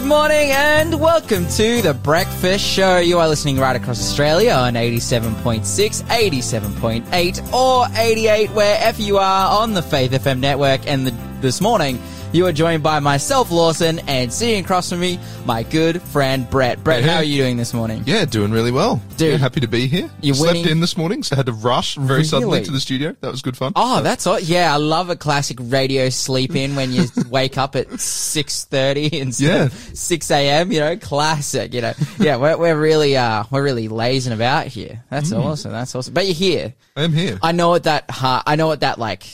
Good 0.00 0.08
morning 0.08 0.50
and 0.50 0.98
welcome 0.98 1.46
to 1.48 1.82
the 1.82 1.92
Breakfast 1.92 2.64
Show. 2.64 2.96
You 2.96 3.18
are 3.18 3.28
listening 3.28 3.58
right 3.58 3.76
across 3.76 4.00
Australia 4.00 4.52
on 4.52 4.72
87.6, 4.72 5.60
87.8 6.04 7.52
or 7.52 7.86
88 7.94 8.50
wherever 8.52 9.02
you 9.02 9.18
are 9.18 9.60
on 9.62 9.74
the 9.74 9.82
Faith 9.82 10.12
FM 10.12 10.40
network 10.40 10.86
and 10.86 11.06
the, 11.06 11.10
this 11.42 11.60
morning 11.60 12.00
you 12.32 12.46
are 12.46 12.52
joined 12.52 12.82
by 12.82 13.00
myself, 13.00 13.50
Lawson, 13.50 13.98
and 14.08 14.32
sitting 14.32 14.64
across 14.64 14.88
from 14.90 15.00
me, 15.00 15.18
my 15.46 15.64
good 15.64 16.00
friend 16.00 16.48
Brett. 16.48 16.82
Brett, 16.84 17.02
Hey, 17.02 17.08
how 17.10 17.16
are 17.16 17.24
you 17.24 17.42
doing 17.42 17.56
this 17.56 17.74
morning? 17.74 18.04
Yeah, 18.06 18.24
doing 18.24 18.52
really 18.52 18.70
well. 18.70 19.02
Dude. 19.16 19.32
Yeah, 19.32 19.36
happy 19.38 19.60
to 19.60 19.66
be 19.68 19.86
here. 19.88 20.08
You're 20.22 20.34
Slept 20.36 20.56
winning- 20.58 20.70
in 20.70 20.80
this 20.80 20.96
morning, 20.96 21.22
so 21.24 21.34
I 21.34 21.38
had 21.38 21.46
to 21.46 21.52
rush 21.52 21.96
very 21.96 22.22
suddenly 22.24 22.62
to 22.62 22.70
the 22.70 22.78
studio. 22.80 23.16
That 23.20 23.30
was 23.32 23.42
good 23.42 23.56
fun. 23.56 23.72
Oh, 23.74 24.00
that's 24.02 24.26
all. 24.26 24.38
Yeah, 24.38 24.72
I 24.72 24.76
love 24.76 25.10
a 25.10 25.16
classic 25.16 25.58
radio 25.60 26.08
sleep 26.08 26.54
in 26.54 26.76
when 26.76 26.92
you 26.92 27.06
wake 27.28 27.58
up 27.58 27.74
at 27.74 28.00
six 28.00 28.64
thirty 28.64 29.08
instead 29.18 29.46
Yeah. 29.46 29.64
of 29.64 29.72
six 29.98 30.30
a.m. 30.30 30.70
You 30.70 30.80
know, 30.80 30.96
classic. 30.96 31.74
You 31.74 31.80
know, 31.80 31.92
yeah, 32.20 32.36
we're, 32.36 32.56
we're 32.56 32.78
really 32.80 33.16
uh 33.16 33.44
we're 33.50 33.62
really 33.64 33.88
lazing 33.88 34.32
about 34.32 34.66
here. 34.68 35.02
That's 35.10 35.30
Mm. 35.30 35.44
awesome. 35.44 35.72
That's 35.72 35.94
awesome. 35.94 36.14
But 36.14 36.26
you're 36.26 36.34
here. 36.34 36.74
I 36.96 37.02
am 37.02 37.12
here. 37.12 37.38
I 37.42 37.52
know 37.52 37.70
what 37.70 37.84
that 37.84 38.10
ha- 38.10 38.42
I 38.46 38.54
know 38.56 38.66
what 38.68 38.80
that 38.80 38.98
like 38.98 39.24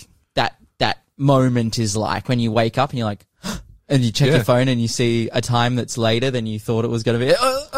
moment 1.16 1.78
is 1.78 1.96
like 1.96 2.28
when 2.28 2.38
you 2.40 2.52
wake 2.52 2.78
up 2.78 2.90
and 2.90 2.98
you're 2.98 3.08
like. 3.08 3.26
And 3.88 4.02
you 4.02 4.10
check 4.10 4.26
Yeah. 4.26 4.34
your 4.34 4.44
phone 4.44 4.66
and 4.66 4.82
you 4.82 4.88
see 4.88 5.28
a 5.32 5.40
time 5.40 5.76
that's 5.76 5.96
later 5.96 6.28
than 6.32 6.44
you 6.44 6.58
thought 6.58 6.84
it 6.84 6.88
was 6.90 7.04
going 7.04 7.20
to 7.20 7.24
be. 7.24 7.32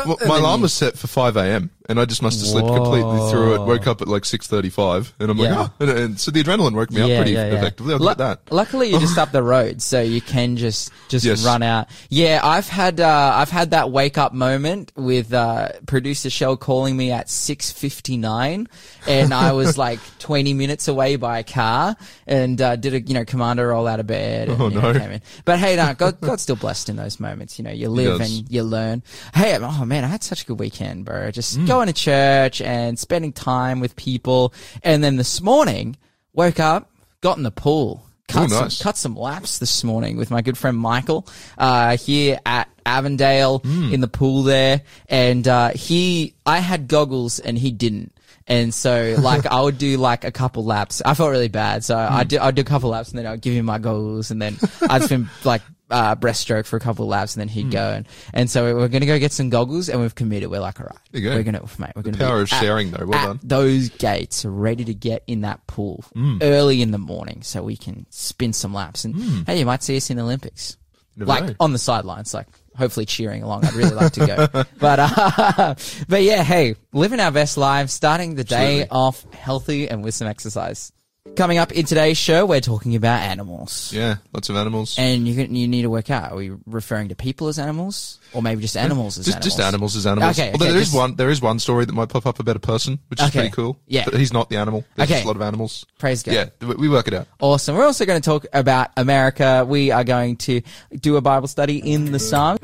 Well, 0.07 0.17
my 0.27 0.39
alarm 0.39 0.63
was 0.63 0.73
set 0.73 0.97
for 0.97 1.07
5 1.07 1.37
a.m. 1.37 1.71
and 1.89 1.99
I 1.99 2.05
just 2.05 2.23
must 2.23 2.39
have 2.41 2.49
slept 2.49 2.69
completely 2.69 3.31
through 3.31 3.55
it. 3.55 3.61
Woke 3.67 3.87
up 3.87 4.03
at 4.03 4.09
like 4.09 4.25
6.35 4.25 5.13
and 5.21 5.31
I'm 5.31 5.39
like, 5.39 5.51
oh. 5.57 5.73
And, 5.81 5.91
and 5.91 6.21
so 6.21 6.31
the 6.31 6.43
adrenaline 6.43 6.75
woke 6.75 6.91
me 6.91 7.01
up 7.03 7.09
pretty 7.23 7.35
effectively. 7.37 7.95
I'll 7.95 8.01
Lu- 8.01 8.09
get 8.09 8.19
that. 8.19 8.41
Luckily, 8.51 8.91
you're 8.91 9.01
just 9.01 9.17
up 9.19 9.33
the 9.33 9.43
road, 9.43 9.81
so 9.83 10.01
you 10.01 10.21
can 10.21 10.57
just 10.57 10.91
just 11.09 11.25
Yes. 11.25 11.45
run 11.45 11.63
out. 11.63 11.89
Yeah, 12.11 12.41
I've 12.43 12.69
had 12.69 13.01
uh, 13.01 13.33
I've 13.35 13.51
had 13.51 13.71
that 13.73 13.91
wake 13.91 14.19
up 14.19 14.33
moment 14.35 14.93
with 14.97 15.33
uh, 15.33 15.69
producer 15.87 16.31
Shell 16.31 16.57
calling 16.59 16.97
me 16.97 17.11
at 17.11 17.29
six 17.31 17.71
fifty 17.73 18.17
nine, 18.17 18.69
and 19.07 19.33
I 19.33 19.53
was 19.53 19.77
like 19.87 20.01
twenty 20.19 20.55
minutes 20.55 20.89
away 20.89 21.17
by 21.17 21.39
a 21.39 21.45
car, 21.45 21.97
and 22.27 22.61
uh, 22.61 22.77
did 22.77 22.95
a 22.95 23.01
you 23.01 23.15
know 23.15 23.25
commander 23.25 23.69
roll 23.69 23.87
out 23.87 24.01
of 24.01 24.07
bed. 24.07 24.49
And, 24.49 24.61
Oh, 24.61 24.69
you 24.69 24.75
know, 24.81 24.93
no. 24.93 24.99
came 24.99 25.11
in. 25.13 25.23
But 25.45 25.59
hey, 25.59 25.77
no, 25.77 25.95
God, 25.95 26.21
God's 26.21 26.43
still 26.43 26.57
blessed 26.57 26.89
in 26.89 26.97
those 26.97 27.19
moments. 27.21 27.59
You 27.59 27.65
know, 27.65 27.71
you 27.71 27.89
live 27.89 28.19
does. 28.19 28.39
and 28.39 28.51
you 28.51 28.63
learn. 28.63 29.03
Hey, 29.35 29.57
oh 29.61 29.85
man, 29.85 30.05
I 30.05 30.09
had 30.09 30.23
such 30.23 30.43
a 30.43 30.47
good 30.47 30.59
weekend, 30.59 31.05
bro. 31.05 31.31
Just 31.31 31.59
Mm. 31.59 31.67
Going 31.79 31.87
to 31.87 31.93
church 31.93 32.61
and 32.61 32.99
spending 32.99 33.33
time 33.33 33.79
with 33.79 33.95
people, 33.95 34.53
and 34.83 35.03
then 35.05 35.15
this 35.17 35.41
morning 35.41 35.97
woke 36.33 36.59
up, 36.59 36.91
got 37.21 37.37
in 37.37 37.45
the 37.45 37.53
pool. 37.53 38.05
Cut, 38.27 38.51
Oh, 38.53 38.69
some, 38.69 38.85
cut 38.85 38.97
some 38.97 39.17
laps 39.17 39.59
this 39.59 39.83
morning 39.85 40.17
with 40.19 40.31
my 40.31 40.43
good 40.43 40.59
friend 40.59 40.77
Michael 40.77 41.27
uh, 41.57 41.97
here 41.97 42.39
at 42.45 42.69
Avondale 42.85 43.61
Hmm. 43.61 43.93
in 43.95 44.01
the 44.01 44.09
pool 44.09 44.43
there, 44.43 44.83
and 45.09 45.47
uh, 45.47 45.69
he 45.71 46.35
I 46.45 46.59
had 46.59 46.89
goggles 46.89 47.39
and 47.39 47.57
he 47.57 47.71
didn't. 47.71 48.13
And 48.49 48.75
so, 48.75 49.17
like, 49.21 49.47
I 49.47 49.61
would 49.63 49.79
do 49.79 49.97
like 49.99 50.25
a 50.25 50.33
couple 50.33 50.65
laps. 50.65 51.01
I 51.07 51.15
felt 51.15 51.31
really 51.31 51.49
bad, 51.49 51.85
so 51.85 51.95
Hmm. 51.97 52.15
I'd 52.15 52.29
do, 52.29 52.39
I'd 52.41 52.55
do 52.57 52.63
a 52.63 52.65
couple 52.65 52.91
laps, 52.91 53.11
and 53.11 53.19
then 53.21 53.27
I'd 53.27 53.41
give 53.41 53.55
him 53.55 53.65
my 53.67 53.79
goggles, 53.79 54.31
and 54.33 54.43
then 54.43 54.57
I'd 54.91 55.05
swim 55.05 55.31
like 55.45 55.63
uh, 55.91 56.15
breaststroke 56.17 56.67
for 56.67 56.77
a 56.77 56.81
couple 56.81 57.05
of 57.05 57.09
laps, 57.11 57.35
and 57.35 57.41
then 57.41 57.49
he'd 57.49 57.65
Hmm. 57.65 57.71
go. 57.71 57.91
And, 57.93 58.09
and 58.35 58.51
so 58.51 58.75
we're 58.77 58.89
gonna 58.89 59.07
go 59.07 59.19
get 59.19 59.33
some 59.33 59.49
goggles, 59.51 59.89
and 59.89 60.01
we've 60.01 60.15
committed. 60.15 60.51
We're 60.51 60.61
like, 60.61 60.81
all 60.81 60.87
right, 60.87 60.99
we're 61.13 61.43
gonna, 61.43 61.63
mate, 61.79 61.93
we're 61.97 62.03
gonna 62.03 62.19
Power 62.19 62.37
be 62.39 62.43
of 62.43 62.53
at- 62.53 62.61
sharing 62.61 62.91
though. 62.91 63.07
Well 63.07 63.27
done. 63.27 63.41
those 63.43 63.89
gates 63.91 64.45
ready 64.45 64.85
to 64.85 64.95
get 64.95 65.23
in 65.27 65.41
that 65.43 65.67
pool 65.67 66.05
Mm. 66.17 66.39
early 66.43 66.83
in 66.83 66.91
the 66.91 66.99
morning 66.99 67.43
so 67.43 67.63
we 67.63 67.77
can 67.77 68.07
spin 68.11 68.53
some 68.53 68.75
laps. 68.75 69.05
And 69.05 69.47
hey, 69.47 69.59
you 69.59 69.67
might 69.67 69.83
see 69.83 69.97
us 69.97 70.11
in 70.11 70.17
the 70.19 70.23
Olympics. 70.23 70.73
Mm. 70.73 71.19
Never 71.21 71.29
like 71.29 71.45
know. 71.47 71.55
on 71.61 71.73
the 71.73 71.79
sidelines, 71.79 72.33
like 72.35 72.47
hopefully 72.77 73.05
cheering 73.07 73.43
along. 73.43 73.65
I'd 73.65 73.73
really 73.75 73.95
like 73.95 74.13
to 74.13 74.27
go. 74.27 74.47
but, 74.79 74.99
uh, 75.01 75.75
but 76.09 76.23
yeah, 76.23 76.45
hey, 76.45 76.77
living 76.93 77.19
our 77.19 77.33
best 77.33 77.57
lives, 77.57 77.93
starting 77.93 78.37
the 78.37 78.45
day 78.45 78.87
off 78.89 79.25
healthy 79.33 79.89
and 79.89 80.05
with 80.05 80.15
some 80.15 80.29
exercise. 80.29 80.93
Coming 81.37 81.59
up 81.59 81.71
in 81.73 81.85
today's 81.85 82.17
show, 82.17 82.47
we're 82.47 82.61
talking 82.61 82.97
about 82.97 83.21
animals. 83.21 83.93
Yeah, 83.95 84.17
lots 84.33 84.49
of 84.49 84.57
animals. 84.57 84.97
And 84.99 85.29
you 85.29 85.35
can, 85.35 85.55
you 85.55 85.69
need 85.69 85.83
to 85.83 85.91
work 85.91 86.11
out. 86.11 86.33
Are 86.33 86.37
we 86.37 86.51
referring 86.67 87.11
to 87.11 87.15
people 87.15 87.49
as 87.49 87.59
animals, 87.59 88.19
or 88.33 88.43
maybe 88.43 88.63
just 88.63 88.77
animals 88.77 89.19
as 89.19 89.27
just, 89.27 89.37
animals? 89.37 89.45
just 89.57 89.61
animals 89.61 89.97
as 89.97 90.07
animals. 90.07 90.39
Okay, 90.39 90.53
Although 90.53 90.65
okay, 90.65 90.73
there 90.73 90.81
is 90.81 90.89
just- 90.89 90.97
one, 90.97 91.15
there 91.17 91.31
is 91.31 91.41
one 91.43 91.59
story 91.59 91.85
that 91.85 91.93
might 91.93 92.09
pop 92.09 92.27
up 92.27 92.41
about 92.41 92.57
a 92.57 92.61
person, 92.61 92.99
which 93.09 93.21
is 93.21 93.29
Okay. 93.29 93.41
pretty 93.41 93.55
cool. 93.55 93.79
Yeah. 93.87 94.05
but 94.07 94.15
he's 94.15 94.33
not 94.33 94.49
the 94.49 94.57
animal. 94.57 94.85
There's 94.97 95.09
Okay. 95.09 95.17
just 95.17 95.25
a 95.25 95.29
lot 95.29 95.37
of 95.37 95.43
animals. 95.43 95.85
Praise 95.99 96.23
God. 96.23 96.35
Yeah, 96.35 96.47
we 96.67 96.75
we 96.75 96.89
work 96.89 97.07
it 97.07 97.15
out. 97.15 97.29
Awesome. 97.41 97.77
We're 97.77 97.85
also 97.87 98.05
going 98.07 98.21
to 98.21 98.25
talk 98.25 98.47
about 98.53 98.89
America. 98.97 99.65
We 99.69 99.91
are 99.91 100.05
going 100.05 100.37
to 100.39 100.63
do 100.99 101.17
a 101.17 101.21
Bible 101.21 101.47
study 101.47 101.77
in 101.79 102.11
the 102.11 102.19
Psalm. 102.19 102.59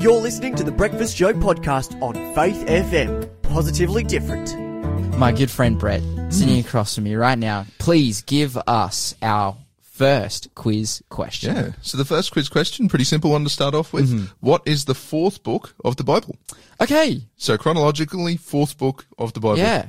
You're 0.00 0.20
listening 0.20 0.54
to 0.56 0.64
the 0.64 0.72
Breakfast 0.72 1.16
Show 1.16 1.32
podcast 1.34 2.00
on 2.02 2.14
Faith 2.34 2.66
FM. 2.66 3.30
Positively 3.42 4.02
different. 4.02 4.65
My 5.18 5.32
good 5.32 5.50
friend 5.50 5.78
Brett, 5.78 6.02
sitting 6.28 6.58
across 6.58 6.94
from 6.94 7.04
me 7.04 7.14
right 7.14 7.38
now, 7.38 7.64
please 7.78 8.20
give 8.20 8.58
us 8.66 9.14
our 9.22 9.56
first 9.80 10.54
quiz 10.54 11.02
question. 11.08 11.56
Yeah. 11.56 11.70
So 11.80 11.96
the 11.96 12.04
first 12.04 12.32
quiz 12.32 12.50
question, 12.50 12.86
pretty 12.86 13.04
simple 13.04 13.30
one 13.30 13.42
to 13.44 13.48
start 13.50 13.74
off 13.74 13.94
with. 13.94 14.10
Mm-hmm. 14.10 14.26
What 14.40 14.60
is 14.66 14.84
the 14.84 14.94
fourth 14.94 15.42
book 15.42 15.74
of 15.84 15.96
the 15.96 16.04
Bible? 16.04 16.36
Okay. 16.82 17.22
So 17.38 17.56
chronologically, 17.56 18.36
fourth 18.36 18.76
book 18.76 19.06
of 19.18 19.32
the 19.32 19.40
Bible. 19.40 19.56
Yeah. 19.56 19.88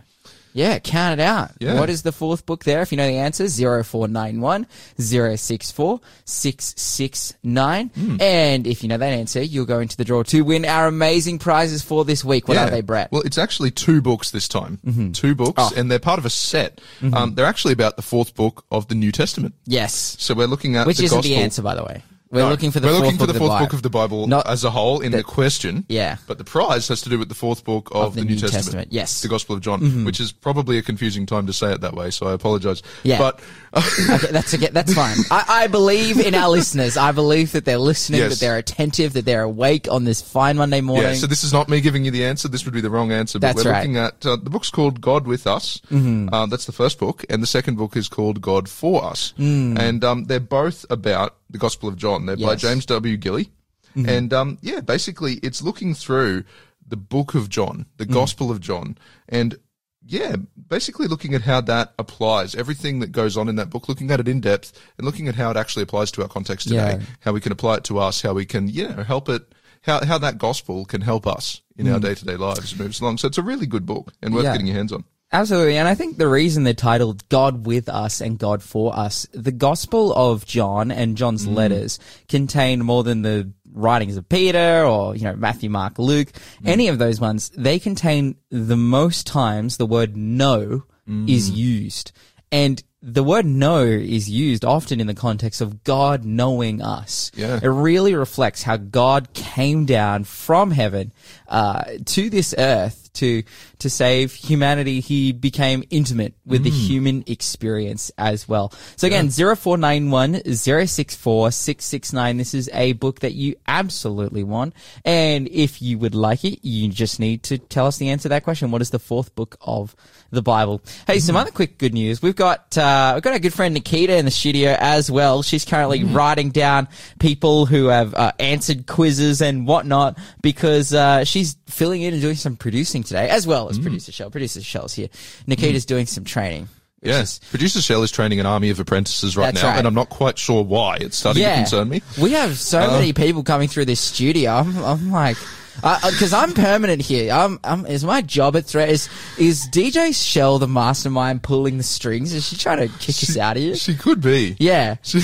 Yeah, 0.58 0.80
count 0.80 1.20
it 1.20 1.24
out. 1.24 1.52
Yeah. 1.60 1.80
What 1.80 1.90
is 1.90 2.02
the 2.02 2.12
fourth 2.12 2.46
book 2.48 2.64
there? 2.64 2.82
If 2.82 2.92
you 2.92 2.98
know 2.98 3.06
the 3.06 3.14
answer, 3.18 3.48
0491 3.48 4.66
064 4.98 6.02
669. 6.26 7.88
Hmm. 7.90 8.18
And 8.20 8.66
if 8.66 8.82
you 8.82 8.90
know 8.90 8.98
that 8.98 9.14
answer, 9.14 9.42
you'll 9.42 9.66
go 9.66 9.80
into 9.80 9.96
the 9.98 10.04
draw 10.04 10.24
to 10.24 10.42
win 10.42 10.66
our 10.66 10.88
amazing 10.88 11.38
prizes 11.40 11.84
for 11.84 12.04
this 12.06 12.26
week. 12.26 12.48
What 12.48 12.56
Yeah. 12.56 12.68
are 12.68 12.70
they, 12.72 12.82
Brett? 12.82 13.12
Well, 13.12 13.22
it's 13.22 13.38
actually 13.38 13.70
two 13.72 14.02
books 14.02 14.32
this 14.32 14.48
time. 14.48 14.80
Mm-hmm. 14.86 15.12
Two 15.12 15.36
books, 15.36 15.54
Oh. 15.62 15.72
and 15.76 15.92
they're 15.92 16.00
part 16.00 16.18
of 16.20 16.26
a 16.26 16.30
set. 16.32 16.82
Um, 17.14 17.36
they're 17.36 17.46
actually 17.46 17.74
about 17.74 17.96
the 17.96 18.02
fourth 18.02 18.34
book 18.36 18.66
of 18.72 18.88
the 18.88 18.96
New 18.96 19.12
Testament. 19.12 19.54
yes. 19.66 20.16
So 20.20 20.34
we're 20.34 20.48
looking 20.48 20.76
at 20.76 20.88
Which 20.88 21.00
isn't 21.00 21.16
gospel. 21.18 21.22
the 21.30 21.36
answer, 21.36 21.62
by 21.62 21.76
the 21.76 21.84
way. 21.84 22.04
We're 22.30 22.42
No, 22.42 22.50
looking 22.50 22.72
for 22.72 22.80
the 22.80 22.88
we're 22.88 22.94
fourth, 22.94 23.04
looking 23.06 23.18
book, 23.18 23.28
for 23.28 23.34
the 23.34 23.40
of 23.44 23.48
fourth 23.50 23.60
book 23.62 23.74
of 23.74 23.82
the 23.84 23.90
Bible 23.90 24.28
Not- 24.28 24.48
as 24.48 24.64
a 24.64 24.70
whole 24.70 25.00
in 25.00 25.12
the- 25.12 25.18
the, 25.20 25.24
question. 25.24 25.86
Yeah. 25.88 26.18
But 26.28 26.38
the 26.38 26.44
prize 26.44 26.88
has 26.90 27.02
to 27.02 27.10
do 27.10 27.18
with 27.18 27.30
the 27.30 27.36
fourth 27.36 27.64
book 27.64 27.90
of, 27.94 28.16
the 28.16 28.22
the, 28.22 28.26
New, 28.26 28.34
New 28.36 28.40
Testament. 28.42 28.64
Testament, 28.66 28.88
yes. 28.92 29.14
Mm-hmm. 29.20 29.28
The 29.28 29.32
Gospel 29.32 29.56
of 29.56 29.62
John, 29.62 30.04
which 30.06 30.20
is 30.20 30.32
probably 30.32 30.78
a 30.78 30.82
confusing 30.82 31.26
time 31.26 31.48
to 31.48 31.54
say 31.54 31.72
it 31.72 31.82
that 31.82 31.94
way, 31.94 32.10
so 32.12 32.28
I 32.28 32.34
apologize. 32.34 32.84
Yeah. 33.04 33.18
But 33.20 33.40
Okay, 33.78 34.32
that's 34.32 34.54
okay. 34.54 34.70
That's 34.72 34.94
fine. 34.94 35.18
I, 35.32 35.46
I 35.64 35.68
believe 35.68 36.20
in 36.20 36.34
our 36.36 36.50
listeners. 36.50 36.98
I 36.98 37.12
believe 37.12 37.52
that 37.52 37.64
they're 37.66 37.78
listening, 37.78 38.22
Yes. 38.22 38.32
that 38.34 38.40
they're 38.46 38.58
attentive, 38.58 39.14
that 39.14 39.26
they're 39.26 39.44
awake 39.44 39.88
on 39.92 40.04
this 40.04 40.22
fine 40.22 40.58
Monday 40.58 40.82
morning. 40.82 41.10
Yeah, 41.10 41.14
so 41.16 41.28
this 41.28 41.44
is 41.44 41.54
not 41.54 41.70
me 41.70 41.80
giving 41.82 42.04
you 42.04 42.12
the 42.12 42.26
answer. 42.26 42.48
This 42.48 42.66
would 42.66 42.74
be 42.74 42.82
the 42.82 42.90
wrong 42.90 43.12
answer. 43.12 43.40
But 43.40 43.48
That's 43.56 43.66
we're 43.66 43.72
right. 43.72 43.80
looking 43.82 43.98
at 43.98 44.26
uh, 44.26 44.36
the 44.38 44.50
book's 44.50 44.70
called 44.72 45.00
God 45.02 45.28
with 45.28 45.46
Us. 45.48 45.80
Mm-hmm. 45.92 46.34
Uh, 46.34 46.46
that's 46.48 46.66
the 46.66 46.72
first 46.72 46.98
book, 47.00 47.24
and 47.30 47.42
the 47.44 47.48
second 47.48 47.76
book 47.78 47.96
is 47.96 48.08
called 48.10 48.42
God 48.42 48.68
for 48.68 49.04
Us. 49.04 49.34
And 49.38 50.04
um, 50.04 50.26
they're 50.26 50.40
both 50.40 50.86
about 50.90 51.37
the 51.50 51.58
Gospel 51.58 51.90
of 51.90 51.96
John. 51.96 52.26
They're 52.26 52.38
by 52.38 52.56
James 52.56 52.86
W. 52.88 53.18
Gilly, 53.18 53.50
and 53.96 54.32
um, 54.34 54.58
yeah, 54.62 54.82
basically 54.82 55.36
it's 55.36 55.62
looking 55.62 55.94
through 55.96 56.44
the 56.88 56.98
book 56.98 57.36
of 57.36 57.50
John, 57.50 57.86
the 57.98 58.06
Gospel 58.06 58.52
of 58.52 58.60
John, 58.62 58.98
and 59.28 59.58
yeah, 60.06 60.36
basically 60.70 61.08
looking 61.08 61.34
at 61.34 61.42
how 61.42 61.60
that 61.62 61.94
applies, 62.00 62.56
everything 62.56 63.00
that 63.00 63.12
goes 63.12 63.36
on 63.36 63.50
in 63.50 63.58
that 63.58 63.70
book, 63.70 63.90
looking 63.90 64.10
at 64.12 64.20
it 64.22 64.28
in 64.30 64.40
depth 64.40 64.72
and 64.98 65.06
looking 65.06 65.28
at 65.28 65.36
how 65.36 65.52
it 65.52 65.58
actually 65.58 65.84
applies 65.84 66.12
to 66.12 66.22
our 66.22 66.30
context 66.30 66.68
today, 66.70 66.98
Yeah. 67.00 67.06
how 67.22 67.34
we 67.34 67.42
can 67.42 67.52
apply 67.52 67.76
it 67.78 67.84
to 67.86 68.00
us, 68.00 68.22
how 68.22 68.34
we 68.34 68.46
can, 68.46 68.70
you 68.70 68.88
know, 68.88 69.04
help 69.04 69.28
it, 69.28 69.54
how, 69.82 70.06
how 70.06 70.18
that 70.20 70.38
gospel 70.38 70.86
can 70.86 71.02
help 71.02 71.28
us 71.28 71.62
in 71.76 71.90
our 71.92 72.00
day 72.00 72.16
to 72.16 72.24
day 72.26 72.38
lives 72.38 72.78
moves 72.80 73.02
along. 73.02 73.18
So 73.18 73.28
it's 73.28 73.38
a 73.38 73.42
really 73.44 73.66
good 73.66 73.86
book 73.86 74.14
and 74.22 74.34
worth 74.34 74.44
Mm. 74.44 74.46
Yeah. 74.46 74.54
getting 74.54 74.68
your 74.68 74.78
hands 74.78 74.94
on. 74.94 75.04
Absolutely. 75.32 75.78
And 75.78 75.88
I 75.88 75.96
think 75.96 76.18
the 76.18 76.28
reason 76.28 76.64
they're 76.64 76.74
titled 76.74 77.28
God 77.30 77.66
with 77.66 77.90
us 77.90 78.22
and 78.22 78.40
God 78.40 78.64
for 78.64 78.96
us, 78.98 79.28
the 79.34 79.52
Gospel 79.52 80.14
of 80.14 80.46
John 80.46 80.90
and 80.90 81.18
John's 81.18 81.46
Mm. 81.46 81.56
letters 81.56 82.00
contain 82.30 82.80
more 82.84 83.04
than 83.04 83.24
the 83.24 83.52
writings 83.74 84.16
of 84.16 84.28
Peter 84.30 84.86
or, 84.86 85.16
you 85.16 85.24
know, 85.26 85.36
Matthew, 85.36 85.70
Mark, 85.70 86.00
Luke, 86.00 86.32
Mm. 86.64 86.68
any 86.70 86.88
of 86.88 86.98
those 86.98 87.20
ones. 87.20 87.52
They 87.58 87.78
contain 87.78 88.36
the 88.50 88.78
most 88.78 89.28
times 89.28 89.78
the 89.78 89.86
word 89.86 90.16
no 90.16 90.84
Mm. 91.08 91.30
is 91.30 91.50
used. 91.52 92.12
And 92.52 92.82
the 93.04 93.24
word 93.24 93.46
know 93.46 93.84
is 93.84 94.30
used 94.30 94.66
often 94.66 95.00
in 95.00 95.08
the 95.08 95.14
context 95.14 95.62
of 95.62 95.84
God 95.84 96.26
knowing 96.26 96.82
us. 96.82 97.32
Yeah. 97.36 97.60
It 97.62 97.68
really 97.68 98.16
reflects 98.16 98.64
how 98.64 98.78
God 98.78 99.34
came 99.34 99.86
down 99.86 100.24
from 100.24 100.72
heaven 100.72 101.12
uh, 101.48 101.84
to 102.06 102.30
this 102.30 102.56
earth 102.58 103.07
to 103.18 103.44
to 103.80 103.90
save 103.90 104.34
humanity, 104.34 105.00
he 105.00 105.32
became 105.32 105.84
intimate 105.90 106.34
with 106.46 106.64
the 106.64 106.70
human 106.70 107.24
experience 107.28 108.12
as 108.18 108.48
well. 108.48 108.74
So 108.96 109.06
again, 109.06 109.30
0491 109.30 110.42
064 110.56 111.52
669. 111.52 112.38
This 112.38 112.54
is 112.54 112.70
a 112.74 112.94
book 112.94 113.20
that 113.20 113.34
you 113.34 113.56
absolutely 113.68 114.44
want. 114.44 114.74
And 115.06 115.48
if 115.50 115.82
you 115.82 116.00
would 116.00 116.16
like 116.16 116.44
it, 116.44 116.60
you 116.64 116.90
just 116.90 117.20
need 117.20 117.44
to 117.44 117.58
tell 117.58 117.86
us 117.88 117.98
the 117.98 118.10
answer 118.10 118.24
to 118.24 118.30
that 118.30 118.44
question. 118.44 118.72
What 118.72 118.82
is 118.82 118.90
the 118.90 119.00
fourth 119.00 119.36
book 119.36 119.58
of 119.62 119.96
the 120.32 120.42
Bible? 120.42 120.82
Hey, 121.06 121.20
some 121.20 121.36
other 121.36 121.52
quick 121.52 121.78
good 121.78 121.94
news. 121.94 122.22
We've 122.22 122.36
got, 122.36 122.78
uh, 122.78 123.12
we've 123.16 123.24
got 123.24 123.34
our 123.34 123.40
good 123.40 123.54
friend 123.54 123.74
Nikita 123.74 124.18
in 124.18 124.26
the 124.26 124.32
studio 124.32 124.76
as 124.80 125.12
well. 125.12 125.44
She's 125.44 125.66
currently 125.66 126.04
writing 126.04 126.50
down 126.50 126.88
people 127.20 127.66
who 127.66 127.88
have 127.88 128.14
uh, 128.14 128.32
answered 128.40 128.88
quizzes 128.88 129.42
and 129.42 129.68
whatnot 129.68 130.18
because, 130.42 130.94
uh, 130.94 131.24
she's 131.24 131.58
filling 131.68 132.02
in 132.02 132.14
and 132.14 132.22
doing 132.22 132.36
some 132.36 132.56
producing 132.56 133.04
today 133.08 133.30
as 133.30 133.48
well 133.48 133.70
as 133.70 133.80
producer 133.80 134.12
Shell. 134.12 134.30
Producer 134.32 134.62
Shell's 134.62 134.94
here. 134.94 135.08
Nikita's 135.48 135.86
doing 135.86 136.06
some 136.06 136.24
training. 136.24 136.68
Yes. 137.02 137.40
Producer 137.52 137.82
Shell 137.82 138.02
is 138.04 138.12
training 138.12 138.40
an 138.40 138.46
army 138.46 138.70
of 138.72 138.80
apprentices 138.80 139.38
right 139.38 139.54
That's 139.54 139.62
now, 139.64 139.70
right. 139.70 139.78
and 139.78 139.88
I'm 139.88 139.94
not 139.94 140.10
quite 140.10 140.38
sure 140.38 140.64
why. 140.64 140.98
It's 141.00 141.16
starting 141.18 141.44
to 141.44 141.54
concern 141.56 141.90
me. 141.90 142.02
We 142.20 142.32
have 142.32 142.58
so 142.58 142.80
Uh, 142.82 142.88
many 142.92 143.14
people 143.14 143.44
coming 143.44 143.68
through 143.68 143.86
this 143.86 144.00
studio. 144.00 144.52
I'm, 144.52 144.78
I'm 144.84 145.12
like, 145.12 145.38
Uh, 145.84 146.00
uh, 146.04 146.12
because 146.12 146.34
I'm 146.34 146.54
permanent 146.54 147.02
here. 147.02 147.32
I'm, 147.32 147.60
I'm, 147.64 147.86
is 147.86 148.04
my 148.04 148.22
job 148.22 148.56
at 148.56 148.66
threat? 148.66 148.90
Is, 148.90 149.10
is 149.38 149.68
DJ 149.70 150.14
Shell 150.16 150.60
the 150.60 150.68
mastermind 150.68 151.44
pulling 151.44 151.78
the 151.78 151.84
strings? 151.84 152.34
Is 152.34 152.48
she 152.48 152.56
trying 152.58 152.80
to 152.80 152.88
kick 152.98 153.16
us 153.24 153.38
out 153.38 153.58
of 153.58 153.64
here? 153.64 153.76
She 153.76 153.96
could 153.96 154.20
be. 154.22 154.56
Yeah. 154.60 154.96
She, 155.04 155.20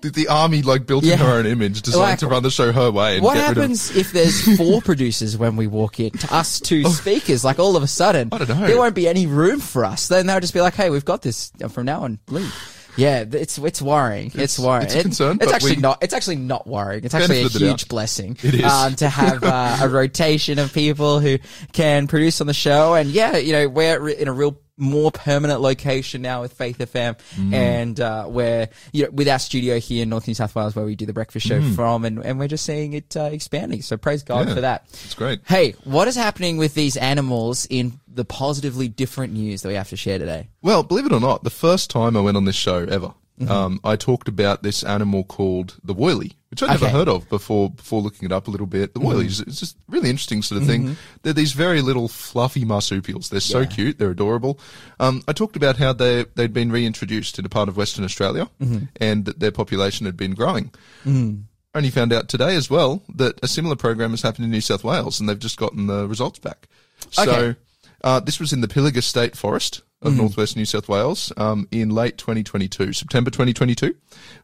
the, 0.00 0.10
the 0.10 0.28
army 0.28 0.62
like 0.62 0.86
built 0.86 1.04
Yeah. 1.04 1.14
in 1.14 1.18
her 1.20 1.30
own 1.38 1.46
image, 1.46 1.82
designed 1.82 2.02
Like, 2.02 2.18
to 2.20 2.28
run 2.28 2.42
the 2.42 2.50
show 2.50 2.72
her 2.72 2.90
way. 2.90 3.16
And 3.16 3.24
What 3.24 3.34
get 3.34 3.48
rid 3.48 3.50
of- 3.50 3.56
happens 3.56 3.96
if 3.96 4.12
there's 4.12 4.56
four 4.56 4.80
producers 4.84 5.36
when 5.36 5.56
we 5.56 5.66
walk 5.66 5.98
in? 6.00 6.10
To 6.10 6.34
us 6.34 6.60
two 6.60 6.84
oh. 6.86 6.90
speakers, 6.90 7.44
like 7.44 7.58
all 7.58 7.76
of 7.76 7.82
a 7.82 7.88
sudden, 7.88 8.28
Oh. 8.32 8.36
I 8.36 8.38
don't 8.44 8.48
know. 8.60 8.66
there 8.66 8.78
won't 8.78 8.94
be 8.94 9.08
any 9.08 9.26
room 9.26 9.60
for 9.60 9.84
us. 9.84 10.08
Then 10.08 10.26
they'll 10.26 10.40
just 10.40 10.54
be 10.54 10.60
like, 10.60 10.74
"Hey, 10.74 10.90
we've 10.90 11.04
got 11.04 11.22
this 11.22 11.50
uh, 11.62 11.68
from 11.68 11.86
now 11.86 12.02
on. 12.02 12.18
Leave." 12.28 12.54
Yeah, 12.96 13.24
it's 13.30 13.58
it's 13.58 13.80
worrying. 13.82 14.26
It's, 14.28 14.34
It's- 14.36 14.58
worrying. 14.58 14.84
it's 14.86 14.94
a 14.94 15.02
concern, 15.02 15.38
It's 15.40 15.52
actually 15.52 15.76
we- 15.76 15.82
not. 15.82 16.02
It's 16.02 16.14
actually 16.14 16.36
not 16.36 16.66
worrying. 16.66 17.04
It's 17.04 17.14
actually 17.14 17.38
a 17.38 17.42
Benefit 17.44 17.54
of 17.56 17.60
the 17.60 17.66
huge 17.68 17.88
blessing. 17.88 18.36
It 18.42 18.54
is. 18.56 18.64
um, 18.64 18.94
to 18.96 19.08
have 19.08 19.42
uh, 19.44 19.78
a 19.82 19.88
rotation 19.88 20.58
of 20.58 20.72
people 20.72 21.20
who 21.20 21.38
can 21.72 22.06
produce 22.08 22.40
on 22.40 22.46
the 22.46 22.54
show. 22.54 22.94
And 22.94 23.10
yeah, 23.10 23.36
you 23.36 23.52
know, 23.52 23.68
we're 23.68 24.08
in 24.08 24.28
a 24.28 24.32
real 24.32 24.58
more 24.80 25.12
permanent 25.12 25.60
location 25.60 26.22
now 26.22 26.40
with 26.40 26.52
Faith 26.54 26.78
FM, 26.78 27.16
Mm. 27.36 27.52
and 27.54 28.00
uh, 28.00 28.26
we're 28.28 28.68
you 28.92 29.04
know 29.04 29.10
with 29.10 29.28
our 29.28 29.38
studio 29.38 29.78
here 29.78 30.02
in 30.02 30.08
North 30.08 30.26
New 30.26 30.34
South 30.34 30.54
Wales 30.54 30.74
where 30.74 30.84
we 30.84 30.96
do 30.96 31.06
the 31.06 31.12
breakfast 31.12 31.46
show 31.46 31.60
from, 31.72 32.04
and, 32.04 32.18
and 32.24 32.38
we're 32.38 32.48
just 32.48 32.64
seeing 32.64 32.94
it 32.94 33.16
uh, 33.16 33.24
expanding. 33.32 33.82
So 33.82 33.96
praise 33.96 34.22
God 34.22 34.46
Mm. 34.46 34.48
Yeah. 34.48 34.54
for 34.54 34.60
that. 34.62 34.84
It's 35.04 35.14
great. 35.14 35.40
Hey, 35.46 35.72
what 35.84 36.08
is 36.08 36.16
happening 36.16 36.56
with 36.56 36.74
these 36.74 36.96
animals 36.96 37.66
in 37.70 38.00
the 38.12 38.24
positively 38.24 38.88
different 38.88 39.32
news 39.34 39.62
that 39.62 39.68
we 39.68 39.74
have 39.74 39.88
to 39.90 39.96
share 39.96 40.18
today? 40.18 40.48
Well, 40.62 40.82
believe 40.82 41.06
it 41.06 41.12
or 41.12 41.20
not, 41.20 41.44
the 41.44 41.50
first 41.50 41.90
time 41.90 42.16
I 42.16 42.20
went 42.20 42.36
on 42.36 42.44
this 42.46 42.56
show 42.56 42.78
ever, 42.84 43.12
Mm-hmm. 43.40 43.50
um, 43.50 43.80
I 43.82 43.96
talked 43.96 44.28
about 44.28 44.62
this 44.62 44.82
animal 44.84 45.24
called 45.24 45.76
the 45.82 45.94
woylie, 45.94 46.34
which 46.50 46.62
I'd 46.62 46.68
never 46.68 46.84
Okay. 46.84 46.86
Mm-hmm. 46.88 46.96
heard 46.96 47.08
of 47.08 47.28
before. 47.28 47.70
Before 47.70 48.02
looking 48.02 48.26
it 48.26 48.32
up 48.32 48.48
a 48.48 48.50
little 48.50 48.66
bit, 48.66 48.92
the 48.94 49.00
woylies, 49.00 49.40
it's 49.46 49.60
just 49.60 49.76
a 49.76 49.80
really 49.88 50.10
interesting 50.10 50.42
sort 50.42 50.60
of 50.60 50.66
thing. 50.68 50.96
They're 51.22 51.32
these 51.32 51.52
very 51.52 51.80
little 51.80 52.06
fluffy 52.08 52.64
marsupials. 52.64 53.30
They're 53.30 53.40
so 53.40 53.60
Yeah. 53.60 53.66
cute. 53.66 53.98
They're 53.98 54.10
adorable. 54.10 54.58
Um, 54.98 55.22
I 55.26 55.32
talked 55.32 55.56
about 55.56 55.76
how 55.78 55.92
they 55.92 56.26
they'd 56.34 56.52
been 56.52 56.70
reintroduced 56.70 57.38
in 57.38 57.46
a 57.46 57.48
part 57.48 57.68
of 57.68 57.76
Western 57.76 58.04
Australia, 58.04 58.48
Mm-hmm. 58.60 58.84
and 59.00 59.24
that 59.24 59.40
their 59.40 59.52
population 59.52 60.06
had 60.06 60.16
been 60.16 60.34
growing. 60.34 60.70
I 61.06 61.78
only 61.78 61.90
found 61.90 62.12
out 62.12 62.28
today 62.28 62.56
as 62.56 62.68
well 62.68 63.02
that 63.14 63.38
a 63.42 63.48
similar 63.48 63.76
program 63.76 64.10
has 64.10 64.22
happened 64.22 64.44
in 64.44 64.50
New 64.50 64.60
South 64.60 64.82
Wales, 64.84 65.20
and 65.20 65.28
they've 65.28 65.38
just 65.38 65.56
gotten 65.56 65.86
the 65.86 66.06
results 66.08 66.38
back. 66.38 66.68
So. 67.10 67.22
Okay. 67.30 67.58
Uh, 68.02 68.18
this 68.18 68.40
was 68.40 68.52
in 68.54 68.62
the 68.62 68.66
Pilliga 68.68 69.02
State 69.02 69.36
Forest 69.36 69.82
of 70.02 70.16
northwest 70.16 70.56
New 70.56 70.64
South 70.64 70.88
Wales 70.88 71.32
um, 71.36 71.68
in 71.70 71.90
late 71.90 72.16
2022, 72.16 72.92
September 72.92 73.30
2022. 73.30 73.94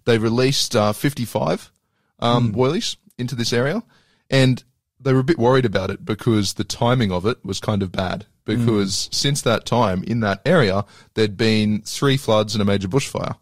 They 0.04 0.18
released 0.18 0.76
uh, 0.76 0.92
55 0.92 1.72
um, 2.18 2.52
woylies 2.52 2.96
into 3.18 3.34
this 3.34 3.52
area, 3.52 3.82
and 4.28 4.62
they 5.00 5.12
were 5.12 5.20
a 5.20 5.24
bit 5.24 5.38
worried 5.38 5.64
about 5.64 5.90
it 5.90 6.04
because 6.04 6.54
the 6.54 6.64
timing 6.64 7.10
of 7.12 7.26
it 7.26 7.44
was 7.44 7.60
kind 7.60 7.82
of 7.82 7.92
bad. 7.92 8.26
Because 8.44 9.08
since 9.10 9.42
that 9.42 9.64
time 9.64 10.04
in 10.04 10.20
that 10.20 10.40
area, 10.46 10.84
there'd 11.14 11.36
been 11.36 11.82
three 11.82 12.16
floods 12.16 12.54
and 12.54 12.62
a 12.62 12.64
major 12.64 12.86
bushfire. 12.86 13.36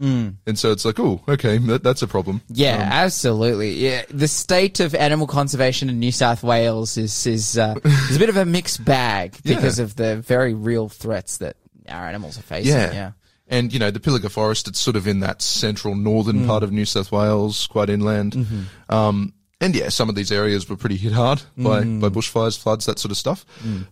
And 0.00 0.58
so 0.58 0.72
it's 0.72 0.84
like, 0.84 0.98
oh, 0.98 1.20
okay, 1.28 1.58
that, 1.58 1.82
that's 1.84 2.02
a 2.02 2.08
problem. 2.08 2.40
Yeah, 2.48 2.74
Um, 2.76 2.82
absolutely. 2.82 3.74
Yeah, 3.74 4.02
the 4.10 4.26
state 4.26 4.80
of 4.80 4.94
animal 4.96 5.26
conservation 5.28 5.88
in 5.88 6.00
New 6.00 6.10
South 6.12 6.42
Wales 6.42 6.96
is 6.96 7.24
is 7.26 7.56
uh, 7.56 7.74
is 7.84 8.16
a 8.16 8.18
bit 8.18 8.28
of 8.28 8.36
a 8.36 8.44
mixed 8.44 8.84
bag 8.84 9.36
Yeah. 9.44 9.54
because 9.56 9.78
of 9.78 9.94
the 9.96 10.16
very 10.16 10.54
real 10.54 10.88
threats 10.88 11.36
that 11.38 11.56
our 11.88 12.06
animals 12.06 12.36
are 12.38 12.42
facing. 12.42 12.72
Yeah. 12.72 12.92
Yeah. 12.92 13.10
And, 13.48 13.72
you 13.72 13.78
know, 13.78 13.90
the 13.90 14.00
Pilliga 14.00 14.30
Forest, 14.30 14.66
it's 14.68 14.78
sort 14.80 14.96
of 14.96 15.06
in 15.06 15.20
that 15.20 15.42
central 15.42 15.94
northern 15.94 16.40
Mm. 16.40 16.46
part 16.46 16.62
of 16.62 16.72
New 16.72 16.86
South 16.86 17.12
Wales, 17.12 17.66
quite 17.66 17.90
inland. 17.90 18.32
Mm-hmm. 18.32 18.92
Um, 18.94 19.34
and 19.60 19.76
yeah, 19.76 19.90
some 19.90 20.08
of 20.08 20.14
these 20.14 20.32
areas 20.32 20.68
were 20.68 20.76
pretty 20.76 20.96
hit 20.96 21.12
hard 21.12 21.42
by, 21.56 21.82
Mm. 21.82 22.00
by 22.00 22.08
bushfires, 22.08 22.58
floods, 22.58 22.86
that 22.86 22.98
sort 22.98 23.12
of 23.12 23.18
stuff. 23.18 23.44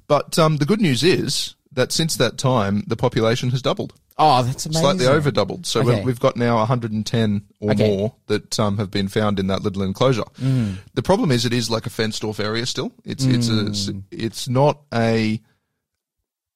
But 0.09 0.39
um, 0.39 0.57
the 0.57 0.65
good 0.65 0.81
news 0.81 1.03
is 1.05 1.55
that 1.73 1.93
since 1.93 2.17
that 2.17 2.37
time, 2.39 2.83
the 2.87 2.97
population 2.97 3.51
has 3.51 3.63
doubled, 3.63 3.93
Oh, 4.19 4.43
that's 4.43 4.67
amazing. 4.67 4.83
slightly 4.83 5.07
over 5.07 5.31
doubled. 5.31 5.67
So 5.67 5.81
Okay. 5.81 6.01
we 6.01 6.07
we've 6.07 6.21
got 6.21 6.37
now 6.37 6.59
110 6.59 7.43
or 7.61 7.71
Okay. 7.73 7.89
more 7.89 8.15
that 8.27 8.59
um, 8.59 8.77
have 8.79 8.91
been 8.91 9.09
found 9.09 9.39
in 9.39 9.47
that 9.47 9.63
little 9.63 9.83
enclosure. 9.83 10.25
Mm. 10.41 10.77
The 10.95 11.03
problem 11.03 11.31
is 11.31 11.45
it 11.47 11.53
is 11.53 11.71
like 11.71 11.87
a 11.87 11.91
fenced 11.91 12.25
off 12.25 12.39
area 12.41 12.67
still. 12.67 12.93
It's 13.05 13.25
it's 13.25 13.49
a, 13.49 13.53
Mm. 13.53 14.03
it's 14.11 14.49
not 14.49 14.81
a 14.93 15.41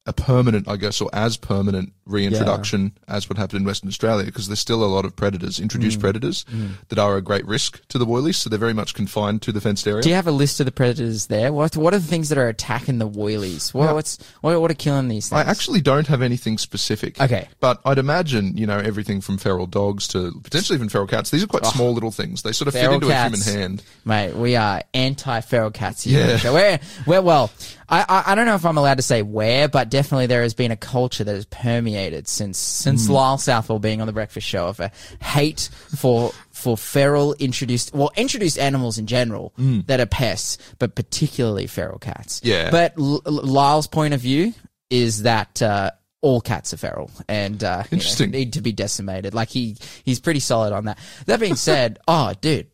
a 0.06 0.12
permanent, 0.12 0.68
I 0.68 0.76
guess, 0.76 1.00
or 1.00 1.08
as 1.14 1.36
permanent 1.38 1.92
reintroduction 2.04 2.92
as 3.08 3.28
what 3.28 3.38
happened 3.38 3.60
in 3.60 3.66
Western 3.66 3.88
Australia, 3.88 4.26
because 4.26 4.48
there's 4.48 4.58
still 4.60 4.84
a 4.84 4.86
lot 4.86 5.06
of 5.06 5.16
predators, 5.16 5.58
Mm. 5.58 5.62
introduced 5.62 5.98
predators, 6.00 6.44
that 6.90 6.98
are 6.98 7.16
a 7.16 7.22
great 7.22 7.46
risk 7.46 7.80
to 7.88 7.96
the 7.96 8.04
woylies, 8.04 8.34
so 8.34 8.50
they're 8.50 8.58
very 8.58 8.74
much 8.74 8.92
confined 8.94 9.40
to 9.42 9.52
the 9.52 9.60
fenced 9.62 9.86
area. 9.88 10.02
Do 10.02 10.10
you 10.10 10.14
have 10.14 10.26
a 10.26 10.30
list 10.32 10.60
of 10.60 10.66
the 10.66 10.72
predators 10.72 11.26
there? 11.26 11.52
What 11.52 11.76
what 11.76 11.94
are 11.94 11.98
the 11.98 12.06
things 12.06 12.28
that 12.28 12.36
are 12.38 12.48
attacking 12.48 12.98
the 12.98 13.08
woylies? 13.08 13.72
What, 13.72 13.86
Yeah. 13.86 13.92
What's 13.92 14.18
what, 14.42 14.60
what 14.60 14.70
are 14.70 14.74
killing 14.74 15.08
these 15.08 15.28
things? 15.30 15.40
I 15.46 15.50
actually 15.50 15.80
don't 15.80 16.06
have 16.08 16.20
anything 16.20 16.58
specific. 16.58 17.18
Okay. 17.20 17.48
But 17.60 17.80
I'd 17.86 17.98
imagine, 17.98 18.56
you 18.58 18.66
know, 18.66 18.78
everything 18.78 19.20
from 19.22 19.38
feral 19.38 19.66
dogs 19.66 20.06
to 20.08 20.38
potentially 20.42 20.76
even 20.76 20.88
feral 20.90 21.06
cats. 21.06 21.30
These 21.30 21.42
are 21.44 21.46
quite 21.46 21.64
small 21.66 21.92
little 21.94 22.10
things. 22.10 22.42
They 22.42 22.52
sort 22.52 22.68
of 22.68 22.74
fit 22.74 22.84
Oh. 22.88 22.92
Into 22.94 23.06
cats. 23.08 23.46
a 23.46 23.50
human 23.50 23.60
hand. 23.60 23.82
Mate, 24.04 24.36
we 24.36 24.54
are 24.56 24.82
anti-feral 24.92 25.70
cats 25.70 26.02
here. 26.04 26.26
Yeah. 26.26 26.36
So 26.38 26.52
we're, 26.52 26.78
we're, 27.06 27.22
well, 27.22 27.50
I, 27.88 28.04
I, 28.08 28.32
I 28.32 28.34
don't 28.34 28.46
know 28.46 28.54
if 28.54 28.64
I'm 28.64 28.78
allowed 28.78 28.96
to 28.96 29.02
say 29.02 29.22
where, 29.22 29.68
but 29.68 29.88
definitely 29.90 30.26
there 30.26 30.42
has 30.42 30.54
been 30.54 30.70
a 30.70 30.76
culture 30.76 31.24
that 31.24 31.34
has 31.34 31.44
permeated 31.46 32.28
since, 32.28 32.58
since 32.58 33.08
Lyle 33.08 33.38
Southwell 33.38 33.78
being 33.78 34.00
on 34.00 34.06
the 34.06 34.12
breakfast 34.12 34.46
show 34.46 34.66
of 34.66 34.80
a 34.80 34.90
hate 35.20 35.68
for, 35.96 36.32
for 36.50 36.76
feral 36.76 37.34
introduced, 37.34 37.94
well, 37.94 38.10
introduced 38.16 38.58
animals 38.58 38.98
in 38.98 39.06
general 39.06 39.52
that 39.86 40.00
are 40.00 40.06
pests, 40.06 40.58
but 40.78 40.94
particularly 40.94 41.66
feral 41.66 41.98
cats. 41.98 42.40
Yeah. 42.44 42.70
But 42.70 42.94
L- 42.98 43.22
L- 43.26 43.32
Lyle's 43.44 43.86
point 43.86 44.14
of 44.14 44.20
view 44.20 44.54
is 44.90 45.22
that, 45.22 45.60
uh, 45.62 45.90
all 46.22 46.40
cats 46.40 46.72
are 46.72 46.78
feral 46.78 47.10
and 47.28 47.62
uh, 47.62 47.82
you 47.90 47.98
know, 47.98 48.32
need 48.32 48.54
to 48.54 48.62
be 48.62 48.72
decimated. 48.72 49.34
Like 49.34 49.50
he 49.50 49.76
he's 50.04 50.20
pretty 50.20 50.40
solid 50.40 50.72
on 50.72 50.86
that. 50.86 50.98
That 51.26 51.38
being 51.38 51.54
said, 51.54 51.98
oh 52.08 52.32
dude, 52.40 52.66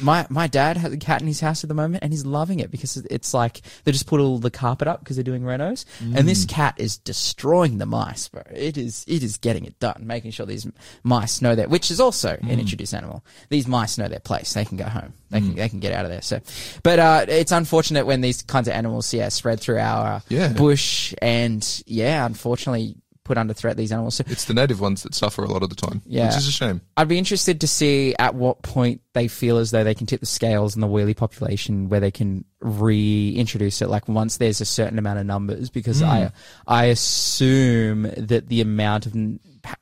my 0.00 0.26
my 0.28 0.46
dad 0.46 0.76
has 0.76 0.92
a 0.92 0.96
cat 0.96 1.20
in 1.20 1.26
his 1.26 1.40
house 1.40 1.64
at 1.64 1.68
the 1.68 1.74
moment 1.74 2.04
and 2.04 2.12
he's 2.12 2.24
loving 2.24 2.60
it 2.60 2.70
because 2.70 2.96
it's 2.96 3.34
like 3.34 3.62
they 3.84 3.92
just 3.92 4.06
put 4.06 4.20
all 4.20 4.38
the 4.38 4.50
carpet 4.50 4.86
up 4.86 5.00
because 5.00 5.16
they're 5.16 5.24
doing 5.24 5.42
renos 5.42 5.84
and 6.00 6.28
this 6.28 6.44
mm. 6.44 6.50
cat 6.50 6.74
is 6.76 6.98
destroying 6.98 7.78
the 7.78 7.86
mice, 7.86 8.28
bro. 8.28 8.42
It 8.52 8.76
is 8.78 9.04
it 9.08 9.22
is 9.22 9.38
getting 9.38 9.64
it 9.64 9.78
done, 9.80 10.02
making 10.06 10.30
sure 10.30 10.46
these 10.46 10.66
mice 11.02 11.42
know 11.42 11.54
that, 11.54 11.68
which 11.68 11.90
is 11.90 12.00
also 12.00 12.30
an 12.30 12.48
mm. 12.48 12.58
introduced 12.58 12.94
animal. 12.94 13.24
These 13.48 13.66
mice 13.66 13.98
know 13.98 14.08
their 14.08 14.20
place. 14.20 14.52
They 14.52 14.64
can 14.64 14.76
go 14.76 14.84
home. 14.84 15.14
They 15.30 15.40
can 15.40 15.52
mm. 15.52 15.56
they 15.56 15.68
can 15.68 15.80
get 15.80 15.92
out 15.92 16.04
of 16.04 16.10
there. 16.10 16.22
So, 16.22 16.40
but 16.82 16.98
uh, 16.98 17.26
it's 17.28 17.52
unfortunate 17.52 18.06
when 18.06 18.20
these 18.20 18.42
kinds 18.42 18.68
of 18.68 18.74
animals 18.74 19.12
yeah 19.12 19.28
spread 19.30 19.60
through 19.60 19.78
our 19.78 20.22
Yeah. 20.28 20.52
bush 20.52 21.14
and 21.20 21.82
yeah, 21.86 22.24
unfortunately 22.24 22.96
put 23.26 23.36
under 23.36 23.52
threat 23.52 23.76
these 23.76 23.92
animals. 23.92 24.14
So 24.14 24.24
It's 24.28 24.44
the 24.44 24.54
native 24.54 24.80
ones 24.80 25.02
that 25.02 25.14
suffer 25.14 25.42
a 25.42 25.48
lot 25.48 25.62
of 25.62 25.68
the 25.68 25.74
time, 25.74 26.00
Yeah. 26.06 26.28
which 26.28 26.36
is 26.36 26.46
a 26.46 26.52
shame. 26.52 26.80
I'd 26.96 27.08
be 27.08 27.18
interested 27.18 27.60
to 27.60 27.68
see 27.68 28.14
at 28.18 28.34
what 28.34 28.62
point 28.62 29.00
they 29.14 29.28
feel 29.28 29.58
as 29.58 29.72
though 29.72 29.82
they 29.84 29.94
can 29.94 30.06
tip 30.06 30.20
the 30.20 30.26
scales 30.26 30.74
in 30.74 30.80
the 30.80 30.86
woylie 30.86 31.16
population 31.16 31.88
where 31.88 32.00
they 32.00 32.10
can 32.10 32.44
reintroduce 32.60 33.82
it. 33.82 33.88
Like 33.88 34.08
once 34.08 34.36
there's 34.36 34.60
a 34.60 34.64
certain 34.64 34.98
amount 34.98 35.18
of 35.18 35.26
numbers, 35.26 35.70
because 35.70 36.00
hmm. 36.00 36.06
I 36.06 36.32
I 36.66 36.84
assume 36.86 38.02
that 38.16 38.48
the 38.48 38.60
amount 38.60 39.06
of 39.06 39.14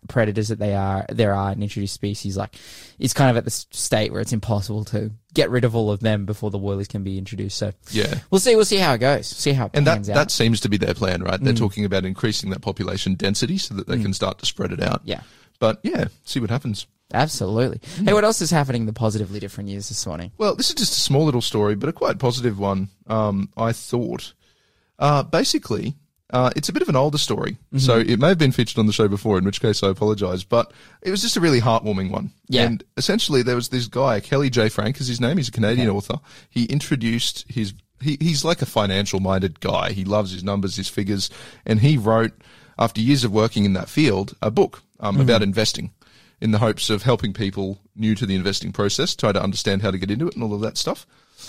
predators 0.09 0.49
that 0.49 0.59
they 0.59 0.75
are 0.75 1.07
there 1.09 1.35
are 1.35 1.53
in 1.53 1.62
introduced 1.62 1.95
species, 1.95 2.37
like 2.37 2.55
it's 2.99 3.14
kind 3.14 3.31
of 3.31 3.37
at 3.37 3.45
the 3.45 3.50
state 3.50 4.12
where 4.12 4.21
it's 4.21 4.33
impossible 4.33 4.85
to 4.87 5.11
get 5.33 5.50
rid 5.50 5.64
of 5.64 5.75
all 5.75 5.91
of 5.91 6.00
them 6.00 6.25
before 6.26 6.50
the 6.50 6.59
woylies 6.59 6.88
can 6.88 7.03
be 7.03 7.19
introduced. 7.19 7.59
So 7.59 7.73
Yeah. 7.91 8.21
we'll 8.31 8.38
see. 8.41 8.55
We'll 8.57 8.64
see 8.64 8.76
how 8.76 8.95
it 8.95 8.99
goes. 8.99 9.26
See 9.26 9.53
how 9.53 9.67
it 9.67 9.71
And 9.75 9.87
that, 9.87 9.99
out. 10.09 10.14
that 10.14 10.31
seems 10.31 10.61
to 10.61 10.69
be 10.69 10.76
their 10.76 10.95
plan, 10.95 11.23
right? 11.23 11.41
They're 11.41 11.53
talking 11.55 11.85
about 11.85 12.05
increasing 12.05 12.50
that 12.50 12.61
population 12.62 13.14
density 13.14 13.59
so 13.59 13.75
that 13.75 13.87
they 13.88 14.00
can 14.00 14.12
start 14.12 14.38
to 14.38 14.47
spread 14.47 14.73
it 14.73 14.83
out. 14.83 15.03
Yeah. 15.05 15.21
But 15.59 15.81
yeah, 15.83 16.07
see 16.25 16.41
what 16.41 16.50
happens. 16.50 16.87
Absolutely. 17.12 17.81
Hey, 18.05 18.12
what 18.12 18.25
else 18.25 18.41
is 18.41 18.50
happening 18.50 18.83
in 18.83 18.87
the 18.87 18.93
positively 18.93 19.38
different 19.38 19.69
news 19.69 19.88
this 19.88 20.07
morning? 20.07 20.33
Well, 20.38 20.55
this 20.57 20.69
is 20.71 20.75
just 20.75 20.97
a 20.97 21.00
small 21.00 21.25
little 21.25 21.43
story, 21.43 21.75
but 21.76 21.88
a 21.88 21.93
quite 21.93 22.19
positive 22.19 22.59
one. 22.59 22.88
Um, 23.07 23.50
I 23.57 23.73
thought. 23.73 24.33
Uh, 24.99 25.23
basically, 25.23 25.97
uh, 26.35 26.50
it's 26.57 26.69
a 26.69 26.73
bit 26.73 26.83
of 26.83 26.88
an 26.88 26.97
older 26.97 27.17
story, 27.17 27.57
so 27.76 27.97
it 27.99 28.19
may 28.19 28.26
have 28.26 28.38
been 28.38 28.50
featured 28.50 28.79
on 28.79 28.87
the 28.87 28.93
show 28.93 29.07
before, 29.07 29.38
in 29.38 29.45
which 29.45 29.61
case 29.61 29.85
I 29.85 29.88
apologise. 29.88 30.43
But 30.43 30.73
it 31.00 31.12
was 31.12 31.23
just 31.23 31.37
a 31.37 31.41
really 31.41 31.61
heartwarming 31.61 32.11
one. 32.11 32.33
Yeah. 32.49 32.64
And 32.64 32.83
essentially, 32.97 33.43
there 33.43 33.55
was 33.55 33.69
this 33.69 33.87
guy, 33.87 34.19
Kelly 34.19 34.50
J. 34.50 34.69
Frank 34.69 35.00
is 35.00 35.07
his 35.07 35.21
name. 35.21 35.37
He's 35.37 35.49
a 35.49 35.53
Canadian 35.53 35.91
author. 35.91 36.19
He 36.50 36.64
introduced 36.64 37.45
his. 37.49 37.73
He, 38.00 38.19
he's 38.21 38.45
like 38.45 38.61
a 38.61 38.67
financial 38.67 39.21
minded 39.21 39.61
guy. 39.61 39.93
He 39.93 40.05
loves 40.05 40.33
his 40.33 40.43
numbers, 40.43 40.75
his 40.75 40.88
figures, 40.88 41.31
and 41.64 41.79
he 41.79 41.97
wrote, 41.97 42.33
after 42.79 43.00
years 43.00 43.23
of 43.23 43.33
working 43.33 43.64
in 43.64 43.73
that 43.75 43.88
field, 43.88 44.35
a 44.43 44.50
book 44.50 44.83
um, 44.99 45.21
about 45.21 45.41
investing 45.41 45.93
in 46.41 46.50
the 46.50 46.59
hopes 46.59 46.91
of 46.91 47.05
helping 47.05 47.33
people 47.33 47.79
new 47.95 48.17
to 48.17 48.26
the 48.26 48.35
investing 48.35 48.73
process 48.73 49.14
try 49.14 49.31
to 49.31 49.43
understand 49.43 49.83
how 49.83 49.91
to 49.93 49.99
get 49.99 50.11
into 50.11 50.26
it 50.26 50.35
and 50.35 50.43
all 50.43 50.53
of 50.53 50.61
that 50.61 50.76
stuff. 50.76 51.07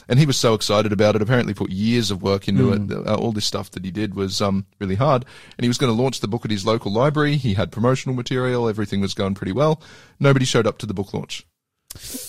And 0.07 0.19
he 0.19 0.25
was 0.25 0.37
so 0.37 0.53
excited 0.53 0.91
about 0.91 1.15
it. 1.15 1.21
Apparently, 1.21 1.53
put 1.53 1.71
years 1.71 2.11
of 2.11 2.21
work 2.21 2.47
into 2.47 2.73
it. 2.73 3.07
Uh, 3.07 3.15
all 3.15 3.31
this 3.31 3.45
stuff 3.45 3.71
that 3.71 3.85
he 3.85 3.91
did 3.91 4.13
was 4.13 4.41
um, 4.41 4.65
really 4.79 4.95
hard. 4.95 5.25
And 5.57 5.63
he 5.63 5.67
was 5.67 5.77
going 5.77 5.95
to 5.95 6.01
launch 6.01 6.19
the 6.19 6.27
book 6.27 6.45
at 6.45 6.51
his 6.51 6.65
local 6.65 6.91
library. 6.91 7.37
He 7.37 7.53
had 7.53 7.71
promotional 7.71 8.15
material. 8.15 8.67
Everything 8.67 9.01
was 9.01 9.13
going 9.13 9.33
pretty 9.35 9.53
well. 9.53 9.81
Nobody 10.19 10.45
showed 10.45 10.67
up 10.67 10.77
to 10.79 10.85
the 10.85 10.93
book 10.93 11.13
launch. 11.13 11.45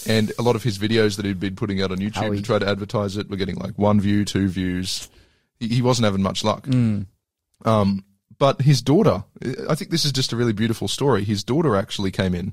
And 0.07 0.33
a 0.39 0.43
lot 0.43 0.55
of 0.57 0.63
his 0.63 0.79
videos 0.79 1.17
that 1.17 1.25
he'd 1.27 1.41
been 1.41 1.57
putting 1.57 1.83
out 1.83 1.91
on 1.91 1.99
YouTube 1.99 2.15
Howie. 2.15 2.37
to 2.37 2.43
try 2.43 2.59
to 2.61 2.69
advertise 2.69 3.17
it 3.17 3.29
were 3.29 3.37
getting 3.37 3.57
like 3.57 3.77
one 3.77 4.01
view, 4.01 4.25
two 4.25 4.49
views. 4.49 5.09
He, 5.59 5.69
he 5.69 5.83
wasn't 5.83 6.05
having 6.05 6.23
much 6.23 6.45
luck. 6.45 6.67
Um, 7.65 8.05
but 8.39 8.61
his 8.63 8.83
daughter, 8.83 9.25
I 9.69 9.75
think 9.75 9.91
this 9.91 10.05
is 10.05 10.13
just 10.13 10.33
a 10.33 10.37
really 10.37 10.53
beautiful 10.53 10.89
story. 10.89 11.25
His 11.25 11.43
daughter 11.43 11.75
actually 11.75 12.11
came 12.11 12.35
in, 12.35 12.53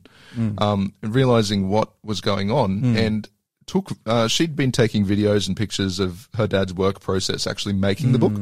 um, 0.58 0.94
realizing 1.02 1.68
what 1.70 1.94
was 2.04 2.22
going 2.22 2.50
on 2.52 2.84
and 2.98 3.30
took, 3.74 3.92
uh, 4.06 4.28
she'd 4.28 4.56
been 4.56 4.72
taking 4.72 5.06
videos 5.06 5.48
and 5.48 5.58
pictures 5.58 6.00
of 6.00 6.30
her 6.36 6.46
dad's 6.48 6.74
work 6.74 7.00
process, 7.00 7.48
actually 7.48 7.74
making 7.74 8.12
the 8.12 8.20
book. 8.20 8.34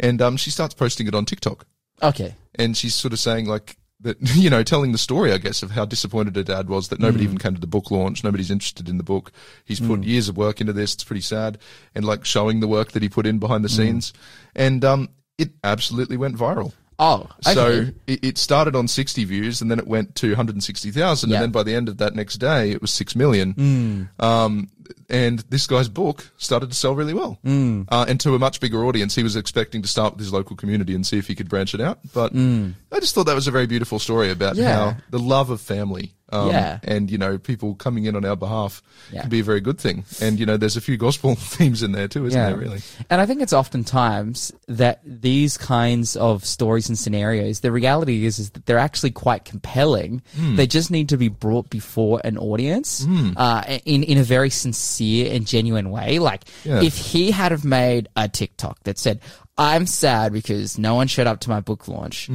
And, 0.00 0.22
um, 0.22 0.36
she 0.38 0.50
starts 0.50 0.72
posting 0.74 1.06
it 1.06 1.14
on 1.14 1.24
TikTok 1.24 1.66
Okay. 2.02 2.34
and 2.54 2.76
she's 2.76 2.94
sort 2.94 3.12
of 3.12 3.18
saying 3.20 3.46
like 3.46 3.76
that, 4.00 4.16
you 4.34 4.48
know, 4.50 4.62
telling 4.62 4.92
the 4.92 4.98
story, 4.98 5.32
I 5.32 5.38
guess, 5.38 5.62
of 5.62 5.70
how 5.72 5.84
disappointed 5.84 6.34
her 6.36 6.42
dad 6.42 6.68
was 6.68 6.88
that 6.88 6.98
nobody 6.98 7.24
even 7.24 7.38
came 7.38 7.54
to 7.54 7.60
the 7.60 7.66
book 7.66 7.90
launch. 7.90 8.24
Nobody's 8.24 8.50
interested 8.50 8.88
in 8.88 8.96
the 8.96 9.04
book. 9.04 9.32
He's 9.64 9.80
put 9.80 10.02
years 10.02 10.28
of 10.28 10.36
work 10.36 10.60
into 10.60 10.72
this. 10.72 10.94
It's 10.94 11.04
pretty 11.04 11.20
sad. 11.22 11.58
And 11.94 12.04
like 12.04 12.24
showing 12.24 12.60
the 12.60 12.68
work 12.68 12.92
that 12.92 13.02
he 13.02 13.08
put 13.08 13.26
in 13.26 13.38
behind 13.38 13.64
the 13.64 13.68
scenes. 13.68 14.12
And, 14.56 14.84
um, 14.84 15.08
it 15.38 15.50
absolutely 15.62 16.16
went 16.16 16.36
viral. 16.36 16.72
Oh, 16.98 17.28
okay. 17.46 17.54
So 17.54 17.86
it, 18.06 18.24
it 18.24 18.38
started 18.38 18.76
on 18.76 18.86
60 18.88 19.24
views 19.24 19.60
and 19.60 19.70
then 19.70 19.78
it 19.78 19.86
went 19.86 20.14
to 20.16 20.28
160,000. 20.28 21.28
Yeah. 21.30 21.36
And 21.36 21.42
then 21.42 21.50
by 21.50 21.62
the 21.62 21.74
end 21.74 21.88
of 21.88 21.98
that 21.98 22.14
next 22.14 22.36
day, 22.36 22.70
it 22.70 22.80
was 22.80 22.92
6 22.92 23.16
million. 23.16 24.08
Um, 24.20 24.70
and 25.10 25.40
this 25.50 25.66
guy's 25.66 25.88
book 25.88 26.30
started 26.36 26.70
to 26.70 26.76
sell 26.76 26.94
really 26.94 27.14
well. 27.14 27.38
Mm. 27.44 27.86
Uh, 27.90 28.04
and 28.08 28.20
to 28.20 28.34
a 28.34 28.38
much 28.38 28.60
bigger 28.60 28.84
audience. 28.84 29.14
He 29.14 29.22
was 29.22 29.36
expecting 29.36 29.82
to 29.82 29.88
start 29.88 30.14
with 30.14 30.20
his 30.20 30.32
local 30.32 30.56
community 30.56 30.94
and 30.94 31.06
see 31.06 31.18
if 31.18 31.26
he 31.26 31.34
could 31.34 31.48
branch 31.48 31.74
it 31.74 31.80
out. 31.80 31.98
But 32.12 32.32
I 32.34 33.00
just 33.00 33.14
thought 33.14 33.24
that 33.24 33.34
was 33.34 33.48
a 33.48 33.50
very 33.50 33.66
beautiful 33.66 33.98
story 33.98 34.30
about 34.30 34.56
Yeah. 34.56 34.74
how 34.92 34.96
the 35.10 35.18
love 35.18 35.50
of 35.50 35.60
family. 35.60 36.14
Um, 36.34 36.48
Yeah. 36.50 36.78
And, 36.82 37.10
you 37.10 37.18
know, 37.18 37.38
people 37.38 37.74
coming 37.76 38.04
in 38.06 38.16
on 38.16 38.24
our 38.24 38.36
behalf 38.36 38.82
Yeah. 39.12 39.20
can 39.22 39.30
be 39.30 39.40
a 39.40 39.44
very 39.44 39.60
good 39.60 39.78
thing. 39.78 40.04
And, 40.20 40.38
you 40.40 40.46
know, 40.46 40.56
there's 40.56 40.76
a 40.76 40.80
few 40.80 40.96
gospel 40.96 41.34
themes 41.38 41.82
in 41.82 41.92
there 41.92 42.08
too, 42.08 42.26
isn't 42.26 42.40
there, 42.40 42.56
really? 42.56 42.80
And 43.10 43.20
I 43.20 43.26
think 43.26 43.40
it's 43.42 43.52
oftentimes 43.52 44.52
that 44.68 45.00
these 45.04 45.56
kinds 45.56 46.16
of 46.16 46.44
stories 46.44 46.88
and 46.88 46.98
scenarios, 46.98 47.60
the 47.60 47.70
reality 47.72 48.24
is, 48.26 48.38
is 48.38 48.50
that 48.50 48.66
they're 48.66 48.78
actually 48.78 49.10
quite 49.12 49.44
compelling. 49.44 50.22
Hmm. 50.36 50.56
They 50.56 50.66
just 50.66 50.90
need 50.90 51.08
to 51.10 51.16
be 51.16 51.28
brought 51.28 51.70
before 51.70 52.20
an 52.24 52.36
audience 52.38 53.06
uh, 53.36 53.78
in 53.84 54.02
in 54.02 54.18
a 54.18 54.24
very 54.24 54.50
sincere 54.50 55.32
and 55.34 55.46
genuine 55.46 55.90
way. 55.90 56.18
Like 56.18 56.44
Yeah. 56.64 56.82
if 56.82 56.96
he 56.96 57.30
had 57.30 57.52
have 57.52 57.64
made 57.64 58.08
a 58.16 58.28
TikTok 58.28 58.82
that 58.84 58.98
said, 58.98 59.20
"I'm 59.58 59.86
sad 59.86 60.32
because 60.32 60.78
no 60.78 60.94
one 60.94 61.06
showed 61.06 61.26
up 61.26 61.40
to 61.40 61.50
my 61.50 61.60
book 61.60 61.86
launch." 61.88 62.28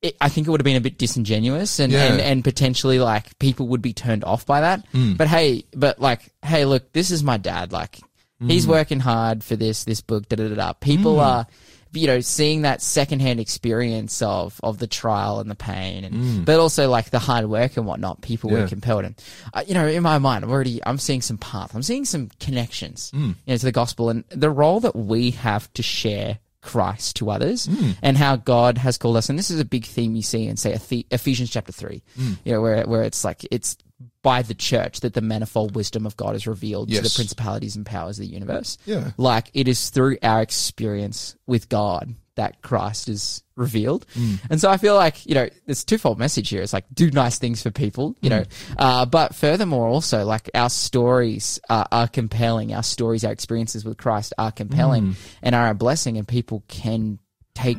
It, 0.00 0.16
I 0.20 0.28
think 0.28 0.46
it 0.46 0.50
would 0.50 0.60
have 0.60 0.64
been 0.64 0.76
a 0.76 0.80
bit 0.80 0.96
disingenuous 0.98 1.80
and. 1.80 1.92
Yeah. 1.92 2.04
and, 2.12 2.20
and 2.20 2.44
potentially 2.44 2.98
like 3.00 3.36
people 3.38 3.68
would 3.68 3.82
be 3.82 3.92
turned 3.92 4.22
off 4.24 4.46
by 4.46 4.60
that. 4.60 4.86
Hmm. 4.92 5.14
But 5.14 5.26
hey, 5.28 5.64
but 5.74 6.00
like, 6.00 6.20
hey, 6.44 6.64
look, 6.64 6.92
this 6.92 7.10
is 7.10 7.24
my 7.24 7.36
dad. 7.36 7.72
Like, 7.72 7.98
he's 8.46 8.64
Hmm. 8.64 8.70
working 8.70 9.00
hard 9.00 9.42
for 9.42 9.56
this, 9.56 9.82
this 9.84 10.00
book, 10.00 10.28
da 10.28 10.36
da 10.36 10.48
da 10.48 10.54
da. 10.54 10.72
People 10.74 11.18
are, 11.18 11.46
you 11.92 12.06
know, 12.06 12.20
seeing 12.20 12.62
that 12.62 12.80
secondhand 12.80 13.40
experience 13.40 14.22
of, 14.22 14.60
of 14.62 14.78
the 14.78 14.86
trial 14.86 15.40
and 15.40 15.50
the 15.50 15.56
pain 15.56 16.04
and, 16.04 16.44
but 16.46 16.60
also 16.60 16.88
like 16.88 17.10
the 17.10 17.18
hard 17.18 17.46
work 17.46 17.76
and 17.76 17.84
whatnot. 17.84 18.20
People 18.20 18.50
were 18.50 18.60
Hmm. 18.62 18.66
Compelled. 18.68 19.04
And, 19.04 19.14
uh, 19.52 19.64
you 19.66 19.74
know, 19.74 19.88
in 19.88 20.04
my 20.04 20.18
mind, 20.18 20.44
I'm 20.44 20.50
already, 20.52 20.80
I'm 20.86 20.98
seeing 20.98 21.22
some 21.22 21.38
path. 21.38 21.74
I'm 21.74 21.82
seeing 21.82 22.04
some 22.04 22.30
connections, 22.38 23.10
Hmm. 23.10 23.30
you 23.46 23.54
know, 23.54 23.56
to 23.56 23.64
the 23.64 23.72
gospel 23.72 24.10
and 24.10 24.22
the 24.28 24.50
role 24.50 24.78
that 24.80 24.94
we 24.94 25.32
have 25.32 25.72
to 25.74 25.82
share 25.82 26.38
Christ 26.68 27.16
to 27.16 27.30
others 27.30 27.66
Hmm. 27.66 27.90
and 28.02 28.16
how 28.18 28.36
God 28.36 28.76
has 28.78 28.98
called 28.98 29.16
us. 29.16 29.28
And 29.30 29.38
this 29.38 29.50
is 29.50 29.58
a 29.58 29.64
big 29.64 29.84
theme 29.86 30.14
you 30.14 30.22
see 30.22 30.46
in, 30.46 30.56
say, 30.58 30.72
Ephesians 31.10 31.50
chapter 31.50 31.72
3, 31.72 32.02
Hmm. 32.16 32.32
you 32.44 32.52
know, 32.52 32.60
where, 32.60 32.84
where 32.86 33.02
it's 33.04 33.24
like, 33.24 33.46
it's 33.50 33.76
by 34.22 34.42
the 34.42 34.54
church 34.54 35.00
that 35.00 35.14
the 35.14 35.20
manifold 35.20 35.74
wisdom 35.74 36.04
of 36.06 36.16
God 36.16 36.36
is 36.36 36.46
revealed 36.46 36.88
to 36.90 36.94
the 37.00 37.14
principalities 37.16 37.74
and 37.74 37.86
powers 37.86 38.18
of 38.18 38.26
the 38.26 38.32
universe. 38.32 38.76
Yeah. 38.84 39.12
Like, 39.16 39.50
it 39.54 39.66
is 39.66 39.88
through 39.90 40.18
our 40.22 40.42
experience 40.42 41.36
with 41.46 41.68
God 41.68 42.14
that 42.38 42.62
Christ 42.62 43.08
is 43.08 43.42
revealed. 43.56 44.06
Mm. 44.14 44.38
And 44.48 44.60
so 44.60 44.70
I 44.70 44.76
feel 44.76 44.94
like, 44.94 45.26
you 45.26 45.34
know, 45.34 45.48
there's 45.66 45.82
a 45.82 45.86
twofold 45.86 46.20
message 46.20 46.48
here. 46.48 46.62
It's 46.62 46.72
like, 46.72 46.84
do 46.94 47.10
nice 47.10 47.36
things 47.38 47.62
for 47.62 47.72
people, 47.72 48.16
you 48.20 48.30
know, 48.30 48.42
mm. 48.42 48.74
uh, 48.78 49.06
but 49.06 49.34
furthermore, 49.34 49.88
also, 49.88 50.24
like, 50.24 50.48
our 50.54 50.70
stories 50.70 51.58
are, 51.68 51.86
are 51.90 52.06
compelling. 52.06 52.72
Our 52.72 52.84
stories, 52.84 53.24
our 53.24 53.32
experiences 53.32 53.84
with 53.84 53.98
Christ 53.98 54.32
are 54.38 54.52
compelling 54.52 55.08
mm. 55.08 55.16
and 55.42 55.54
are 55.54 55.68
a 55.68 55.74
blessing, 55.74 56.16
and 56.16 56.26
people 56.26 56.62
can 56.68 57.18
take 57.54 57.78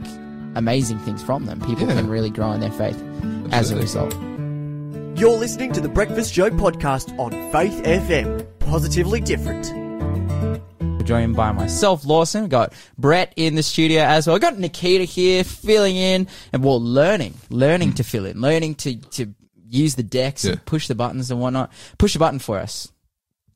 amazing 0.56 1.00
things 1.00 1.24
from 1.24 1.46
them. 1.46 1.62
People 1.62 1.88
Yeah. 1.88 1.96
can 1.96 2.10
really 2.10 2.30
grow 2.30 2.52
in 2.52 2.60
their 2.60 2.72
faith 2.72 3.02
as 3.52 3.72
a 3.72 3.78
result. 3.78 4.14
You're 5.18 5.38
listening 5.38 5.72
to 5.72 5.82
the 5.82 5.90
Breakfast 5.90 6.34
Show 6.34 6.50
podcast 6.50 7.18
on 7.18 7.32
Faith 7.54 7.82
FM. 7.84 8.46
Positively 8.60 9.22
different. 9.22 9.79
Joined 11.04 11.36
by 11.36 11.52
myself, 11.52 12.06
Lawson. 12.06 12.42
We've 12.42 12.50
got 12.50 12.74
Brett 12.98 13.34
in 13.36 13.56
the 13.56 13.64
studio 13.64 14.02
as 14.02 14.28
well. 14.28 14.36
We've 14.36 14.42
got 14.42 14.58
Nikita 14.58 15.04
here 15.06 15.44
filling 15.44 15.96
in 15.96 16.28
and 16.54 16.64
well, 16.64 16.82
learning, 16.82 17.36
learning 17.50 17.94
to 17.96 18.04
fill 18.04 18.26
in, 18.26 18.40
learning 18.42 18.76
to, 18.76 18.96
to 18.96 19.34
use 19.68 19.96
the 19.96 20.04
decks 20.04 20.46
Yeah. 20.46 20.54
and 20.54 20.66
push 20.66 20.88
the 20.88 20.96
buttons 20.96 21.32
and 21.32 21.40
whatnot. 21.42 21.72
Push 21.98 22.16
a 22.16 22.20
button 22.20 22.40
for 22.40 22.60
us. 22.60 22.92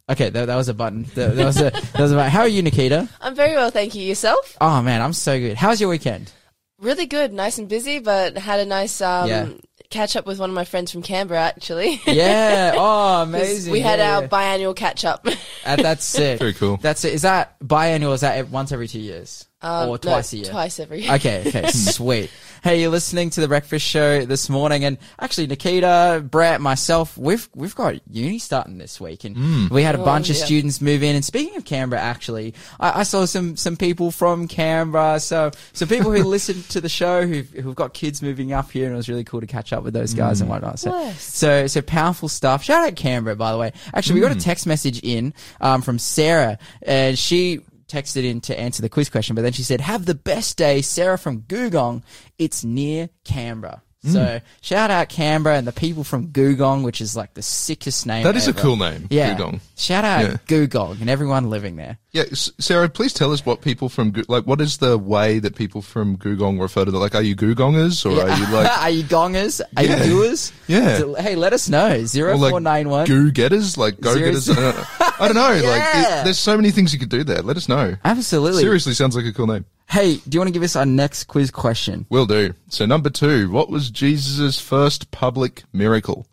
Okay, 0.10 0.30
that, 0.30 0.46
that 0.48 0.56
was 0.56 0.68
a 0.70 0.74
button. 0.74 1.04
That, 1.16 1.36
that 1.36 1.46
was 1.46 1.58
a, 1.62 1.70
that 1.72 2.00
was 2.00 2.12
a 2.12 2.16
button. 2.16 2.32
How 2.32 2.42
are 2.42 2.48
you, 2.48 2.62
Nikita? 2.62 3.08
I'm 3.22 3.36
very 3.36 3.56
well, 3.56 3.70
thank 3.70 3.96
you. 3.96 4.04
Yourself? 4.04 4.58
Oh 4.60 4.82
man, 4.82 5.02
I'm 5.02 5.14
so 5.14 5.40
good. 5.40 5.56
How's 5.58 5.80
your 5.80 5.90
weekend? 5.90 6.32
Really 6.80 7.06
good, 7.06 7.32
nice 7.32 7.58
and 7.58 7.70
busy, 7.70 8.00
but 8.00 8.38
had 8.38 8.60
a 8.60 8.66
nice 8.66 9.00
um, 9.00 9.30
Yeah. 9.30 9.50
Catch 9.94 10.16
up 10.16 10.26
with 10.26 10.40
one 10.40 10.50
of 10.50 10.56
my 10.56 10.66
friends 10.66 10.92
from 10.92 11.02
Canberra 11.04 11.40
actually. 11.40 12.02
Yeah. 12.06 12.74
Oh, 12.86 13.22
amazing. 13.24 13.72
we 13.72 13.80
had 13.80 14.00
Yeah, 14.00 14.16
our 14.18 14.22
yeah. 14.24 14.28
biannual 14.28 14.76
catch 14.76 15.06
up. 15.06 15.26
Uh, 15.66 15.76
that's 15.78 16.18
it. 16.20 16.40
Very 16.40 16.54
cool. 16.54 16.78
That's 16.78 17.06
it. 17.06 17.14
Is 17.14 17.22
that 17.22 17.58
biannual? 17.60 18.14
Is 18.14 18.22
that 18.22 18.38
ev- 18.38 18.52
once 18.52 18.72
every 18.72 18.88
two 18.88 19.00
years 19.00 19.46
Um, 19.62 19.84
or 19.90 19.92
no, 19.94 19.98
twice 19.98 20.34
a 20.34 20.38
year? 20.38 20.46
Twice 20.52 20.80
every. 20.80 21.04
Year. 21.04 21.14
Okay, 21.16 21.44
okay, 21.48 21.68
sweet. 21.72 22.30
Hey, 22.64 22.80
you're 22.80 22.92
listening 22.92 23.30
to 23.32 23.42
the 23.42 23.50
Breakfast 23.50 23.86
Show 23.86 24.24
this 24.24 24.48
morning, 24.48 24.86
and 24.86 24.98
actually, 25.20 25.48
Nikita, 25.48 26.26
Brett, 26.32 26.62
myself, 26.62 27.18
we've 27.18 27.50
we've 27.54 27.76
got 27.76 27.96
uni 28.10 28.40
starting 28.40 28.78
this 28.78 29.02
week, 29.02 29.26
and 29.26 29.36
mm. 29.36 29.70
we 29.70 29.84
had 29.84 29.96
a 29.96 30.00
Oh, 30.00 30.06
bunch 30.06 30.30
of 30.30 30.38
students 30.38 30.80
move 30.80 31.04
in. 31.04 31.14
And 31.14 31.26
speaking 31.26 31.58
of 31.58 31.66
Canberra, 31.66 32.02
actually, 32.02 32.54
I, 32.80 33.02
I 33.02 33.04
saw 33.04 33.26
some 33.26 33.58
some 33.58 33.76
people 33.76 34.12
from 34.12 34.48
Canberra, 34.48 35.20
so 35.20 35.52
some 35.74 35.90
people 35.90 36.14
who 36.14 36.24
listen 36.24 36.64
to 36.70 36.80
the 36.80 36.88
show 36.88 37.28
who've 37.28 37.50
who've 37.50 37.76
got 37.76 37.94
kids 37.94 38.22
moving 38.22 38.54
up 38.54 38.72
here, 38.72 38.86
and 38.86 38.94
it 38.94 38.98
was 38.98 39.10
really 39.10 39.26
cool 39.26 39.42
to 39.42 39.48
catch 39.48 39.74
up 39.74 39.84
with 39.84 39.94
those 39.94 40.14
guys 40.14 40.40
and 40.40 40.48
mm. 40.48 40.54
whatnot. 40.54 40.80
So, 40.80 40.92
Nice. 40.92 41.22
so 41.22 41.68
so 41.68 41.82
powerful 41.82 42.30
stuff. 42.30 42.64
Shout 42.64 42.88
out 42.88 42.96
Canberra, 42.96 43.36
by 43.36 43.52
the 43.52 43.58
way. 43.58 43.74
Actually, 43.94 44.16
we 44.16 44.22
got 44.22 44.32
a 44.32 44.36
mm. 44.36 44.44
text 44.44 44.68
message 44.68 45.02
in 45.04 45.34
um, 45.60 45.82
from 45.82 46.00
Sarah, 46.00 46.58
and 46.82 47.20
she 47.20 47.60
texted 47.94 48.24
in 48.24 48.42
to 48.42 48.60
answer 48.60 48.82
the 48.82 48.90
quiz 48.90 49.10
question, 49.10 49.36
but 49.36 49.44
then 49.44 49.54
she 49.54 49.64
said, 49.64 49.82
"Have 49.82 50.06
the 50.06 50.16
best 50.16 50.58
day, 50.58 50.82
Sarah 50.82 51.18
from 51.18 51.44
Googong. 51.44 52.02
It's 52.38 52.64
near 52.64 53.10
Canberra." 53.24 53.84
So 54.06 54.40
hmm. 54.40 54.46
shout 54.62 54.92
out 54.92 55.08
Canberra 55.08 55.58
and 55.58 55.66
the 55.66 55.72
people 55.72 56.04
from 56.04 56.28
Googong, 56.28 56.84
which 56.84 57.00
is 57.00 57.16
like 57.16 57.34
the 57.36 57.42
sickest 57.42 58.06
name. 58.06 58.24
That 58.26 58.36
is 58.36 58.48
a 58.48 58.50
ever. 58.50 58.60
cool 58.60 58.76
name, 58.76 59.08
Yeah. 59.10 59.36
Googong. 59.38 59.62
Shout 59.78 60.04
out 60.04 60.22
Yeah. 60.24 60.38
Googong 60.48 61.00
and 61.00 61.10
everyone 61.10 61.50
living 61.50 61.78
there. 61.78 61.98
Yeah, 62.12 62.24
S- 62.32 62.52
Sarah, 62.60 62.90
please 62.90 63.14
tell 63.14 63.32
us 63.32 63.46
what 63.46 63.62
people 63.62 63.88
from 63.90 64.12
Goo- 64.12 64.26
like 64.28 64.44
what 64.46 64.60
is 64.60 64.78
the 64.78 64.98
way 64.98 65.40
that 65.40 65.56
people 65.56 65.82
from 65.82 66.18
Googong 66.18 66.60
refer 66.60 66.84
to 66.84 66.92
them? 66.92 67.00
Like, 67.00 67.16
are 67.16 67.22
you 67.22 67.36
Googongers 67.36 68.06
or 68.06 68.10
are 68.22 68.38
you 68.38 68.46
like 68.54 68.78
are 68.82 68.90
you 68.90 69.04
gongers? 69.04 69.62
Are 69.78 69.84
Yeah. 69.84 70.04
you 70.04 70.12
doers? 70.12 70.52
Yeah. 70.68 70.98
So, 70.98 71.14
hey, 71.16 71.36
let 71.36 71.54
us 71.54 71.70
know. 71.70 72.04
Zero 72.06 72.34
or 72.34 72.38
like 72.38 72.50
four 72.52 72.60
nine 72.60 72.90
one. 72.90 73.06
goo 73.08 73.32
getters, 73.32 73.78
like 73.78 74.02
go 74.02 74.16
getters? 74.18 74.50
I 74.50 74.54
don't 74.56 74.76
know. 74.76 74.84
I 75.20 75.28
don't 75.28 75.36
know, 75.36 75.42
Like, 75.42 75.64
Yeah. 75.64 76.22
it- 76.22 76.24
there's 76.26 76.40
so 76.40 76.58
many 76.58 76.72
things 76.72 76.92
you 76.94 77.00
could 77.00 77.10
do 77.10 77.24
there. 77.24 77.42
Let 77.42 77.56
us 77.56 77.70
know. 77.70 77.96
Absolutely. 78.04 78.62
Seriously, 78.64 78.94
sounds 78.94 79.16
like 79.16 79.26
a 79.26 79.32
cool 79.32 79.48
name. 79.48 79.64
Hey, 79.94 80.16
do 80.28 80.36
you 80.36 80.40
want 80.40 80.48
to 80.48 80.52
give 80.52 80.64
us 80.64 80.76
our 80.76 80.88
next 80.88 81.26
quiz 81.26 81.52
question? 81.52 82.08
Will 82.10 82.26
do. 82.26 82.56
So 82.68 82.88
number 82.88 83.12
two, 83.12 83.52
what 83.52 83.70
was 83.70 83.92
Jesus' 83.92 84.60
first 84.60 85.12
public 85.12 85.66
miracle? 85.72 86.26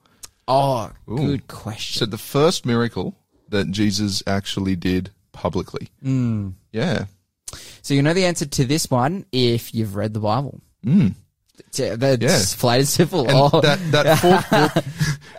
Oh, 0.48 0.90
Ooh. 1.06 1.16
good 1.18 1.46
question. 1.46 1.98
So 1.98 2.06
the 2.06 2.16
first 2.16 2.64
miracle 2.64 3.14
that 3.50 3.70
Jesus 3.70 4.22
actually 4.26 4.76
did 4.76 5.10
publicly. 5.32 5.88
Mm. 6.02 6.54
Yeah. 6.72 7.04
So 7.82 7.92
you 7.92 8.00
know 8.00 8.14
the 8.14 8.24
answer 8.24 8.46
to 8.46 8.64
this 8.64 8.90
one 8.90 9.26
if 9.30 9.74
you've 9.74 9.94
read 9.94 10.14
the 10.14 10.20
Bible. 10.20 10.62
Mm. 10.82 11.16
That's 11.72 12.52
Yeah. 12.54 12.58
plain 12.60 12.80
and 12.80 12.88
simple. 12.88 13.20
And 13.28 13.30
Oh. 13.32 13.60
that, 13.60 13.78
that 13.92 14.18
fourth 14.20 14.50
book, 14.50 14.84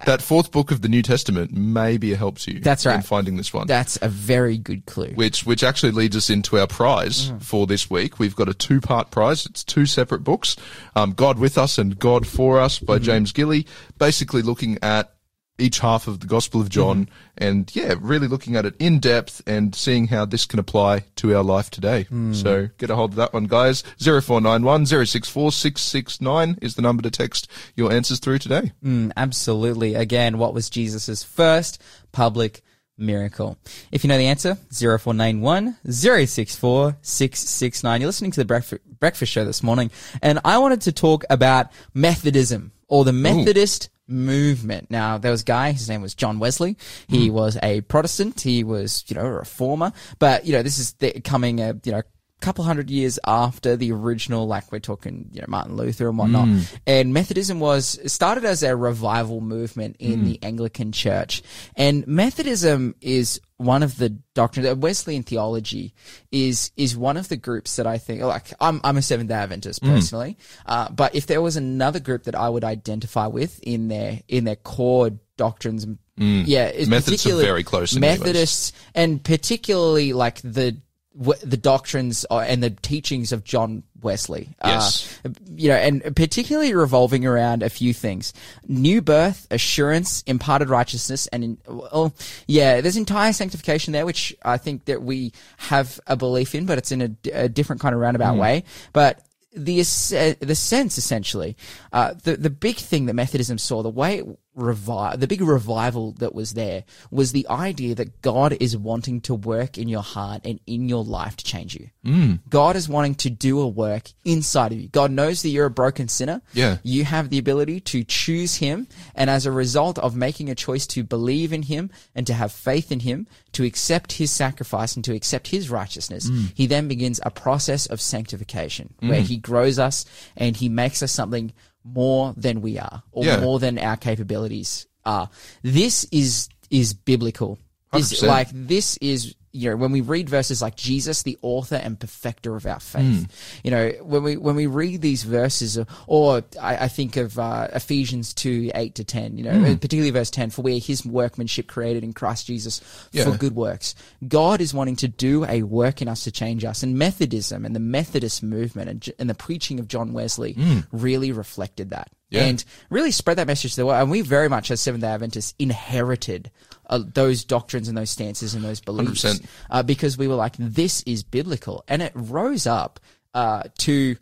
that 0.05 0.21
fourth 0.21 0.51
book 0.51 0.71
of 0.71 0.81
the 0.81 0.89
New 0.89 1.01
Testament 1.01 1.51
may 1.51 1.97
be 1.97 2.13
a 2.13 2.17
you. 2.47 2.59
That's 2.59 2.85
right. 2.85 2.95
In 2.95 3.01
finding 3.01 3.37
this 3.37 3.53
one. 3.53 3.67
That's 3.67 3.97
a 4.01 4.09
very 4.09 4.57
good 4.57 4.85
clue. 4.85 5.11
which 5.15 5.45
which 5.45 5.63
actually 5.63 5.91
leads 5.91 6.15
us 6.15 6.29
into 6.29 6.57
our 6.59 6.67
prize 6.67 7.29
Mm. 7.31 7.41
for 7.41 7.67
this 7.67 7.89
week. 7.89 8.19
We've 8.19 8.35
got 8.35 8.49
a 8.49 8.53
two 8.53 8.81
part 8.81 9.11
prize. 9.11 9.45
It's 9.45 9.63
two 9.63 9.85
separate 9.85 10.23
books, 10.23 10.55
um, 10.95 11.13
God 11.13 11.39
with 11.39 11.57
Us 11.57 11.77
and 11.77 11.97
God 11.99 12.25
for 12.27 12.59
Us 12.59 12.79
by 12.79 12.95
Mm-hmm. 12.95 13.03
James 13.05 13.31
Gilly. 13.31 13.65
Basically 13.97 14.41
looking 14.41 14.77
at 14.81 15.13
each 15.61 15.79
half 15.79 16.07
of 16.07 16.19
the 16.19 16.27
Gospel 16.27 16.59
of 16.59 16.69
John, 16.69 17.05
Mm-hmm. 17.05 17.13
and 17.37 17.75
yeah, 17.75 17.93
really 17.99 18.27
looking 18.27 18.55
at 18.55 18.65
it 18.65 18.75
in 18.79 18.99
depth 18.99 19.41
and 19.47 19.73
seeing 19.75 20.07
how 20.07 20.25
this 20.25 20.45
can 20.45 20.59
apply 20.59 21.05
to 21.17 21.35
our 21.35 21.43
life 21.43 21.69
today. 21.69 22.05
Mm. 22.11 22.35
So 22.35 22.67
get 22.77 22.89
a 22.89 22.95
hold 22.95 23.11
of 23.11 23.15
that 23.17 23.33
one, 23.33 23.45
guys. 23.45 23.83
Zero 24.01 24.21
four 24.21 24.41
nine 24.41 24.63
one 24.63 24.85
zero 24.85 25.03
six 25.05 25.29
four 25.29 25.51
six 25.51 25.81
six 25.81 26.19
nine 26.19 26.57
is 26.61 26.75
the 26.75 26.81
number 26.81 27.01
to 27.03 27.11
text 27.11 27.47
your 27.75 27.91
answers 27.91 28.19
through 28.19 28.39
today. 28.39 28.71
Mm, 28.83 29.11
absolutely. 29.15 29.95
Again, 29.95 30.37
what 30.37 30.53
was 30.53 30.69
Jesus' 30.69 31.23
first 31.23 31.81
public 32.11 32.61
miracle? 32.97 33.57
If 33.91 34.03
you 34.03 34.07
know 34.09 34.17
the 34.17 34.27
answer, 34.27 34.57
0491 34.71 35.77
064 35.89 36.97
669. 37.01 38.01
You're 38.01 38.07
listening 38.07 38.31
to 38.31 38.39
the 38.41 38.45
breakfast, 38.45 38.81
breakfast 38.99 39.31
show 39.31 39.45
this 39.45 39.63
morning, 39.63 39.91
and 40.21 40.39
I 40.45 40.57
wanted 40.57 40.81
to 40.81 40.91
talk 40.91 41.23
about 41.29 41.67
Methodism 41.93 42.71
or 42.87 43.05
the 43.05 43.13
Methodist 43.13 43.89
movement. 44.11 44.91
Now, 44.91 45.17
there 45.17 45.31
was 45.31 45.41
a 45.41 45.45
guy, 45.45 45.71
his 45.71 45.89
name 45.89 46.01
was 46.01 46.13
John 46.13 46.39
Wesley. 46.39 46.77
He 47.07 47.27
hmm. 47.27 47.33
was 47.33 47.57
a 47.63 47.81
Protestant. 47.81 48.41
He 48.41 48.63
was, 48.63 49.03
you 49.07 49.15
know, 49.15 49.25
a 49.25 49.31
reformer, 49.31 49.93
but, 50.19 50.45
you 50.45 50.53
know, 50.53 50.63
this 50.63 50.79
is 50.79 50.93
the, 50.93 51.21
coming, 51.21 51.59
a, 51.61 51.75
you 51.83 51.91
know, 51.91 52.01
couple 52.41 52.63
hundred 52.65 52.89
years 52.89 53.19
after 53.25 53.75
the 53.77 53.91
original, 53.91 54.47
like 54.47 54.71
we're 54.71 54.79
talking, 54.79 55.29
you 55.31 55.39
know, 55.41 55.45
Martin 55.47 55.75
Luther 55.77 56.09
and 56.09 56.17
whatnot. 56.17 56.47
And 56.85 57.13
Methodism 57.13 57.59
was 57.59 57.99
started 58.11 58.43
as 58.45 58.63
a 58.63 58.75
revival 58.75 59.39
movement 59.41 59.95
in 59.99 60.25
the 60.25 60.39
Anglican 60.43 60.91
Church. 60.91 61.41
And 61.75 62.05
Methodism 62.07 62.95
is 62.99 63.39
one 63.57 63.83
of 63.83 63.97
the 63.97 64.09
doctrines, 64.33 64.67
uh, 64.67 64.75
Wesleyan 64.75 65.23
theology 65.23 65.93
is, 66.31 66.71
is 66.75 66.97
one 66.97 67.15
of 67.15 67.29
the 67.29 67.37
groups 67.37 67.75
that 67.75 67.85
I 67.85 67.99
think, 67.99 68.23
like, 68.23 68.51
I'm, 68.59 68.81
I'm 68.83 68.97
a 68.97 69.01
Seventh 69.01 69.29
day 69.29 69.35
Adventist 69.35 69.83
personally. 69.83 70.37
Uh, 70.65 70.89
but 70.89 71.13
if 71.13 71.27
there 71.27 71.41
was 71.41 71.55
another 71.57 71.99
group 71.99 72.23
that 72.23 72.35
I 72.35 72.49
would 72.49 72.63
identify 72.63 73.27
with 73.27 73.59
in 73.61 73.87
their, 73.87 74.19
in 74.27 74.45
their 74.45 74.55
core 74.55 75.11
doctrines, 75.37 75.85
yeah, 76.17 76.65
it's 76.65 76.87
Methodists 76.87 77.25
are 77.25 77.29
particularly- 77.29 77.45
very 77.45 77.63
close 77.63 77.95
Methodists 77.95 78.73
and 78.93 79.23
particularly 79.23 80.13
like 80.13 80.41
the 80.41 80.77
the 81.13 81.57
doctrines 81.57 82.25
uh, 82.31 82.39
and 82.39 82.63
the 82.63 82.69
teachings 82.69 83.31
of 83.31 83.43
John 83.43 83.83
Wesley. 84.01 84.49
Yes. 84.63 85.19
Uh, 85.25 85.29
you 85.55 85.69
know, 85.69 85.75
and 85.75 86.15
particularly 86.15 86.73
revolving 86.73 87.25
around 87.25 87.63
a 87.63 87.69
few 87.69 87.93
things: 87.93 88.33
new 88.67 89.01
birth, 89.01 89.47
assurance, 89.51 90.23
imparted 90.25 90.69
righteousness, 90.69 91.27
and 91.27 91.43
in, 91.43 91.57
well, 91.67 92.13
yeah, 92.47 92.81
there's 92.81 92.97
entire 92.97 93.33
sanctification 93.33 93.93
there, 93.93 94.05
which 94.05 94.35
I 94.43 94.57
think 94.57 94.85
that 94.85 95.01
we 95.01 95.33
have 95.57 95.99
a 96.07 96.15
belief 96.15 96.55
in, 96.55 96.65
but 96.65 96.77
it's 96.77 96.91
in 96.91 97.17
a 97.33 97.49
different 97.49 97.81
kind 97.81 97.93
of 97.93 97.99
roundabout 98.01 98.37
way. 98.37 98.63
But 98.93 99.21
the 99.53 99.81
es- 99.81 100.09
the 100.09 100.55
sense 100.55 100.97
essentially, 100.97 101.57
uh, 101.91 102.13
the 102.23 102.37
the 102.37 102.49
big 102.49 102.77
thing 102.77 103.07
that 103.07 103.13
Methodism 103.13 103.57
saw, 103.57 103.83
the 103.83 103.89
way 103.89 104.19
it 104.19 104.25
revi- 104.61 105.19
the 105.19 105.27
big 105.27 105.41
revival 105.41 106.13
that 106.19 106.33
was 106.33 106.53
there 106.53 106.83
was 107.09 107.31
the 107.31 107.47
idea 107.49 107.95
that 107.95 108.21
God 108.21 108.55
is 108.59 108.77
wanting 108.77 109.21
to 109.21 109.35
work 109.35 109.77
in 109.77 109.87
your 109.87 110.01
heart 110.01 110.41
and 110.45 110.59
in 110.65 110.87
your 110.87 111.03
life 111.03 111.35
to 111.37 111.45
change 111.45 111.75
you. 111.75 111.89
Mm. 112.05 112.39
God 112.49 112.75
is 112.75 112.87
wanting 112.87 113.15
to 113.15 113.29
do 113.29 113.59
a 113.59 113.67
work 113.67 114.09
inside 114.23 114.71
of 114.71 114.79
you. 114.79 114.87
God 114.87 115.11
knows 115.11 115.41
that 115.41 115.49
you're 115.49 115.65
a 115.65 115.71
broken 115.71 116.07
sinner. 116.07 116.41
Yeah. 116.53 116.77
You 116.83 117.03
have 117.05 117.29
the 117.29 117.37
ability 117.37 117.81
to 117.81 118.03
choose 118.03 118.55
Him, 118.55 118.87
and 119.15 119.29
as 119.29 119.45
a 119.45 119.51
result 119.51 119.99
of 119.99 120.15
making 120.15 120.49
a 120.49 120.55
choice 120.55 120.87
to 120.87 121.03
believe 121.03 121.51
in 121.53 121.63
Him 121.63 121.91
and 122.15 122.27
to 122.27 122.33
have 122.33 122.51
faith 122.51 122.91
in 122.91 123.01
Him, 123.01 123.27
to 123.53 123.63
accept 123.63 124.13
His 124.13 124.31
sacrifice 124.31 124.95
and 124.95 125.03
to 125.05 125.13
accept 125.13 125.47
His 125.47 125.69
righteousness, 125.69 126.29
He 126.53 126.67
then 126.67 126.87
begins 126.87 127.19
a 127.23 127.31
process 127.31 127.85
of 127.87 127.99
sanctification 127.99 128.93
where 128.99 129.21
He 129.21 129.37
grows 129.37 129.79
us 129.79 130.05
and 130.35 130.55
He 130.55 130.69
makes 130.69 131.03
us 131.03 131.11
something 131.11 131.51
more 131.83 132.33
than 132.37 132.61
we 132.61 132.77
are 132.77 133.03
or 133.11 133.25
Yeah. 133.25 133.39
more 133.39 133.59
than 133.59 133.77
our 133.79 133.97
capabilities 133.97 134.87
are. 135.05 135.29
This 135.63 136.05
is 136.11 136.49
is 136.69 136.93
biblical. 136.93 137.59
This, 137.91 138.21
100%. 138.21 138.27
like 138.27 138.47
this 138.53 138.97
is 139.01 139.35
you 139.51 139.69
know 139.69 139.75
when 139.75 139.91
we 139.91 140.01
read 140.01 140.29
verses 140.29 140.61
like 140.61 140.75
Jesus, 140.75 141.23
the 141.23 141.37
author 141.41 141.75
and 141.75 141.99
perfecter 141.99 142.55
of 142.55 142.65
our 142.65 142.79
faith. 142.79 143.25
Hmm. 143.25 143.31
You 143.63 143.71
know 143.71 143.89
when 144.01 144.23
we 144.23 144.37
when 144.37 144.55
we 144.55 144.67
read 144.67 145.01
these 145.01 145.23
verses, 145.23 145.77
or, 146.07 146.43
I, 146.59 146.77
I 146.77 146.87
think 146.87 147.17
of 147.17 147.37
uh, 147.37 147.67
Ephesians 147.73 148.33
two 148.33 148.71
eight 148.75 148.95
to 148.95 149.03
ten. 149.03 149.37
You 149.37 149.43
know, 149.43 149.59
hmm. 149.59 149.73
particularly 149.75 150.11
verse 150.11 150.29
ten, 150.29 150.49
for 150.49 150.61
we 150.61 150.77
are 150.77 150.79
His 150.79 151.05
workmanship 151.05 151.67
created 151.67 152.03
in 152.03 152.13
Christ 152.13 152.47
Jesus 152.47 152.81
Yeah. 153.11 153.25
for 153.25 153.37
good 153.37 153.55
works. 153.55 153.95
God 154.27 154.61
is 154.61 154.73
wanting 154.73 154.95
to 154.97 155.07
do 155.07 155.45
a 155.45 155.63
work 155.63 156.01
in 156.01 156.07
us 156.07 156.23
to 156.23 156.31
change 156.31 156.63
us, 156.65 156.83
and 156.83 156.97
Methodism 156.97 157.65
and 157.65 157.75
the 157.75 157.79
Methodist 157.79 158.43
movement 158.43 158.89
and, 158.89 159.09
and 159.19 159.29
the 159.29 159.35
preaching 159.35 159.79
of 159.79 159.87
John 159.87 160.13
Wesley 160.13 160.53
hmm. 160.53 160.79
really 160.91 161.31
reflected 161.31 161.89
that. 161.91 162.09
Yeah. 162.29 162.43
And 162.43 162.63
really 162.89 163.11
spread 163.11 163.37
that 163.39 163.47
message 163.47 163.71
to 163.71 163.81
the 163.81 163.85
world. 163.85 164.01
And 164.01 164.09
we 164.09 164.21
very 164.21 164.47
much, 164.47 164.71
as 164.71 164.79
Seventh 164.79 165.01
day 165.01 165.09
Adventists, 165.09 165.53
inherited 165.59 166.49
uh, 166.91 166.99
those 167.13 167.43
doctrines 167.43 167.87
and 167.87 167.97
those 167.97 168.11
stances 168.11 168.53
and 168.53 168.63
those 168.63 168.79
beliefs 168.81 169.23
uh, 169.71 169.81
because 169.81 170.17
we 170.17 170.27
were 170.27 170.35
like, 170.35 170.55
this 170.57 171.01
is 171.07 171.23
biblical. 171.23 171.83
And 171.87 172.03
it 172.03 172.11
rose 172.13 172.67
up 172.67 172.99
uh, 173.33 173.63
to. 173.79 174.17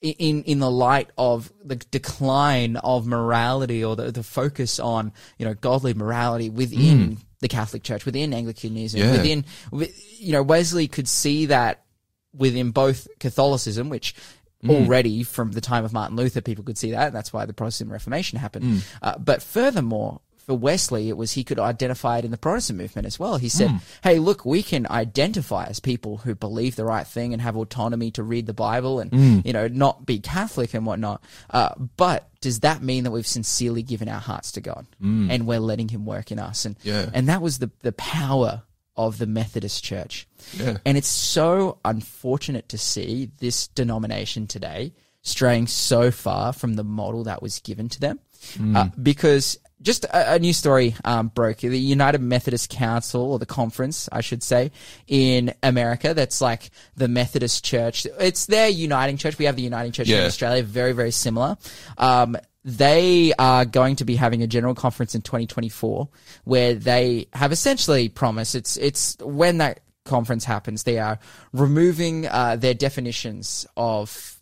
In 0.00 0.44
in 0.44 0.60
the 0.60 0.70
light 0.70 1.10
of 1.18 1.52
the 1.64 1.74
decline 1.74 2.76
of 2.76 3.04
morality 3.04 3.82
or 3.82 3.96
the, 3.96 4.12
the 4.12 4.22
focus 4.22 4.78
on 4.78 5.12
you 5.40 5.44
know 5.44 5.54
godly 5.54 5.92
morality 5.92 6.50
within 6.50 7.18
the 7.40 7.48
Catholic 7.48 7.82
Church, 7.82 8.04
within 8.06 8.32
Anglicanism, 8.32 9.00
Yeah. 9.00 9.10
within 9.10 9.44
you 9.72 10.30
know 10.34 10.44
Wesley 10.44 10.86
could 10.86 11.08
see 11.08 11.46
that 11.46 11.82
within 12.32 12.70
both 12.70 13.08
Catholicism, 13.18 13.88
which 13.88 14.14
already 14.68 15.24
from 15.24 15.50
the 15.50 15.60
time 15.60 15.84
of 15.84 15.92
Martin 15.92 16.16
Luther, 16.16 16.42
people 16.42 16.62
could 16.62 16.78
see 16.78 16.92
that. 16.92 17.08
And 17.08 17.16
that's 17.16 17.32
why 17.32 17.44
the 17.46 17.52
Protestant 17.52 17.90
Reformation 17.90 18.38
happened. 18.38 18.84
Uh, 19.02 19.18
but 19.18 19.42
furthermore, 19.42 20.20
for 20.48 20.56
Wesley, 20.56 21.10
it 21.10 21.16
was 21.18 21.32
he 21.32 21.44
could 21.44 21.58
identify 21.58 22.16
it 22.18 22.24
in 22.24 22.30
the 22.30 22.38
Protestant 22.38 22.78
movement 22.78 23.06
as 23.06 23.18
well. 23.18 23.36
He 23.36 23.50
said, 23.50 23.70
"Hey, 24.02 24.18
look, 24.18 24.46
we 24.46 24.62
can 24.62 24.86
identify 24.90 25.64
as 25.66 25.78
people 25.78 26.16
who 26.16 26.34
believe 26.34 26.74
the 26.74 26.86
right 26.86 27.06
thing 27.06 27.34
and 27.34 27.42
have 27.42 27.54
autonomy 27.54 28.10
to 28.12 28.22
read 28.22 28.46
the 28.46 28.54
Bible 28.54 28.98
and 28.98 29.44
you 29.44 29.52
know 29.52 29.68
not 29.68 30.06
be 30.06 30.18
Catholic 30.20 30.72
and 30.72 30.86
whatnot. 30.86 31.22
Uh, 31.50 31.74
but 31.98 32.30
does 32.40 32.60
that 32.60 32.82
mean 32.82 33.04
that 33.04 33.10
we've 33.10 33.26
sincerely 33.26 33.82
given 33.82 34.08
our 34.08 34.20
hearts 34.20 34.52
to 34.52 34.62
God 34.62 34.86
and 35.02 35.46
we're 35.46 35.60
letting 35.60 35.88
Him 35.88 36.06
work 36.06 36.32
in 36.32 36.38
us? 36.38 36.64
And 36.64 36.76
Yeah. 36.82 37.10
and 37.12 37.28
that 37.28 37.42
was 37.42 37.58
the 37.58 37.70
the 37.82 37.92
power 37.92 38.62
of 38.96 39.18
the 39.18 39.26
Methodist 39.26 39.84
Church. 39.84 40.26
Yeah. 40.54 40.78
And 40.86 40.96
it's 40.96 41.08
so 41.08 41.78
unfortunate 41.84 42.68
to 42.70 42.78
see 42.78 43.30
this 43.38 43.68
denomination 43.68 44.46
today 44.46 44.92
straying 45.20 45.66
so 45.66 46.10
far 46.10 46.54
from 46.54 46.74
the 46.74 46.84
model 46.84 47.24
that 47.24 47.42
was 47.42 47.58
given 47.60 47.88
to 47.90 48.00
them. 48.00 48.18
Uh, 48.74 48.88
because 49.02 49.58
just 49.82 50.04
a, 50.04 50.34
a 50.34 50.38
new 50.38 50.52
story 50.52 50.94
um, 51.04 51.28
broke. 51.28 51.58
The 51.58 51.78
United 51.78 52.20
Methodist 52.20 52.70
Council, 52.70 53.22
or 53.22 53.38
the 53.38 53.46
conference, 53.46 54.08
I 54.10 54.20
should 54.20 54.42
say, 54.42 54.72
in 55.06 55.54
America, 55.62 56.14
that's 56.14 56.40
like 56.40 56.70
the 56.96 57.08
Methodist 57.08 57.64
Church. 57.64 58.06
It's 58.18 58.46
their 58.46 58.68
uniting 58.68 59.16
church. 59.16 59.38
We 59.38 59.44
have 59.44 59.56
the 59.56 59.62
uniting 59.62 59.92
church 59.92 60.08
in 60.08 60.26
Australia, 60.26 60.62
very, 60.62 60.92
very 60.92 61.10
similar. 61.10 61.56
Um, 61.96 62.36
they 62.64 63.32
are 63.38 63.64
going 63.64 63.96
to 63.96 64.04
be 64.04 64.16
having 64.16 64.42
a 64.42 64.46
general 64.46 64.74
conference 64.74 65.14
in 65.14 65.22
2024 65.22 66.08
where 66.44 66.74
they 66.74 67.26
have 67.32 67.52
essentially 67.52 68.08
promised 68.08 68.54
it's 68.54 68.76
it's 68.76 69.16
when 69.20 69.58
that 69.58 69.80
conference 70.04 70.44
happens 70.44 70.82
they 70.82 70.98
are 70.98 71.18
removing 71.52 72.26
uh, 72.26 72.56
their 72.56 72.74
definitions 72.74 73.66
of 73.76 74.37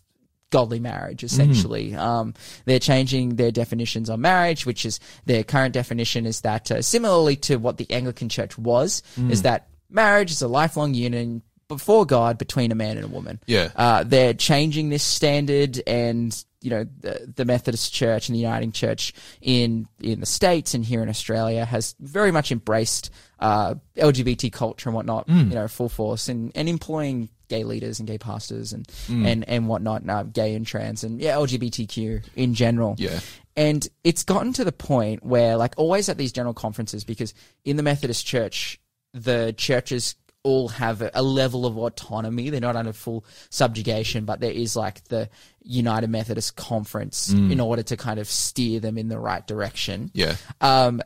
godly 0.49 0.79
marriage 0.79 1.23
essentially 1.23 1.93
um, 1.95 2.33
they're 2.65 2.79
changing 2.79 3.35
their 3.35 3.51
definitions 3.51 4.09
on 4.09 4.21
marriage 4.21 4.65
which 4.65 4.85
is 4.85 4.99
their 5.25 5.43
current 5.43 5.73
definition 5.73 6.25
is 6.25 6.41
that 6.41 6.71
uh, 6.71 6.81
similarly 6.81 7.35
to 7.35 7.57
what 7.57 7.77
the 7.77 7.89
anglican 7.91 8.29
church 8.29 8.57
was 8.57 9.03
is 9.29 9.41
that 9.41 9.67
marriage 9.89 10.31
is 10.31 10.41
a 10.41 10.47
lifelong 10.47 10.93
union 10.93 11.41
before 11.67 12.05
god 12.05 12.37
between 12.37 12.71
a 12.71 12.75
man 12.75 12.95
and 12.97 13.05
a 13.05 13.09
woman 13.09 13.39
Yeah. 13.45 13.71
uh, 13.75 14.03
they're 14.03 14.33
changing 14.33 14.87
this 14.89 15.03
standard 15.03 15.81
and 15.85 16.33
you 16.61 16.69
know 16.71 16.85
the, 17.01 17.31
the 17.35 17.45
methodist 17.45 17.93
church 17.93 18.29
and 18.29 18.35
the 18.35 18.39
uniting 18.39 18.71
church 18.71 19.13
in 19.41 19.87
in 20.01 20.21
the 20.21 20.25
states 20.25 20.73
and 20.73 20.83
here 20.85 21.03
in 21.03 21.09
australia 21.09 21.65
has 21.65 21.93
very 21.99 22.31
much 22.31 22.51
embraced 22.53 23.09
uh, 23.39 23.75
lgbt 23.97 24.51
culture 24.53 24.89
and 24.89 24.95
whatnot 24.95 25.27
Mm. 25.27 25.49
you 25.49 25.55
know 25.55 25.67
full 25.67 25.89
force 25.89 26.29
and, 26.29 26.51
and 26.55 26.67
employing 26.69 27.29
gay 27.47 27.63
leaders 27.63 27.99
and 27.99 28.07
gay 28.07 28.17
pastors 28.17 28.73
and 28.73 28.87
Mm. 29.07 29.25
and 29.25 29.49
and 29.49 29.67
whatnot 29.67 30.07
uh, 30.09 30.23
gay 30.23 30.53
and 30.55 30.65
trans 30.67 31.03
and 31.03 31.19
yeah 31.21 31.35
lgbtq 31.35 32.23
in 32.35 32.53
general 32.53 32.95
Yeah. 32.97 33.19
and 33.55 33.87
it's 34.03 34.23
gotten 34.23 34.53
to 34.53 34.63
the 34.63 34.71
point 34.71 35.25
where, 35.25 35.57
like, 35.57 35.73
always 35.77 36.09
at 36.09 36.17
these 36.17 36.31
general 36.31 36.53
conferences, 36.53 37.03
because 37.03 37.33
in 37.65 37.75
the 37.77 37.83
Methodist 37.83 38.25
Church, 38.25 38.79
the 39.13 39.53
churches 39.57 40.15
all 40.43 40.67
have 40.69 41.01
a, 41.01 41.11
a 41.13 41.21
level 41.23 41.65
of 41.65 41.77
autonomy. 41.77 42.49
They're 42.49 42.61
not 42.61 42.75
under 42.77 42.93
full 42.93 43.25
subjugation, 43.49 44.23
but 44.25 44.39
there 44.39 44.51
is 44.51 44.75
like 44.75 45.03
the 45.05 45.29
United 45.63 46.09
Methodist 46.09 46.55
Conference 46.55 47.29
in 47.33 47.59
order 47.59 47.83
to 47.83 47.97
kind 47.97 48.19
of 48.19 48.29
steer 48.29 48.79
them 48.79 48.97
in 48.97 49.09
the 49.09 49.19
right 49.19 49.45
direction 49.45 50.11
Yeah. 50.13 50.35
um, 50.61 51.01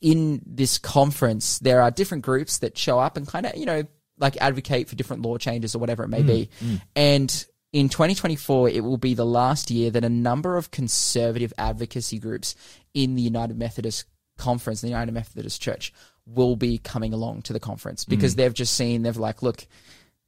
in 0.00 0.42
this 0.44 0.78
conference, 0.78 1.58
there 1.60 1.80
are 1.80 1.90
different 1.90 2.24
groups 2.24 2.58
that 2.58 2.76
show 2.76 2.98
up 2.98 3.16
and 3.16 3.26
kind 3.26 3.46
of, 3.46 3.56
you 3.56 3.64
know, 3.66 3.84
like 4.18 4.36
advocate 4.40 4.88
for 4.88 4.96
different 4.96 5.22
law 5.22 5.36
changes 5.36 5.74
or 5.74 5.78
whatever 5.78 6.04
it 6.04 6.08
may 6.08 6.22
mm, 6.22 6.26
be. 6.26 6.48
Mm. 6.60 6.82
And 6.94 7.46
in 7.72 7.88
2024, 7.88 8.68
it 8.68 8.84
will 8.84 8.98
be 8.98 9.14
the 9.14 9.26
last 9.26 9.70
year 9.70 9.90
that 9.90 10.04
a 10.04 10.08
number 10.08 10.56
of 10.56 10.70
conservative 10.70 11.52
advocacy 11.56 12.18
groups 12.18 12.54
in 12.94 13.14
the 13.14 13.22
United 13.22 13.58
Methodist 13.58 14.04
Conference, 14.36 14.80
the 14.80 14.88
United 14.88 15.12
Methodist 15.12 15.60
Church, 15.60 15.92
will 16.26 16.56
be 16.56 16.78
coming 16.78 17.12
along 17.12 17.42
to 17.42 17.52
the 17.52 17.60
conference 17.60 18.04
because 18.04 18.34
mm. 18.34 18.36
they've 18.38 18.54
just 18.54 18.74
seen, 18.74 19.02
they've 19.02 19.16
like, 19.16 19.42
look, 19.42 19.66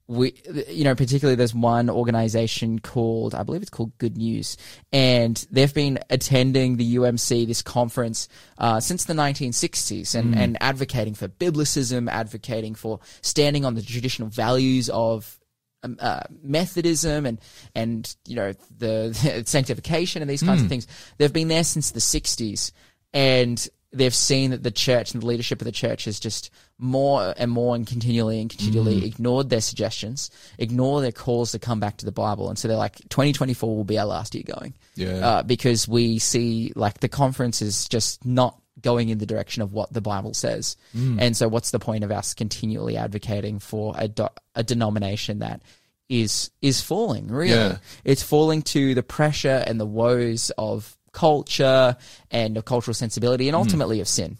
we, 0.06 0.34
you 0.68 0.84
know, 0.84 0.94
particularly 0.94 1.34
there's 1.34 1.54
one 1.54 1.88
organization 1.88 2.78
called, 2.78 3.34
I 3.34 3.42
believe 3.42 3.62
it's 3.62 3.70
called 3.70 3.96
Good 3.96 4.18
News, 4.18 4.56
and 4.92 5.46
they've 5.50 5.72
been 5.72 5.98
attending 6.10 6.76
the 6.76 6.96
UMC, 6.96 7.46
this 7.46 7.62
conference, 7.62 8.28
uh, 8.58 8.80
since 8.80 9.06
the 9.06 9.14
1960s 9.14 10.14
and, 10.14 10.34
and 10.36 10.58
advocating 10.60 11.14
for 11.14 11.28
biblicism, 11.28 12.10
advocating 12.10 12.74
for 12.74 13.00
standing 13.22 13.64
on 13.64 13.74
the 13.74 13.82
traditional 13.82 14.28
values 14.28 14.90
of 14.90 15.38
um, 15.82 15.96
uh, 16.00 16.22
Methodism 16.42 17.26
and 17.26 17.38
and 17.74 18.16
you 18.26 18.36
know 18.36 18.52
the, 18.78 19.16
the 19.22 19.42
sanctification 19.46 20.22
and 20.22 20.30
these 20.30 20.42
kinds 20.42 20.62
of 20.62 20.68
things. 20.68 20.86
They've 21.18 21.32
been 21.32 21.48
there 21.48 21.64
since 21.64 21.90
the 21.90 22.00
'60s, 22.00 22.72
and 23.12 23.68
they've 23.96 24.14
seen 24.14 24.50
that 24.50 24.62
the 24.62 24.70
church 24.70 25.12
and 25.14 25.22
the 25.22 25.26
leadership 25.26 25.60
of 25.60 25.64
the 25.64 25.72
church 25.72 26.04
has 26.06 26.18
just 26.20 26.50
more 26.78 27.32
and 27.36 27.50
more 27.50 27.74
and 27.76 27.86
continually 27.86 28.40
and 28.40 28.50
continually 28.50 29.06
ignored 29.06 29.48
their 29.48 29.60
suggestions, 29.60 30.30
ignore 30.58 31.00
their 31.00 31.12
calls 31.12 31.52
to 31.52 31.58
come 31.58 31.80
back 31.80 31.96
to 31.98 32.04
the 32.04 32.12
Bible, 32.12 32.48
and 32.48 32.58
so 32.58 32.66
they're 32.68 32.76
like, 32.76 32.96
2024 33.08 33.76
will 33.76 33.84
be 33.84 33.98
our 33.98 34.06
last 34.06 34.34
year 34.34 34.44
going, 34.46 34.74
Yeah. 34.96 35.26
uh, 35.26 35.42
because 35.42 35.86
we 35.86 36.18
see 36.18 36.72
like 36.74 36.98
the 37.00 37.08
conference 37.08 37.62
is 37.62 37.88
just 37.88 38.24
not 38.24 38.60
going 38.80 39.08
in 39.08 39.18
the 39.18 39.24
direction 39.26 39.62
of 39.62 39.72
what 39.72 39.92
the 39.92 40.00
Bible 40.00 40.34
says. 40.34 40.76
And 40.92 41.36
so 41.36 41.48
what's 41.48 41.70
the 41.70 41.78
point 41.78 42.04
of 42.04 42.10
us 42.10 42.34
continually 42.34 42.96
advocating 42.96 43.58
for 43.60 43.94
a, 43.96 44.08
do- 44.08 44.28
a 44.54 44.62
denomination 44.64 45.38
that 45.38 45.62
is 46.10 46.50
is 46.60 46.82
falling, 46.82 47.28
really? 47.28 47.50
Yeah. 47.54 47.78
It's 48.04 48.22
falling 48.22 48.60
to 48.62 48.94
the 48.94 49.02
pressure 49.02 49.64
and 49.66 49.80
the 49.80 49.86
woes 49.86 50.50
of 50.58 50.94
culture 51.14 51.96
and 52.30 52.56
of 52.58 52.66
cultural 52.66 52.94
sensibility 52.94 53.48
and 53.48 53.54
hmm. 53.54 53.62
ultimately 53.62 54.00
of 54.00 54.08
sin. 54.08 54.36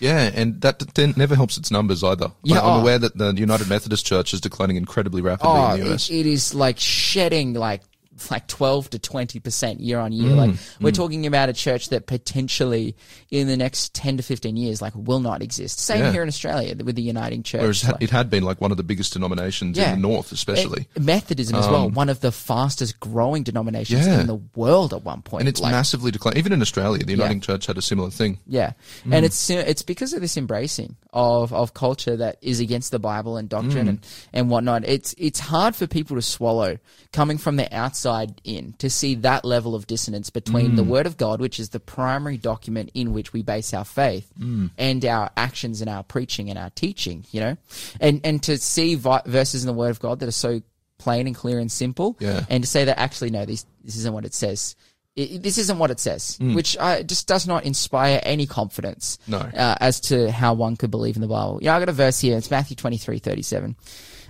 Yeah, 0.00 0.30
and 0.34 0.60
that 0.62 0.80
then 0.94 1.14
never 1.16 1.36
helps 1.36 1.56
its 1.56 1.70
numbers 1.70 2.02
either. 2.02 2.32
Yeah, 2.42 2.56
Like, 2.56 2.64
I'm 2.64 2.78
oh. 2.78 2.80
aware 2.80 2.98
that 2.98 3.16
the 3.16 3.32
United 3.32 3.68
Methodist 3.68 4.04
Church 4.04 4.34
is 4.34 4.40
declining 4.40 4.76
incredibly 4.76 5.22
rapidly 5.22 5.52
Oh, 5.52 5.74
in 5.74 5.80
the 5.80 5.92
US. 5.94 6.10
it, 6.10 6.16
it 6.16 6.26
is 6.26 6.54
like 6.54 6.78
shedding 6.78 7.54
like 7.54 7.82
like 8.30 8.46
12 8.46 8.90
to 8.90 8.98
20% 8.98 9.76
year 9.80 9.98
on 9.98 10.12
year. 10.12 10.34
Like 10.34 10.54
we're 10.80 10.90
talking 10.92 11.26
about 11.26 11.48
a 11.48 11.52
church 11.52 11.88
that 11.88 12.06
potentially 12.06 12.96
in 13.30 13.46
the 13.46 13.56
next 13.56 13.94
10 13.94 14.16
to 14.18 14.22
15 14.22 14.56
years 14.56 14.80
like 14.82 14.92
will 14.94 15.20
not 15.20 15.42
exist. 15.42 15.80
Same 15.80 16.00
Yeah. 16.00 16.12
here 16.12 16.22
in 16.22 16.28
Australia 16.28 16.74
with 16.84 16.96
the 16.96 17.02
Uniting 17.02 17.42
Church. 17.42 17.60
Whereas 17.60 17.84
Like- 17.84 18.02
it 18.02 18.10
had 18.10 18.30
been 18.30 18.42
like 18.42 18.60
one 18.60 18.70
of 18.70 18.76
the 18.76 18.82
biggest 18.82 19.12
denominations 19.14 19.76
Yeah. 19.76 19.92
in 19.94 20.00
the 20.00 20.08
North, 20.08 20.32
especially. 20.32 20.86
Uh, 20.96 21.00
Methodism 21.00 21.56
as 21.56 21.66
well, 21.68 21.90
one 21.90 22.08
of 22.08 22.20
the 22.20 22.32
fastest 22.32 23.00
growing 23.00 23.42
denominations 23.42 24.06
Yeah. 24.06 24.20
in 24.20 24.26
the 24.26 24.40
world 24.54 24.92
at 24.92 25.04
one 25.04 25.22
point. 25.22 25.42
and 25.42 25.48
it's 25.48 25.60
Like, 25.60 25.72
massively 25.72 26.10
declining. 26.10 26.38
Even 26.38 26.52
in 26.52 26.62
Australia, 26.62 27.04
the 27.04 27.12
Uniting 27.12 27.40
Church 27.40 27.66
had 27.66 27.76
a 27.78 27.82
similar 27.82 28.10
thing. 28.10 28.38
Yeah, 28.46 28.72
Mm. 29.06 29.14
and 29.14 29.24
it's 29.24 29.50
it's 29.50 29.82
because 29.82 30.12
of 30.12 30.20
this 30.20 30.36
embracing 30.36 30.96
of 31.14 31.52
of 31.52 31.72
culture 31.72 32.16
that 32.16 32.36
is 32.42 32.60
against 32.60 32.90
the 32.90 32.98
Bible 32.98 33.36
and 33.36 33.48
doctrine 33.48 33.86
Mm. 33.86 33.88
and 33.88 34.06
and 34.32 34.50
whatnot. 34.50 34.84
It's 34.84 35.14
it's 35.16 35.38
hard 35.40 35.74
for 35.76 35.86
people 35.86 36.16
to 36.16 36.22
swallow 36.22 36.78
coming 37.12 37.38
from 37.38 37.56
the 37.56 37.72
outside 37.74 38.40
in 38.44 38.74
to 38.78 38.90
see 38.90 39.14
that 39.16 39.44
level 39.44 39.74
of 39.74 39.86
dissonance 39.86 40.28
between 40.30 40.72
Mm. 40.72 40.76
the 40.76 40.84
Word 40.84 41.06
of 41.06 41.16
God, 41.16 41.40
which 41.40 41.60
is 41.60 41.68
the 41.70 41.80
primary 41.80 42.36
document 42.36 42.90
in 42.94 43.12
which 43.12 43.32
we 43.32 43.42
base 43.42 43.72
our 43.72 43.84
faith, 43.84 44.28
Mm. 44.38 44.70
and 44.76 45.04
our 45.04 45.30
actions 45.36 45.80
and 45.80 45.88
our 45.88 46.02
preaching 46.02 46.50
and 46.50 46.58
our 46.58 46.70
teaching. 46.70 47.24
You 47.30 47.40
know, 47.40 47.56
and 48.00 48.20
and 48.24 48.42
to 48.42 48.58
see 48.58 48.96
vi- 48.96 49.22
verses 49.24 49.62
in 49.62 49.68
the 49.68 49.72
Word 49.72 49.90
of 49.90 50.00
God 50.00 50.18
that 50.18 50.28
are 50.28 50.32
so 50.32 50.60
plain 50.98 51.26
and 51.26 51.36
clear 51.36 51.58
and 51.58 51.70
simple, 51.70 52.16
Yeah. 52.20 52.44
and 52.48 52.64
to 52.64 52.68
say 52.68 52.84
that 52.86 52.98
actually 52.98 53.30
no, 53.30 53.44
this 53.44 53.64
this 53.84 53.96
isn't 53.96 54.12
what 54.14 54.24
it 54.24 54.34
says. 54.34 54.74
It, 55.16 55.42
this 55.44 55.58
isn't 55.58 55.78
what 55.78 55.90
it 55.92 56.00
says, 56.00 56.36
which 56.40 56.76
uh, 56.78 57.02
just 57.04 57.28
does 57.28 57.46
not 57.46 57.64
inspire 57.64 58.20
any 58.24 58.46
confidence 58.46 59.18
No. 59.28 59.38
uh, 59.38 59.76
as 59.80 60.00
to 60.08 60.30
how 60.32 60.54
one 60.54 60.76
could 60.76 60.90
believe 60.90 61.14
in 61.16 61.22
the 61.22 61.28
Bible. 61.28 61.60
Yeah, 61.62 61.76
I 61.76 61.78
got 61.78 61.88
a 61.88 61.92
verse 61.92 62.18
here. 62.20 62.36
It's 62.36 62.50
Matthew 62.50 62.74
twenty 62.76 62.96
three 62.98 63.18
thirty 63.20 63.42
seven. 63.42 63.76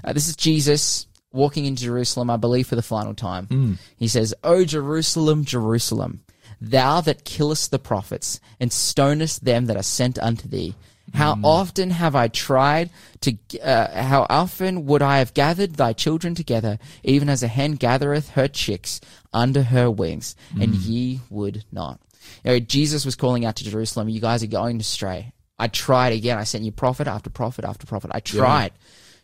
Uh, 0.05 0.12
this 0.12 0.29
is 0.29 0.37
Jesus 0.37 1.07
walking 1.33 1.64
into 1.64 1.85
Jerusalem, 1.85 2.29
I 2.29 2.37
believe, 2.37 2.66
for 2.66 2.77
the 2.77 2.83
final 2.83 3.14
time. 3.14 3.79
He 3.97 4.09
says, 4.09 4.35
"O 4.44 4.64
Jerusalem, 4.66 5.44
Jerusalem, 5.47 6.20
thou 6.61 7.01
that 7.01 7.25
killest 7.25 7.70
the 7.70 7.79
prophets 7.79 8.38
and 8.61 8.70
stonest 8.70 9.44
them 9.44 9.66
that 9.66 9.77
are 9.79 9.83
sent 9.83 10.18
unto 10.18 10.49
thee." 10.49 10.75
How 11.14 11.35
mm. 11.35 11.44
often 11.44 11.90
have 11.90 12.14
I 12.14 12.29
tried 12.29 12.90
to, 13.20 13.37
uh, 13.62 14.03
how 14.03 14.27
often 14.29 14.85
would 14.87 15.00
I 15.00 15.18
have 15.18 15.33
gathered 15.33 15.74
thy 15.74 15.92
children 15.92 16.35
together, 16.35 16.79
even 17.03 17.29
as 17.29 17.42
a 17.42 17.48
hen 17.48 17.72
gathereth 17.72 18.31
her 18.31 18.48
chicks 18.48 19.00
under 19.33 19.62
her 19.62 19.90
wings, 19.90 20.37
and 20.61 20.72
mm. 20.72 20.87
ye 20.87 21.20
would 21.31 21.64
not. 21.72 22.00
You 22.44 22.53
know, 22.53 22.59
Jesus 22.61 23.05
was 23.05 23.16
calling 23.16 23.44
out 23.44 23.57
to 23.57 23.64
Jerusalem, 23.64 24.09
you 24.09 24.20
guys 24.20 24.42
are 24.42 24.48
going 24.48 24.81
astray. 24.81 25.33
I 25.59 25.68
tried 25.68 26.12
again. 26.12 26.38
I 26.38 26.44
sent 26.44 26.64
you 26.64 26.72
prophet 26.72 27.07
after 27.07 27.31
prophet 27.31 27.64
after 27.64 27.87
prophet. 27.87 28.11
I 28.12 28.20
tried 28.20 28.72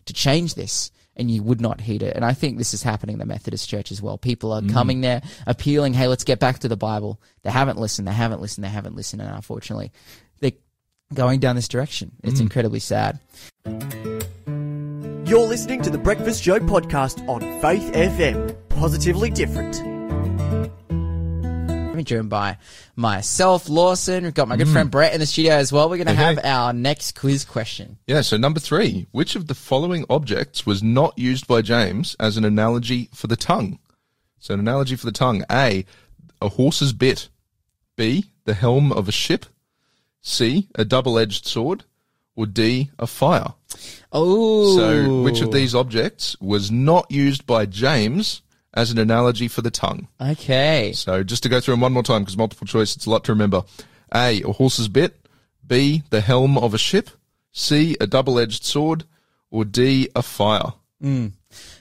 to 0.06 0.12
change 0.12 0.54
this 0.54 0.90
and 1.16 1.30
you 1.30 1.42
would 1.42 1.60
not 1.60 1.80
heed 1.80 2.02
it. 2.02 2.16
And 2.16 2.24
I 2.24 2.32
think 2.32 2.56
this 2.56 2.72
is 2.72 2.82
happening 2.82 3.14
in 3.14 3.18
the 3.18 3.26
Methodist 3.26 3.68
Church 3.68 3.90
as 3.90 4.00
well. 4.00 4.16
People 4.16 4.52
are 4.52 4.62
mm. 4.62 4.72
coming 4.72 5.00
there 5.00 5.22
appealing, 5.46 5.92
hey, 5.92 6.06
let's 6.06 6.24
get 6.24 6.38
back 6.38 6.60
to 6.60 6.68
the 6.68 6.76
Bible. 6.76 7.20
They 7.42 7.50
haven't 7.50 7.78
listened, 7.78 8.08
they 8.08 8.12
haven't 8.12 8.40
listened, 8.40 8.64
they 8.64 8.68
haven't 8.70 8.96
listened. 8.96 9.20
And 9.20 9.30
unfortunately, 9.30 9.92
going 11.14 11.40
down 11.40 11.56
this 11.56 11.68
direction. 11.68 12.12
It's 12.22 12.38
mm. 12.38 12.42
incredibly 12.42 12.80
sad. 12.80 13.18
You're 15.28 15.46
listening 15.46 15.82
to 15.82 15.90
the 15.90 15.98
Breakfast 15.98 16.42
Show 16.42 16.58
podcast 16.58 17.26
on 17.28 17.40
Faith 17.60 17.92
FM. 17.92 18.56
Positively 18.68 19.30
different. 19.30 19.80
I'm 20.90 22.04
joined 22.04 22.30
by 22.30 22.56
myself, 22.96 23.68
Lawson. 23.68 24.24
We've 24.24 24.32
got 24.32 24.48
my 24.48 24.56
good 24.56 24.68
mm. 24.68 24.72
friend 24.72 24.90
Brett 24.90 25.12
in 25.12 25.20
the 25.20 25.26
studio 25.26 25.52
as 25.52 25.72
well. 25.72 25.90
We're 25.90 25.98
going 25.98 26.06
to 26.06 26.14
Hey, 26.14 26.34
have 26.34 26.44
our 26.44 26.72
next 26.72 27.14
quiz 27.14 27.44
question. 27.44 27.98
Yeah, 28.06 28.22
so 28.22 28.36
number 28.38 28.58
three. 28.58 29.06
Which 29.12 29.36
of 29.36 29.48
the 29.48 29.54
following 29.54 30.06
objects 30.08 30.64
was 30.64 30.82
not 30.82 31.18
used 31.18 31.46
by 31.46 31.60
James 31.62 32.16
as 32.18 32.36
an 32.36 32.44
analogy 32.44 33.10
for 33.12 33.26
the 33.26 33.36
tongue? 33.36 33.78
So, 34.38 34.54
an 34.54 34.60
analogy 34.60 34.96
for 34.96 35.04
the 35.04 35.12
tongue 35.12 35.44
A, 35.50 35.84
a 36.40 36.48
horse's 36.48 36.94
bit. 36.94 37.28
B, 37.96 38.32
the 38.46 38.54
helm 38.54 38.92
of 38.92 39.06
a 39.06 39.12
ship. 39.12 39.44
C, 40.22 40.68
a 40.74 40.84
double 40.84 41.18
edged 41.18 41.46
sword. 41.46 41.84
Or 42.36 42.46
D, 42.46 42.90
a 42.98 43.06
fire. 43.06 43.54
Oh, 44.12 44.76
So, 44.76 45.22
which 45.22 45.40
of 45.40 45.52
these 45.52 45.74
objects 45.74 46.36
was 46.40 46.70
not 46.70 47.10
used 47.10 47.44
by 47.44 47.66
James 47.66 48.40
as 48.72 48.90
an 48.90 48.98
analogy 48.98 49.46
for 49.48 49.60
the 49.62 49.70
tongue? 49.70 50.08
Okay. 50.20 50.92
So, 50.94 51.22
just 51.22 51.42
to 51.42 51.48
go 51.48 51.60
through 51.60 51.72
them 51.74 51.80
one 51.80 51.92
more 51.92 52.02
time, 52.02 52.22
because 52.22 52.36
multiple 52.36 52.66
choice, 52.66 52.96
it's 52.96 53.06
a 53.06 53.10
lot 53.10 53.24
to 53.24 53.32
remember. 53.32 53.64
A, 54.14 54.42
a 54.42 54.52
horse's 54.52 54.88
bit. 54.88 55.16
B, 55.66 56.02
the 56.10 56.20
helm 56.20 56.56
of 56.56 56.72
a 56.72 56.78
ship. 56.78 57.10
C, 57.52 57.96
a 58.00 58.06
double 58.06 58.38
edged 58.38 58.64
sword. 58.64 59.04
Or 59.50 59.64
D, 59.64 60.08
a 60.14 60.22
fire. 60.22 60.72
Hmm. 61.00 61.28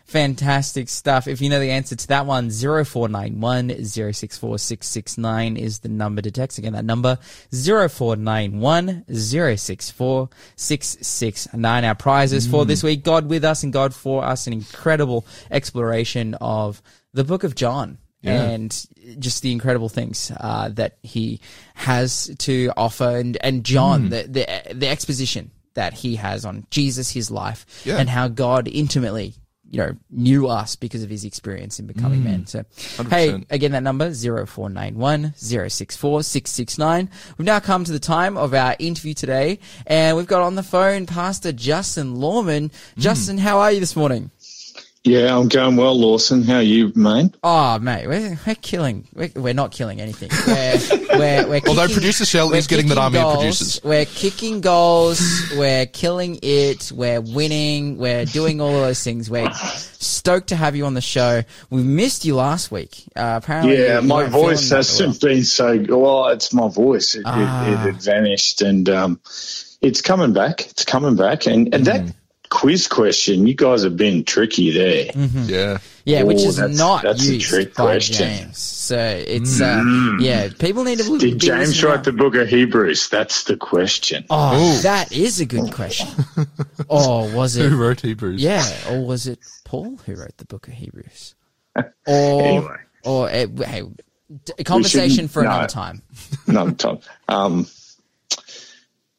Fantastic 0.09 0.89
stuff. 0.89 1.27
If 1.27 1.39
you 1.39 1.49
know 1.51 1.59
the 1.59 1.69
answer 1.69 1.95
to 1.95 2.07
that 2.07 2.25
one, 2.25 2.49
0491 2.49 3.85
064 3.85 4.57
669 4.57 5.55
is 5.55 5.79
the 5.79 5.89
number 5.89 6.23
to 6.23 6.31
text. 6.31 6.57
Again, 6.57 6.73
that 6.73 6.83
number 6.83 7.19
0491 7.51 9.05
064 9.07 10.29
669. 10.55 11.85
Our 11.85 11.93
prizes 11.93 12.47
for 12.47 12.65
this 12.65 12.81
week 12.81 13.03
God 13.03 13.29
with 13.29 13.43
us 13.45 13.61
and 13.61 13.71
God 13.71 13.93
for 13.93 14.23
us, 14.25 14.47
an 14.47 14.53
incredible 14.53 15.27
exploration 15.51 16.33
of 16.41 16.81
the 17.13 17.23
book 17.23 17.43
of 17.43 17.53
John. 17.53 17.99
Yeah. 18.21 18.41
And 18.49 18.87
just 19.19 19.43
the 19.43 19.51
incredible 19.51 19.89
things 19.89 20.31
uh, 20.39 20.69
that 20.69 20.97
he 21.03 21.39
has 21.75 22.35
to 22.39 22.71
offer, 22.75 23.15
and 23.17 23.37
and 23.41 23.63
John, 23.63 24.09
the, 24.09 24.23
the 24.23 24.73
the 24.73 24.87
exposition 24.87 25.51
that 25.75 25.93
he 25.93 26.15
has 26.17 26.43
on 26.43 26.65
Jesus, 26.71 27.11
his 27.11 27.31
life, 27.31 27.65
Yeah. 27.85 27.97
and 27.97 28.09
how 28.09 28.27
God 28.27 28.67
intimately, 28.67 29.35
you 29.69 29.77
know, 29.79 29.95
knew 30.09 30.47
us 30.47 30.75
because 30.75 31.03
of 31.03 31.09
his 31.09 31.25
experience 31.25 31.79
in 31.79 31.85
becoming 31.85 32.21
mm. 32.21 32.25
men. 32.25 32.47
So, 32.47 32.63
hey, 33.09 33.29
100%. 33.29 33.45
again, 33.51 33.71
that 33.71 33.83
number, 33.83 34.11
0491 34.13 35.33
064 35.35 36.23
669. 36.23 37.09
We've 37.37 37.45
now 37.45 37.59
come 37.59 37.83
to 37.83 37.91
the 37.91 37.99
time 37.99 38.37
of 38.37 38.53
our 38.53 38.75
interview 38.79 39.13
today, 39.13 39.59
and 39.85 40.17
we've 40.17 40.27
got 40.27 40.41
on 40.41 40.55
the 40.55 40.63
phone 40.63 41.05
Pastor 41.05 41.51
Justin 41.51 42.15
Lawman. 42.15 42.69
Mm. 42.69 42.97
Justin, 42.97 43.37
how 43.37 43.59
are 43.59 43.71
you 43.71 43.79
this 43.79 43.95
morning? 43.95 44.31
Yeah, 45.05 45.35
I'm 45.37 45.47
going 45.47 45.77
well, 45.77 45.97
Lawson. 45.97 46.43
How 46.43 46.55
are 46.57 46.61
you, 46.61 46.91
mate? 46.93 47.33
Oh, 47.41 47.79
mate, 47.79 48.05
we're, 48.05 48.37
we're 48.45 48.55
killing. 48.55 49.07
We're, 49.13 49.29
we're 49.33 49.53
not 49.53 49.71
killing 49.71 50.01
anything. 50.01 50.29
We're, 50.45 51.17
we're, 51.17 51.47
we're 51.49 51.61
Although 51.69 51.87
producer 51.87 52.25
Shell 52.25 52.53
is 52.53 52.67
getting 52.67 52.87
that 52.89 52.95
kicking 52.95 53.03
army 53.03 53.19
of 53.19 53.33
producers. 53.39 53.79
We're 53.81 54.03
kicking 54.05 54.59
goals. 54.59 55.21
We're 55.55 55.85
killing 55.85 56.39
it. 56.43 56.91
We're 56.93 57.21
winning. 57.21 57.97
We're 57.97 58.25
doing 58.25 58.59
all 58.59 58.75
of 58.75 58.81
those 58.81 59.01
things. 59.01 59.29
We're 59.29 59.49
stoked 59.53 60.49
to 60.49 60.57
have 60.57 60.75
you 60.75 60.85
on 60.85 60.95
the 60.95 61.01
show. 61.01 61.43
We 61.69 61.81
missed 61.81 62.25
you 62.25 62.35
last 62.35 62.69
week. 62.69 63.03
Uh, 63.15 63.39
apparently, 63.41 63.81
Yeah, 63.81 64.01
my 64.01 64.25
voice 64.25 64.69
hasn't 64.69 65.23
well. 65.23 65.31
been 65.33 65.43
so. 65.45 65.85
Well, 65.87 66.27
it's 66.27 66.53
my 66.53 66.67
voice. 66.67 67.15
It, 67.15 67.23
Ah. 67.25 67.65
it, 67.67 67.71
it 67.73 67.77
had 67.77 68.01
vanished, 68.03 68.61
and 68.61 68.89
um, 68.89 69.21
it's 69.81 70.01
coming 70.01 70.33
back. 70.33 70.67
It's 70.67 70.83
coming 70.83 71.15
back, 71.15 71.47
and 71.47 71.73
and 71.73 71.85
that 71.85 72.13
quiz 72.49 72.87
question, 72.87 73.45
you 73.47 73.53
guys 73.53 73.83
have 73.83 73.95
been 73.97 74.23
tricky 74.23 74.71
there. 74.71 75.05
Mm-hmm. 75.05 75.43
Yeah. 75.49 75.77
Yeah, 76.05 76.23
which 76.23 76.39
Oh, 76.39 76.47
is 76.47 76.55
that's- 76.55 76.77
not 76.77 77.03
that's 77.03 77.27
a 77.27 77.33
used 77.33 77.47
trick 77.49 77.75
by 77.75 77.83
question. 77.83 78.27
James. 78.27 78.57
So 78.57 78.97
it's 78.97 79.61
uh, 79.61 79.83
yeah, 80.19 80.49
people 80.57 80.83
need 80.83 80.97
to. 80.97 81.19
Did 81.19 81.37
James 81.39 81.83
write 81.83 82.03
the 82.03 82.11
book 82.11 82.33
of 82.33 82.47
Hebrews? 82.47 83.09
That's 83.09 83.43
the 83.43 83.55
question. 83.55 84.25
Oh, 84.31 84.55
Ooh. 84.79 84.81
that 84.81 85.11
is 85.11 85.39
a 85.39 85.45
good 85.45 85.71
question. 85.71 86.07
or 86.87 87.29
was 87.29 87.55
it? 87.55 87.69
Who 87.69 87.77
wrote 87.77 88.01
Hebrews? 88.01 88.41
Yeah, 88.41 88.65
or 88.89 89.05
was 89.05 89.27
it 89.27 89.37
Paul 89.63 89.97
who 90.07 90.15
wrote 90.15 90.35
the 90.37 90.45
book 90.45 90.67
of 90.67 90.73
Hebrews? 90.73 91.35
Or, 91.75 91.93
Anyway. 92.07 92.77
or 93.03 93.27
uh, 93.27 93.29
hey, 93.29 93.83
d- 94.45 94.53
a 94.57 94.63
conversation 94.63 95.27
for 95.27 95.43
no. 95.43 95.49
another 95.51 95.67
time. 95.67 96.01
Another 96.47 96.71
time. 96.71 96.99
Um, 97.27 97.67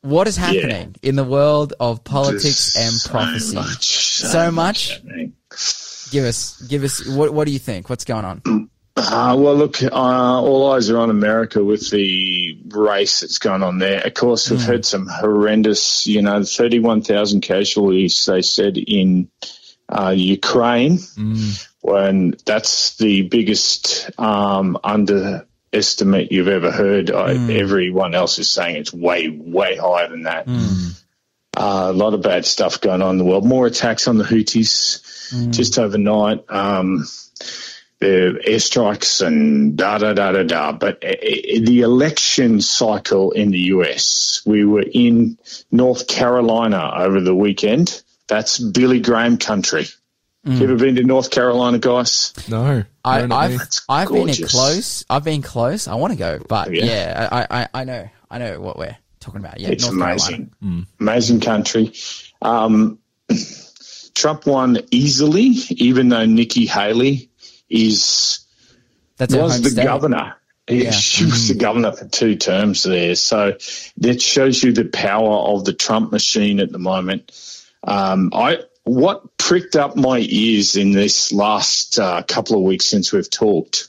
What 0.02 0.28
is 0.28 0.36
happening 0.36 0.96
in 1.02 1.16
the 1.16 1.24
world 1.24 1.74
of 1.78 2.02
politics 2.04 2.76
and 2.76 2.92
so 2.92 3.10
prophecy? 3.10 3.54
much, 3.54 3.84
So 4.16 4.50
much? 4.50 4.94
happening. 4.94 5.34
Give 6.10 6.24
us, 6.24 6.60
give 6.62 6.82
us. 6.84 7.06
What, 7.06 7.32
what 7.34 7.46
do 7.46 7.52
you 7.52 7.58
think? 7.58 7.90
What's 7.90 8.04
going 8.04 8.24
on? 8.24 8.70
Uh, 8.96 9.36
well, 9.38 9.54
look, 9.54 9.82
uh, 9.82 9.88
all 9.92 10.72
eyes 10.72 10.90
are 10.90 10.98
on 10.98 11.10
America 11.10 11.62
with 11.62 11.88
the 11.90 12.58
race 12.68 13.20
that's 13.20 13.38
going 13.38 13.62
on 13.62 13.78
there. 13.78 14.00
Of 14.06 14.14
course, 14.14 14.50
we've 14.50 14.60
had 14.60 14.84
some 14.84 15.06
horrendous, 15.06 16.06
you 16.06 16.20
know, 16.22 16.42
31,000 16.42 17.40
casualties, 17.42 18.24
they 18.26 18.42
said, 18.42 18.76
in 18.76 19.30
uh, 19.88 20.10
Ukraine. 20.16 20.98
When 21.82 22.34
that's 22.44 22.96
the 22.96 23.22
biggest 23.22 24.10
um, 24.20 24.76
underestimate 25.72 26.32
you've 26.32 26.48
ever 26.48 26.70
heard. 26.70 27.10
I, 27.10 27.34
everyone 27.52 28.14
else 28.14 28.38
is 28.38 28.50
saying 28.50 28.76
it's 28.76 28.92
way, 28.92 29.28
way 29.28 29.76
higher 29.76 30.08
than 30.08 30.24
that. 30.24 30.46
Uh, 31.56 31.88
a 31.90 31.92
lot 31.92 32.14
of 32.14 32.22
bad 32.22 32.44
stuff 32.44 32.80
going 32.80 33.02
on 33.02 33.12
in 33.12 33.18
the 33.18 33.24
world. 33.24 33.44
More 33.44 33.66
attacks 33.66 34.08
on 34.08 34.18
the 34.18 34.24
Houthis 34.24 35.50
just 35.52 35.78
overnight. 35.78 36.44
Um, 36.48 37.06
the 37.98 38.40
airstrikes 38.46 39.24
and 39.24 39.76
da 39.76 39.98
da 39.98 40.14
da 40.14 40.32
da 40.32 40.42
da. 40.42 40.72
But 40.72 41.04
uh, 41.04 41.08
uh, 41.08 41.60
the 41.60 41.82
election 41.82 42.60
cycle 42.60 43.32
in 43.32 43.50
the 43.50 43.58
US, 43.74 44.42
we 44.46 44.64
were 44.64 44.84
in 44.90 45.38
North 45.70 46.06
Carolina 46.06 46.92
over 46.96 47.20
the 47.20 47.34
weekend. 47.34 48.02
That's 48.26 48.58
Billy 48.58 49.00
Graham 49.00 49.36
country. 49.36 49.86
You 50.42 50.64
ever 50.64 50.76
been 50.76 50.94
to 50.96 51.02
North 51.04 51.30
Carolina, 51.30 51.78
guys? 51.78 52.32
No. 52.48 52.82
I, 53.04 53.20
have 53.20 53.30
I've 53.32 53.60
I've 53.90 54.08
been 54.08 54.32
close. 54.46 55.04
I've 55.10 55.24
been 55.24 55.42
close. 55.42 55.86
I 55.86 55.96
want 55.96 56.12
to 56.14 56.18
go, 56.18 56.40
but 56.48 56.72
Yeah. 56.72 56.84
yeah, 56.86 57.28
I, 57.30 57.46
I 57.62 57.68
I 57.74 57.84
know 57.84 58.08
I 58.30 58.38
know 58.38 58.58
what 58.60 58.78
we're 58.78 58.96
talking 59.20 59.40
about. 59.40 59.60
Yeah, 59.60 59.68
It's 59.68 59.84
North 59.84 59.96
amazing. 59.96 60.50
Carolina. 60.60 60.86
Amazing 60.98 61.40
country. 61.40 61.92
Um, 62.40 62.98
Trump 64.14 64.46
won 64.46 64.78
easily, 64.90 65.44
even 65.70 66.08
though 66.08 66.24
Nikki 66.26 66.64
Haley 66.66 67.30
is 67.68 68.40
That's 69.18 69.34
was 69.34 69.60
the 69.62 69.70
state. 69.70 69.84
governor. 69.84 70.36
Yeah, 70.68 70.90
She 70.90 71.24
was 71.24 71.48
the 71.48 71.54
governor 71.54 71.92
for 71.92 72.06
two 72.06 72.36
terms 72.36 72.82
there. 72.84 73.14
So 73.14 73.56
that 73.98 74.22
shows 74.22 74.62
you 74.62 74.72
the 74.72 74.84
power 74.84 75.32
of 75.54 75.64
the 75.64 75.72
Trump 75.74 76.12
machine 76.12 76.60
at 76.60 76.70
the 76.72 76.78
moment. 76.78 77.32
Um, 77.82 78.30
I 78.34 78.60
what 78.90 79.36
pricked 79.36 79.76
up 79.76 79.94
my 79.94 80.18
ears 80.18 80.74
in 80.74 80.90
this 80.90 81.32
last 81.32 82.00
uh, 82.00 82.22
couple 82.22 82.56
of 82.56 82.62
weeks 82.62 82.86
since 82.86 83.12
we've 83.12 83.30
talked. 83.30 83.88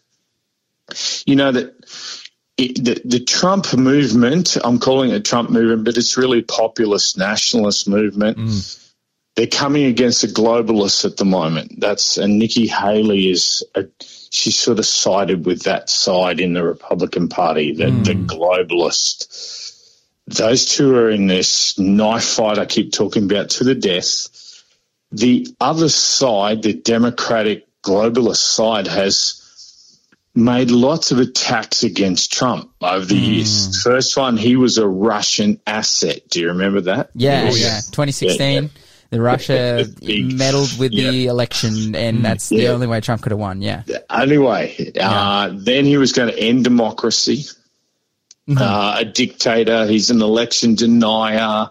You 1.25 1.35
know 1.35 1.51
that 1.51 1.73
it, 2.57 2.83
the, 2.83 3.01
the 3.03 3.19
Trump 3.19 3.75
movement. 3.75 4.57
I'm 4.63 4.77
calling 4.77 5.09
it 5.09 5.15
a 5.15 5.19
Trump 5.19 5.49
movement, 5.49 5.85
but 5.85 5.97
it's 5.97 6.17
really 6.17 6.39
a 6.39 6.43
populist 6.43 7.17
nationalist 7.17 7.87
movement. 7.87 8.37
They're 9.35 9.47
coming 9.47 9.85
against 9.85 10.21
the 10.21 10.27
globalists 10.27 11.03
at 11.03 11.17
the 11.17 11.25
moment. 11.25 11.79
That's 11.79 12.17
and 12.17 12.37
Nikki 12.37 12.67
Haley 12.67 13.31
is 13.31 13.63
a, 13.73 13.85
she's 14.29 14.59
sort 14.59 14.77
of 14.77 14.85
sided 14.85 15.47
with 15.47 15.63
that 15.63 15.89
side 15.89 16.39
in 16.39 16.53
the 16.53 16.63
Republican 16.63 17.27
Party, 17.27 17.73
the, 17.73 17.89
the 17.89 18.13
globalist. 18.13 19.97
Those 20.27 20.65
two 20.65 20.95
are 20.95 21.09
in 21.09 21.25
this 21.25 21.79
knife 21.79 22.25
fight 22.25 22.59
I 22.59 22.67
keep 22.67 22.91
talking 22.91 23.23
about 23.23 23.49
to 23.51 23.63
the 23.63 23.73
death. 23.73 24.27
The 25.11 25.47
other 25.59 25.89
side, 25.89 26.61
the 26.63 26.73
Democratic 26.73 27.67
globalist 27.83 28.37
side, 28.37 28.87
has 28.87 29.37
made 30.33 30.71
lots 30.71 31.11
of 31.11 31.19
attacks 31.19 31.83
against 31.83 32.31
Trump 32.31 32.71
over 32.81 33.03
the 33.05 33.15
years. 33.17 33.81
First 33.83 34.15
one, 34.15 34.37
he 34.37 34.55
was 34.55 34.77
a 34.77 34.87
Russian 34.87 35.59
asset. 35.67 36.29
Do 36.29 36.39
you 36.39 36.47
remember 36.49 36.81
that? 36.81 37.09
Yeah, 37.13 37.41
He 37.41 37.47
was- 37.47 37.61
yeah. 37.61 37.79
2016, 37.91 38.39
Yeah, 38.53 38.61
yeah. 38.61 38.67
the 39.09 39.21
Russia 39.21 39.85
Big- 39.99 40.33
meddled 40.37 40.77
with 40.79 40.93
the 40.93 41.25
election, 41.27 41.93
and 41.95 42.23
that's 42.23 42.47
the 42.47 42.69
only 42.69 42.87
way 42.87 43.01
Trump 43.01 43.23
could 43.23 43.33
have 43.33 43.39
won. 43.39 43.61
Yeah. 43.61 43.83
Anyway, 44.09 44.93
uh, 44.97 45.49
then 45.53 45.83
he 45.85 45.97
was 45.97 46.13
going 46.13 46.31
to 46.31 46.39
end 46.39 46.63
democracy. 46.63 47.43
Uh, 48.49 48.95
a 48.99 49.05
dictator. 49.05 49.85
He's 49.87 50.09
an 50.09 50.21
election 50.21 50.75
denier. 50.75 51.69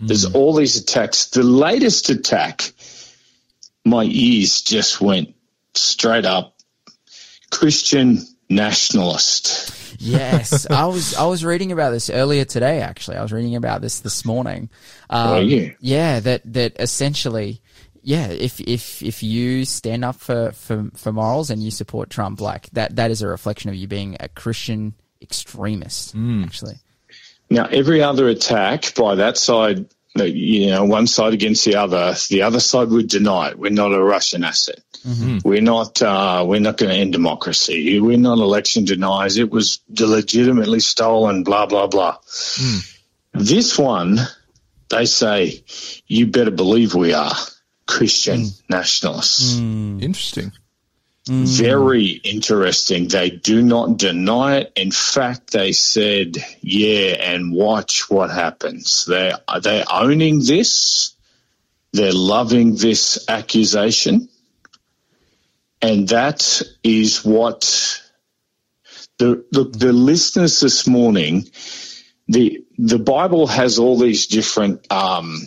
There's 0.00 0.24
all 0.26 0.54
these 0.54 0.76
attacks. 0.76 1.26
The 1.26 1.42
latest 1.42 2.08
attack, 2.10 2.72
my 3.84 4.04
ears 4.04 4.62
just 4.62 5.00
went 5.00 5.34
straight 5.74 6.24
up. 6.24 6.56
Christian 7.50 8.18
nationalist. 8.48 10.00
Yes, 10.00 10.66
I 10.70 10.86
was 10.86 11.14
I 11.14 11.26
was 11.26 11.44
reading 11.44 11.72
about 11.72 11.90
this 11.90 12.10
earlier 12.10 12.44
today. 12.44 12.80
Actually, 12.80 13.16
I 13.16 13.22
was 13.22 13.32
reading 13.32 13.56
about 13.56 13.80
this 13.80 14.00
this 14.00 14.24
morning. 14.24 14.70
Um, 15.08 15.30
Were 15.30 15.42
you? 15.42 15.74
Yeah, 15.80 16.20
that 16.20 16.42
that 16.52 16.76
essentially, 16.78 17.60
yeah, 18.02 18.28
if 18.28 18.60
if 18.60 19.02
if 19.02 19.22
you 19.22 19.64
stand 19.64 20.04
up 20.04 20.16
for 20.16 20.52
for 20.52 20.90
for 20.94 21.12
morals 21.12 21.50
and 21.50 21.62
you 21.62 21.70
support 21.70 22.10
Trump, 22.10 22.40
like 22.40 22.70
that 22.70 22.96
that 22.96 23.10
is 23.10 23.22
a 23.22 23.28
reflection 23.28 23.70
of 23.70 23.76
you 23.76 23.88
being 23.88 24.16
a 24.20 24.28
Christian 24.28 24.94
extremist. 25.22 26.14
Actually, 26.16 26.76
Now, 27.50 27.66
every 27.66 28.02
other 28.02 28.28
attack 28.28 28.94
by 28.94 29.16
that 29.16 29.36
side, 29.36 29.86
you 30.16 30.66
know, 30.68 30.84
one 30.84 31.06
side 31.06 31.34
against 31.34 31.64
the 31.64 31.76
other, 31.76 32.14
the 32.28 32.42
other 32.42 32.60
side 32.60 32.88
would 32.88 33.08
deny 33.08 33.50
it. 33.50 33.58
We're 33.58 33.70
not 33.70 33.92
a 33.92 34.02
Russian 34.02 34.44
asset. 34.44 34.80
Mm-hmm. 35.06 35.48
We're 35.48 35.62
not. 35.62 36.02
Uh, 36.02 36.44
we're 36.46 36.60
not 36.60 36.76
going 36.76 36.90
to 36.90 36.96
end 36.96 37.12
democracy. 37.12 38.00
We're 38.00 38.18
not 38.18 38.38
election 38.38 38.84
deniers. 38.84 39.38
It 39.38 39.50
was 39.50 39.80
legitimately 39.88 40.80
stolen. 40.80 41.44
Blah 41.44 41.66
blah 41.66 41.86
blah. 41.86 42.18
Hmm. 42.56 42.78
This 43.32 43.78
one, 43.78 44.18
they 44.88 45.06
say, 45.06 45.64
you 46.06 46.26
better 46.26 46.50
believe 46.50 46.94
we 46.94 47.14
are 47.14 47.32
Christian 47.86 48.40
hmm. 48.40 48.48
nationalists. 48.68 49.56
Interesting. 49.56 50.52
Very 51.26 52.08
interesting. 52.08 53.08
They 53.08 53.30
do 53.30 53.62
not 53.62 53.98
deny 53.98 54.58
it. 54.58 54.72
In 54.74 54.90
fact, 54.90 55.52
they 55.52 55.72
said, 55.72 56.36
yeah, 56.60 57.16
and 57.20 57.52
watch 57.52 58.10
what 58.10 58.30
happens. 58.30 59.04
They 59.04 59.32
they're 59.62 59.84
owning 59.92 60.40
this. 60.40 61.14
They're 61.92 62.12
loving 62.12 62.76
this 62.76 63.28
accusation. 63.28 64.28
And 65.82 66.08
that 66.08 66.62
is 66.82 67.24
what 67.24 68.02
the 69.18 69.44
the, 69.52 69.64
the 69.64 69.92
listeners 69.92 70.60
this 70.60 70.88
morning, 70.88 71.44
the 72.28 72.64
the 72.78 72.98
Bible 72.98 73.46
has 73.46 73.78
all 73.78 73.98
these 73.98 74.26
different 74.26 74.90
um, 74.90 75.38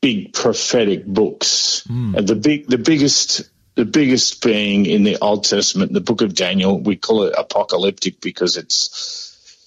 big 0.00 0.32
prophetic 0.32 1.04
books. 1.04 1.84
And 2.16 2.26
the 2.26 2.36
big 2.36 2.68
the 2.68 2.78
biggest 2.78 3.50
the 3.78 3.84
biggest 3.84 4.42
being 4.42 4.86
in 4.86 5.04
the 5.04 5.18
Old 5.22 5.44
Testament, 5.44 5.92
the 5.92 6.00
book 6.00 6.20
of 6.20 6.34
Daniel, 6.34 6.80
we 6.80 6.96
call 6.96 7.22
it 7.22 7.34
apocalyptic 7.38 8.20
because 8.20 8.56
it's 8.56 9.64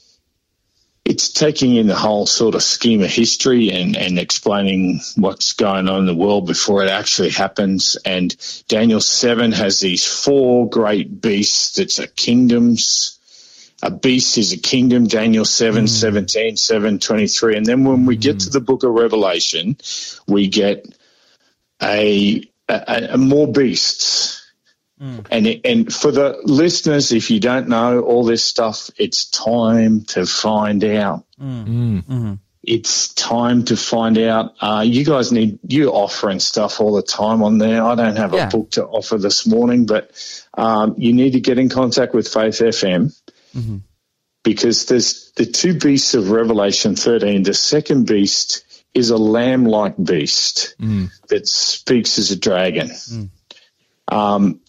it's 1.05 1.31
taking 1.31 1.77
in 1.77 1.87
the 1.87 1.95
whole 1.95 2.25
sort 2.25 2.53
of 2.53 2.61
scheme 2.61 3.01
of 3.03 3.09
history 3.09 3.71
and, 3.71 3.95
and 3.95 4.19
explaining 4.19 4.99
what's 5.15 5.53
going 5.53 5.87
on 5.87 5.99
in 5.99 6.05
the 6.07 6.13
world 6.13 6.45
before 6.45 6.83
it 6.83 6.89
actually 6.89 7.29
happens. 7.29 7.95
And 8.03 8.35
Daniel 8.67 8.99
7 8.99 9.53
has 9.53 9.79
these 9.79 10.05
four 10.05 10.69
great 10.69 11.21
beasts 11.21 11.77
that 11.77 11.97
a 11.97 12.07
kingdoms. 12.07 13.17
A 13.81 13.91
beast 13.91 14.37
is 14.37 14.51
a 14.51 14.57
kingdom, 14.57 15.07
Daniel 15.07 15.45
7, 15.45 15.83
hmm. 15.83 15.87
17, 15.87 16.57
7, 16.57 16.99
23. 16.99 17.55
And 17.55 17.65
then 17.65 17.85
when 17.85 18.05
we 18.05 18.17
get 18.17 18.33
hmm. 18.33 18.39
to 18.39 18.49
the 18.49 18.59
book 18.59 18.83
of 18.83 18.91
Revelation, 18.91 19.77
we 20.27 20.49
get 20.49 20.85
a 21.81 22.50
uh, 22.71 23.07
uh, 23.13 23.17
more 23.17 23.51
beasts. 23.51 24.37
And 25.31 25.47
and 25.65 25.91
for 25.91 26.11
the 26.11 26.37
listeners, 26.43 27.11
if 27.11 27.31
you 27.31 27.39
don't 27.39 27.67
know 27.67 28.01
all 28.01 28.23
this 28.23 28.43
stuff, 28.43 28.91
it's 28.97 29.29
time 29.31 30.01
to 30.09 30.27
find 30.27 30.83
out. 30.83 31.25
It's 32.63 33.11
time 33.15 33.65
to 33.65 33.75
find 33.75 34.19
out. 34.19 34.53
Uh, 34.61 34.83
you 34.85 35.03
guys 35.03 35.31
need 35.31 35.57
you 35.67 35.89
offering 35.89 36.39
stuff 36.39 36.79
all 36.79 36.93
the 36.93 37.01
time 37.01 37.41
on 37.41 37.57
there. 37.57 37.83
I 37.83 37.95
don't 37.95 38.15
have 38.17 38.33
Yeah. 38.35 38.45
a 38.47 38.49
book 38.51 38.69
to 38.71 38.85
offer 38.85 39.17
this 39.17 39.47
morning, 39.47 39.87
but 39.87 40.11
um, 40.53 40.93
you 40.99 41.13
need 41.13 41.33
to 41.33 41.39
get 41.39 41.57
in 41.57 41.69
contact 41.69 42.13
with 42.13 42.27
Faith 42.27 42.59
FM 42.59 43.11
because 44.43 44.85
there's 44.85 45.31
the 45.35 45.47
two 45.47 45.73
beasts 45.79 46.13
of 46.13 46.29
Revelation 46.29 46.95
13. 46.95 47.41
The 47.41 47.55
second 47.55 48.05
beast 48.05 48.63
is 48.93 49.09
a 49.09 49.17
lamb-like 49.17 49.95
beast 50.03 50.75
mm. 50.79 51.09
that 51.29 51.47
speaks 51.47 52.19
as 52.19 52.31
a 52.31 52.39
dragon. 52.39 52.89
Mm. 52.89 53.29
Um, 54.07 54.59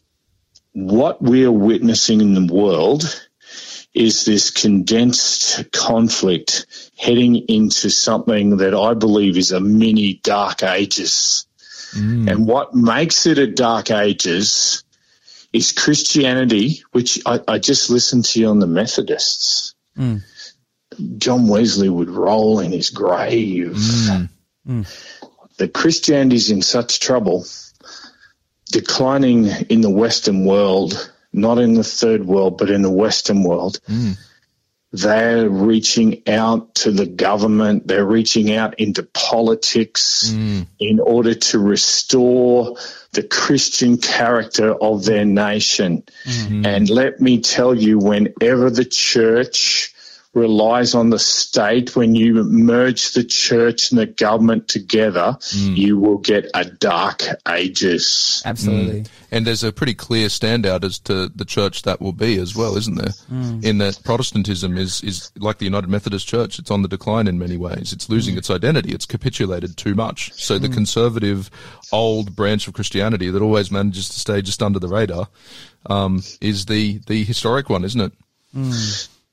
what 0.73 1.21
we 1.21 1.45
are 1.45 1.53
witnessing 1.53 2.21
in 2.21 2.35
the 2.35 2.53
world 2.53 3.23
is 3.93 4.25
this 4.25 4.51
condensed 4.51 5.71
conflict 5.73 6.67
heading 6.97 7.37
into 7.49 7.91
something 7.91 8.59
that 8.59 8.75
I 8.75 8.95
believe 8.95 9.37
is 9.37 9.53
a 9.53 9.61
mini 9.61 10.15
dark 10.23 10.63
ages. 10.63 11.47
Mm. 11.93 12.31
And 12.31 12.47
what 12.47 12.75
makes 12.75 13.27
it 13.27 13.39
a 13.39 13.47
dark 13.47 13.91
ages 13.91 14.83
is 15.53 15.73
Christianity, 15.73 16.83
which 16.93 17.21
I, 17.27 17.41
I 17.47 17.59
just 17.59 17.91
listened 17.91 18.25
to 18.27 18.41
you 18.41 18.49
on 18.49 18.61
the 18.61 18.67
Methodists. 18.67 19.75
John 21.19 21.49
Wesley 21.49 21.89
would 21.89 22.11
roll 22.11 22.61
in 22.61 22.73
his 22.73 22.91
grave. 22.91 23.73
Mm. 23.73 24.29
Mm. 24.69 25.27
The 25.57 25.69
Christianity's 25.69 26.51
in 26.51 26.63
such 26.63 27.01
trouble, 27.01 27.45
declining 28.71 29.47
in 29.69 29.81
the 29.81 29.91
Western 29.91 30.45
world, 30.45 31.13
not 31.33 31.59
in 31.59 31.75
the 31.75 31.85
third 31.85 32.25
world, 32.25 32.59
but 32.59 32.71
in 32.71 32.83
the 32.83 32.91
Western 32.91 33.43
world. 33.43 33.81
Mm. 33.89 34.19
They're 34.95 35.49
reaching 35.49 36.29
out 36.29 36.75
to 36.77 36.93
the 36.93 37.07
government. 37.07 37.87
They're 37.87 38.05
reaching 38.05 38.53
out 38.53 38.79
into 38.79 39.03
politics 39.03 40.31
in 40.79 41.01
order 41.01 41.35
to 41.35 41.59
restore 41.59 42.77
the 43.13 43.23
Christian 43.23 43.97
character 43.97 44.75
of 44.75 45.07
their 45.07 45.25
nation. 45.25 46.05
Mm-hmm. 46.25 46.67
And 46.67 46.91
let 46.91 47.21
me 47.21 47.41
tell 47.41 47.75
you, 47.75 47.99
whenever 47.99 48.69
the 48.69 48.85
church 48.85 49.92
relies 50.35 50.95
on 50.95 51.11
the 51.11 51.19
state, 51.19 51.95
when 51.95 52.15
you 52.15 52.43
merge 52.45 53.13
the 53.13 53.25
church 53.25 53.91
and 53.91 54.01
the 54.01 54.07
government 54.07 54.67
together, 54.67 55.37
mm. 55.41 55.77
you 55.77 55.99
will 55.99 56.19
get 56.19 56.51
a 56.55 56.65
dark 56.65 57.23
ages. 57.49 58.43
Absolutely. 58.47 59.03
Mm. 59.03 59.09
And 59.31 59.47
there's 59.47 59.63
a 59.63 59.73
pretty 59.73 59.95
clear 59.95 60.29
standout 60.29 60.85
as 60.85 60.99
to 61.01 61.29
the 61.29 61.45
church 61.45 61.83
that 61.83 62.01
will 62.01 62.13
be 62.13 62.39
as 62.39 62.55
well, 62.55 62.77
isn't 62.77 62.97
there? 62.97 63.13
Mm. 63.31 63.65
In 63.65 63.79
that 63.79 64.01
Protestantism 64.05 64.79
is, 64.79 65.03
is 65.03 65.31
like 65.37 65.59
the 65.59 65.67
United 65.67 65.89
Methodist 65.89 66.27
Church. 66.27 66.59
It's 66.59 66.71
on 66.71 66.83
the 66.83 66.89
decline 66.89 67.27
in 67.27 67.39
many 67.39 67.59
ways. 67.59 67.93
It's 67.93 68.09
losing 68.09 68.39
its 68.39 68.51
identity. 68.51 68.93
It's 68.93 69.07
capitulated 69.07 69.77
too 69.77 69.95
much. 69.95 70.33
So 70.35 70.59
the 70.59 70.69
conservative 70.69 71.51
old 71.93 72.35
branch 72.35 72.69
of 72.69 72.75
Christianity 72.75 73.31
that 73.31 73.43
always 73.43 73.71
manages 73.71 74.09
to 74.09 74.19
stay 74.19 74.41
just 74.41 74.63
under 74.63 74.79
the 74.79 74.89
radar, 74.89 75.29
um, 75.87 76.23
is 76.41 76.67
the, 76.67 77.01
the 77.07 77.25
historic 77.25 77.69
one, 77.69 77.85
isn't 77.85 78.01
it? 78.01 78.13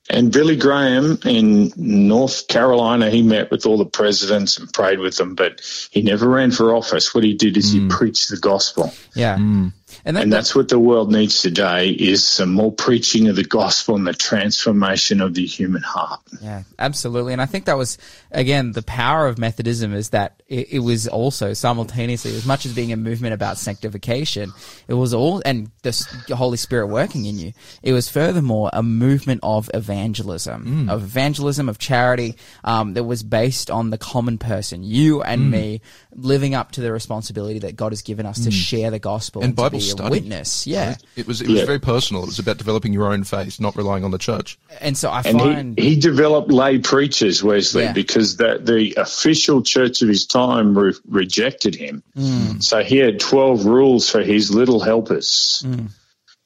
And 0.09 0.31
Billy 0.31 0.55
Graham 0.55 1.19
in 1.23 1.71
North 1.75 2.47
Carolina, 2.47 3.11
he 3.11 3.21
met 3.21 3.51
with 3.51 3.67
all 3.67 3.77
the 3.77 3.85
presidents 3.85 4.57
and 4.57 4.71
prayed 4.73 4.99
with 4.99 5.17
them, 5.17 5.35
but 5.35 5.61
he 5.91 6.01
never 6.01 6.27
ran 6.27 6.51
for 6.51 6.75
office. 6.75 7.13
What 7.13 7.23
he 7.23 7.35
did 7.35 7.57
is 7.57 7.71
he 7.71 7.79
mm. 7.79 7.91
preached 7.91 8.29
the 8.29 8.37
gospel. 8.37 8.91
Yeah. 9.13 9.37
Mm. 9.37 9.71
And, 10.05 10.15
that, 10.15 10.23
And 10.23 10.33
that's 10.33 10.55
what 10.55 10.69
the 10.69 10.79
world 10.79 11.11
needs 11.11 11.41
today 11.41 11.89
is 11.89 12.25
some 12.25 12.53
more 12.53 12.71
preaching 12.71 13.27
of 13.27 13.35
the 13.35 13.43
gospel 13.43 13.95
and 13.95 14.07
the 14.07 14.13
transformation 14.13 15.21
of 15.21 15.33
the 15.33 15.45
human 15.45 15.81
heart. 15.81 16.21
Yeah, 16.41 16.63
absolutely. 16.77 17.33
And 17.33 17.41
I 17.41 17.45
think 17.45 17.65
that 17.65 17.77
was, 17.77 17.97
again, 18.31 18.71
the 18.71 18.81
power 18.81 19.27
of 19.27 19.37
Methodism 19.37 19.93
is 19.93 20.09
that 20.09 20.41
it, 20.47 20.73
it 20.73 20.79
was 20.79 21.07
also 21.07 21.53
simultaneously, 21.53 22.35
as 22.35 22.45
much 22.45 22.65
as 22.65 22.73
being 22.73 22.91
a 22.91 22.97
movement 22.97 23.33
about 23.33 23.57
sanctification, 23.57 24.51
it 24.87 24.93
was 24.93 25.13
all, 25.13 25.41
and 25.45 25.69
the 25.81 26.35
Holy 26.35 26.57
Spirit 26.57 26.87
working 26.87 27.25
in 27.25 27.37
you, 27.37 27.53
it 27.83 27.93
was 27.93 28.09
furthermore 28.09 28.69
a 28.73 28.83
movement 28.83 29.41
of 29.43 29.69
evangelism, 29.73 30.87
mm. 30.87 30.91
of 30.91 31.03
evangelism, 31.03 31.69
of 31.69 31.77
charity, 31.77 32.35
um, 32.63 32.93
that 32.93 33.03
was 33.03 33.23
based 33.23 33.69
on 33.69 33.89
the 33.89 33.97
common 33.97 34.37
person, 34.37 34.83
you 34.83 35.21
and 35.21 35.43
mm. 35.43 35.49
me, 35.49 35.81
living 36.13 36.55
up 36.55 36.71
to 36.71 36.81
the 36.81 36.91
responsibility 36.91 37.59
that 37.59 37.75
God 37.75 37.91
has 37.91 38.01
given 38.01 38.25
us 38.25 38.43
to 38.43 38.49
mm. 38.49 38.53
share 38.53 38.91
the 38.91 38.99
gospel 38.99 39.43
And 39.43 39.53
to 39.53 39.55
Bible 39.55 39.79
be 39.79 39.88
study. 39.91 40.07
a 40.07 40.11
witness. 40.11 40.65
Yeah. 40.67 40.95
It 41.15 41.27
was, 41.27 41.41
it 41.41 41.47
was 41.49 41.59
Yeah. 41.59 41.65
very 41.65 41.79
personal. 41.79 42.23
It 42.23 42.27
was 42.27 42.39
about 42.39 42.57
developing 42.57 42.93
your 42.93 43.11
own 43.11 43.23
faith, 43.23 43.59
not 43.59 43.75
relying 43.75 44.03
on 44.03 44.11
the 44.11 44.17
church. 44.17 44.57
And 44.81 44.97
so 44.97 45.09
I 45.09 45.21
And 45.25 45.39
find. 45.39 45.79
he, 45.79 45.89
he 45.91 45.99
developed 45.99 46.51
lay 46.51 46.79
preachers, 46.79 47.43
Wesley, 47.43 47.83
Yeah. 47.83 47.93
because 47.93 48.37
that 48.37 48.65
the 48.65 48.93
official 48.97 49.61
church 49.61 50.01
of 50.01 50.09
his 50.09 50.25
time 50.25 50.77
re- 50.77 50.93
rejected 51.07 51.75
him. 51.75 52.03
Hmm. 52.15 52.59
So 52.59 52.83
he 52.83 52.97
had 52.97 53.19
12 53.19 53.65
rules 53.65 54.09
for 54.09 54.21
his 54.21 54.51
little 54.53 54.79
helpers. 54.79 55.63
Hmm. 55.65 55.85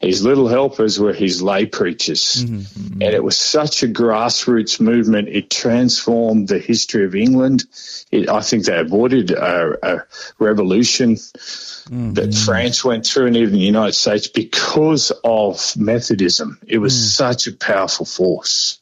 His 0.03 0.23
little 0.23 0.47
helpers 0.47 0.99
were 0.99 1.13
his 1.13 1.41
lay 1.41 1.65
preachers. 1.65 2.43
Mm-hmm. 2.43 2.57
Mm-hmm. 2.57 3.01
And 3.01 3.13
it 3.13 3.23
was 3.23 3.37
such 3.37 3.83
a 3.83 3.87
grassroots 3.87 4.79
movement. 4.79 5.29
It 5.29 5.49
transformed 5.49 6.49
the 6.49 6.59
history 6.59 7.05
of 7.05 7.15
England. 7.15 7.63
It, 8.11 8.29
I 8.29 8.41
think 8.41 8.65
they 8.65 8.77
avoided 8.77 9.31
a, 9.31 9.77
a 9.81 10.05
revolution 10.39 11.15
that 11.15 11.89
mm-hmm. 11.89 12.45
France 12.45 12.83
went 12.83 13.05
through 13.05 13.27
and 13.27 13.37
even 13.37 13.53
the 13.53 13.59
United 13.59 13.93
States 13.93 14.27
because 14.27 15.11
of 15.23 15.75
Methodism. 15.77 16.59
It 16.67 16.79
was 16.79 16.93
mm. 16.93 17.15
such 17.15 17.47
a 17.47 17.53
powerful 17.53 18.05
force. 18.05 18.81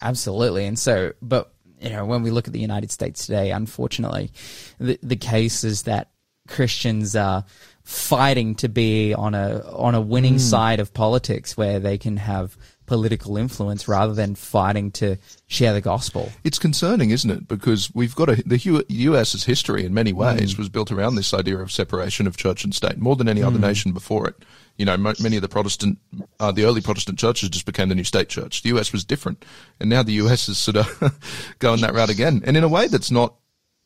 Absolutely. 0.00 0.64
And 0.64 0.78
so, 0.78 1.12
but, 1.20 1.52
you 1.80 1.90
know, 1.90 2.04
when 2.04 2.22
we 2.22 2.30
look 2.30 2.46
at 2.46 2.52
the 2.52 2.60
United 2.60 2.90
States 2.90 3.26
today, 3.26 3.50
unfortunately, 3.50 4.32
the, 4.78 4.98
the 5.02 5.16
case 5.16 5.64
is 5.64 5.82
that 5.82 6.10
Christians 6.48 7.14
are 7.14 7.44
fighting 7.88 8.54
to 8.54 8.68
be 8.68 9.14
on 9.14 9.34
a, 9.34 9.62
on 9.72 9.94
a 9.94 10.00
winning 10.00 10.38
side 10.38 10.78
of 10.78 10.92
politics 10.92 11.56
where 11.56 11.80
they 11.80 11.96
can 11.96 12.18
have 12.18 12.54
political 12.84 13.38
influence 13.38 13.88
rather 13.88 14.12
than 14.12 14.34
fighting 14.34 14.90
to 14.90 15.16
share 15.46 15.72
the 15.72 15.80
gospel. 15.80 16.30
It's 16.44 16.58
concerning, 16.58 17.08
isn't 17.10 17.30
it? 17.30 17.48
Because 17.48 17.90
we've 17.94 18.14
got 18.14 18.28
a, 18.28 18.42
the 18.46 18.58
US's 18.88 19.44
history 19.44 19.86
in 19.86 19.94
many 19.94 20.12
ways 20.12 20.54
Mm. 20.54 20.58
was 20.58 20.68
built 20.68 20.92
around 20.92 21.14
this 21.14 21.32
idea 21.32 21.56
of 21.58 21.72
separation 21.72 22.26
of 22.26 22.36
church 22.36 22.62
and 22.62 22.74
state 22.74 22.98
more 22.98 23.16
than 23.16 23.26
any 23.26 23.40
Mm. 23.40 23.46
other 23.46 23.58
nation 23.58 23.92
before 23.92 24.28
it. 24.28 24.36
You 24.76 24.84
know, 24.84 24.98
mo- 24.98 25.14
many 25.18 25.36
of 25.36 25.42
the 25.42 25.48
Protestant, 25.48 25.98
uh, 26.40 26.52
the 26.52 26.64
early 26.64 26.82
Protestant 26.82 27.18
churches 27.18 27.48
just 27.48 27.64
became 27.64 27.88
the 27.88 27.94
new 27.94 28.04
state 28.04 28.28
church. 28.28 28.60
The 28.62 28.68
US 28.76 28.92
was 28.92 29.02
different. 29.02 29.46
And 29.80 29.88
now 29.88 30.02
the 30.02 30.12
US 30.24 30.46
is 30.50 30.58
sort 30.58 30.76
of 30.76 31.18
going 31.58 31.80
that 31.80 31.94
route 31.94 32.10
again. 32.10 32.42
And 32.44 32.54
in 32.54 32.64
a 32.64 32.68
way 32.68 32.86
that's 32.86 33.10
not 33.10 33.34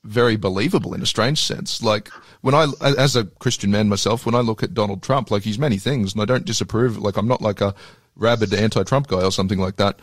very 0.05 0.37
believable 0.37 0.95
in 0.95 1.03
a 1.03 1.07
strange 1.07 1.41
sense. 1.43 1.83
Like 1.83 2.09
when 2.41 2.55
I, 2.55 2.67
as 2.81 3.17
a 3.17 3.25
Christian 3.25 3.71
man 3.71 3.89
myself, 3.89 4.27
when 4.27 4.35
I 4.35 4.41
look 4.41 4.63
at 4.63 4.75
Donald 4.75 5.03
Trump, 5.03 5.31
like 5.31 5.43
he's 5.43 5.59
many 5.59 5.79
things 5.79 6.13
and 6.13 6.23
I 6.23 6.25
don't 6.25 6.45
disapprove. 6.45 6.99
Like 6.99 7.17
I'm 7.17 7.29
not 7.29 7.41
like 7.41 7.61
a 7.61 7.75
rabid 8.17 8.53
anti-Trump 8.53 9.07
guy 9.07 9.23
or 9.23 9.33
something 9.33 9.59
like 9.59 9.77
that, 9.77 10.01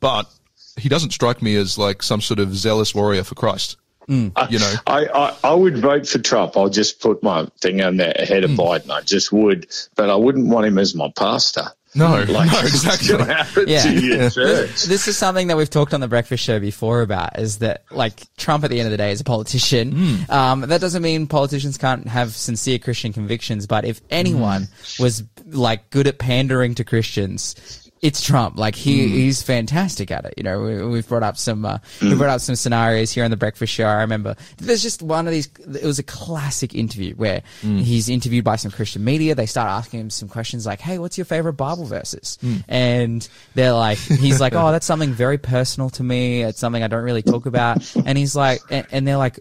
but 0.00 0.28
he 0.76 0.88
doesn't 0.88 1.12
strike 1.12 1.42
me 1.42 1.56
as 1.56 1.78
like 1.78 2.02
some 2.02 2.20
sort 2.20 2.40
of 2.40 2.54
zealous 2.54 2.94
warrior 2.94 3.24
for 3.24 3.34
Christ. 3.34 3.76
Mm. 4.08 4.50
You 4.50 4.58
know, 4.60 4.72
I, 4.86 5.06
I, 5.06 5.36
I 5.42 5.54
would 5.54 5.78
vote 5.78 6.06
for 6.06 6.18
Trump. 6.18 6.56
I'll 6.56 6.68
just 6.68 7.00
put 7.00 7.22
my 7.22 7.48
thing 7.60 7.80
on 7.82 7.96
there 7.96 8.14
ahead 8.16 8.44
of 8.44 8.50
mm. 8.52 8.56
Biden. 8.56 8.90
I 8.90 9.00
just 9.00 9.32
would, 9.32 9.66
but 9.96 10.10
I 10.10 10.14
wouldn't 10.14 10.46
want 10.48 10.66
him 10.66 10.78
as 10.78 10.94
my 10.94 11.10
pastor. 11.16 11.64
No, 11.96 12.24
Like 12.28 12.52
no, 12.52 12.60
exactly. 12.60 13.16
gonna 13.16 13.46
Yeah. 13.66 14.28
This, 14.28 14.84
this 14.86 15.08
is 15.08 15.16
something 15.16 15.48
that 15.48 15.56
we've 15.56 15.70
talked 15.70 15.94
on 15.94 16.00
the 16.00 16.08
breakfast 16.08 16.44
show 16.44 16.60
before 16.60 17.02
about 17.02 17.38
is 17.38 17.58
that 17.58 17.84
like 17.90 18.26
Trump 18.36 18.64
at 18.64 18.70
the 18.70 18.78
end 18.78 18.86
of 18.86 18.90
the 18.90 18.96
day 18.96 19.12
is 19.12 19.20
a 19.20 19.24
politician. 19.24 20.20
Um, 20.28 20.60
that 20.62 20.80
doesn't 20.80 21.02
mean 21.02 21.26
politicians 21.26 21.78
can't 21.78 22.06
have 22.06 22.34
sincere 22.34 22.78
Christian 22.78 23.12
convictions, 23.12 23.66
but 23.66 23.84
if 23.84 24.00
anyone 24.10 24.68
was 24.98 25.22
like 25.46 25.90
good 25.90 26.06
at 26.06 26.18
pandering 26.18 26.74
to 26.76 26.84
Christians, 26.84 27.85
it's 28.02 28.22
Trump. 28.22 28.58
Like 28.58 28.74
he, 28.74 29.06
mm. 29.06 29.08
he's 29.08 29.42
fantastic 29.42 30.10
at 30.10 30.24
it. 30.24 30.34
You 30.36 30.42
know, 30.42 30.60
we, 30.60 30.86
we've 30.86 31.08
brought 31.08 31.22
up 31.22 31.36
some, 31.36 31.64
uh, 31.64 31.78
we 32.00 32.08
mm. 32.08 32.18
brought 32.18 32.30
up 32.30 32.40
some 32.40 32.54
scenarios 32.54 33.12
here 33.12 33.24
on 33.24 33.30
the 33.30 33.36
breakfast 33.36 33.72
show. 33.72 33.86
I 33.86 34.00
remember 34.00 34.36
there's 34.58 34.82
just 34.82 35.02
one 35.02 35.26
of 35.26 35.32
these, 35.32 35.48
it 35.58 35.84
was 35.84 35.98
a 35.98 36.02
classic 36.02 36.74
interview 36.74 37.14
where 37.14 37.42
mm. 37.62 37.80
he's 37.80 38.08
interviewed 38.08 38.44
by 38.44 38.56
some 38.56 38.70
Christian 38.70 39.02
media. 39.02 39.34
They 39.34 39.46
start 39.46 39.68
asking 39.68 40.00
him 40.00 40.10
some 40.10 40.28
questions 40.28 40.66
like, 40.66 40.80
Hey, 40.80 40.98
what's 40.98 41.16
your 41.16 41.24
favorite 41.24 41.54
Bible 41.54 41.86
verses? 41.86 42.38
And 42.68 43.26
they're 43.54 43.72
like, 43.72 43.98
he's 43.98 44.40
like, 44.40 44.54
Oh, 44.54 44.72
that's 44.72 44.86
something 44.86 45.12
very 45.12 45.38
personal 45.38 45.90
to 45.90 46.02
me. 46.02 46.42
It's 46.42 46.58
something 46.58 46.82
I 46.82 46.88
don't 46.88 47.04
really 47.04 47.22
talk 47.22 47.46
about. 47.46 47.94
And 48.06 48.16
he's 48.18 48.36
like, 48.36 48.60
and, 48.70 48.86
and 48.90 49.08
they're 49.08 49.16
like, 49.16 49.40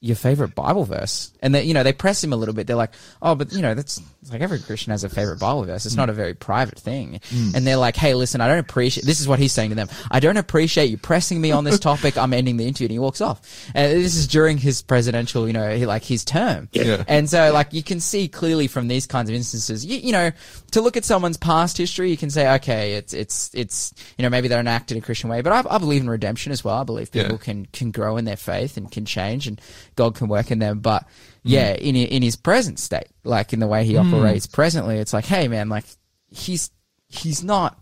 your 0.00 0.16
favorite 0.16 0.54
Bible 0.54 0.84
verse? 0.84 1.30
And 1.42 1.54
they, 1.54 1.64
you 1.64 1.74
know, 1.74 1.82
they 1.82 1.92
press 1.92 2.22
him 2.22 2.32
a 2.32 2.36
little 2.36 2.54
bit. 2.54 2.66
They're 2.66 2.76
like, 2.76 2.92
oh, 3.22 3.34
but 3.34 3.52
you 3.52 3.62
know, 3.62 3.74
that's 3.74 4.00
it's 4.22 4.30
like 4.30 4.42
every 4.42 4.58
Christian 4.58 4.90
has 4.90 5.02
a 5.02 5.08
favorite 5.08 5.40
Bible 5.40 5.64
verse. 5.64 5.86
It's 5.86 5.94
hmm. 5.94 6.00
not 6.00 6.10
a 6.10 6.12
very 6.12 6.34
private 6.34 6.78
thing. 6.78 7.20
Hmm. 7.30 7.50
And 7.54 7.66
they're 7.66 7.76
like, 7.76 7.96
hey, 7.96 8.14
listen, 8.14 8.40
I 8.40 8.48
don't 8.48 8.58
appreciate, 8.58 9.06
this 9.06 9.20
is 9.20 9.26
what 9.26 9.38
he's 9.38 9.52
saying 9.52 9.70
to 9.70 9.76
them. 9.76 9.88
I 10.10 10.20
don't 10.20 10.36
appreciate 10.36 10.86
you 10.86 10.98
pressing 10.98 11.40
me 11.40 11.52
on 11.52 11.64
this 11.64 11.78
topic. 11.80 12.18
I'm 12.18 12.34
ending 12.34 12.56
the 12.56 12.66
interview. 12.66 12.86
And 12.86 12.92
he 12.92 12.98
walks 12.98 13.20
off. 13.20 13.40
And 13.74 13.92
this 13.92 14.16
is 14.16 14.26
during 14.26 14.58
his 14.58 14.82
presidential, 14.82 15.46
you 15.46 15.52
know, 15.54 15.74
he, 15.74 15.86
like 15.86 16.04
his 16.04 16.24
term. 16.24 16.68
Yeah. 16.72 17.04
And 17.08 17.28
so, 17.30 17.52
like, 17.52 17.72
you 17.72 17.82
can 17.82 18.00
see 18.00 18.28
clearly 18.28 18.66
from 18.66 18.88
these 18.88 19.06
kinds 19.06 19.30
of 19.30 19.36
instances, 19.36 19.86
you, 19.86 19.98
you 19.98 20.12
know, 20.12 20.30
to 20.72 20.80
look 20.80 20.96
at 20.96 21.04
someone's 21.04 21.36
past 21.36 21.78
history, 21.78 22.10
you 22.10 22.16
can 22.16 22.30
say, 22.30 22.54
okay, 22.56 22.94
it's, 22.94 23.14
it's, 23.14 23.50
it's, 23.54 23.94
you 24.18 24.22
know, 24.22 24.28
maybe 24.28 24.48
they 24.48 24.54
don't 24.54 24.66
act 24.66 24.92
in 24.92 24.98
a 24.98 25.00
Christian 25.00 25.30
way, 25.30 25.40
but 25.40 25.52
I, 25.52 25.76
I 25.76 25.78
believe 25.78 26.02
in 26.02 26.10
redemption 26.10 26.52
as 26.52 26.62
well. 26.62 26.76
I 26.76 26.84
believe 26.84 27.10
people 27.10 27.32
Yeah. 27.32 27.38
can, 27.38 27.66
can 27.66 27.90
grow 27.90 28.16
in 28.16 28.24
their 28.24 28.36
faith 28.36 28.76
and 28.76 28.90
can 28.90 29.04
change 29.04 29.46
and 29.46 29.60
God 29.96 30.14
can 30.14 30.28
work 30.28 30.50
in 30.50 30.58
them. 30.58 30.80
But 30.80 31.06
yeah, 31.42 31.74
hmm. 31.74 31.82
in, 31.84 31.96
in 31.96 32.22
his 32.22 32.36
present 32.36 32.78
state, 32.78 33.08
like 33.24 33.52
in 33.52 33.60
the 33.60 33.66
way 33.66 33.84
he 33.84 33.94
hmm. 33.94 34.14
operates 34.14 34.46
presently, 34.46 34.98
it's 34.98 35.12
like, 35.12 35.26
hey, 35.26 35.48
man, 35.48 35.68
like, 35.68 35.84
he's, 36.30 36.70
he's 37.08 37.42
not, 37.42 37.76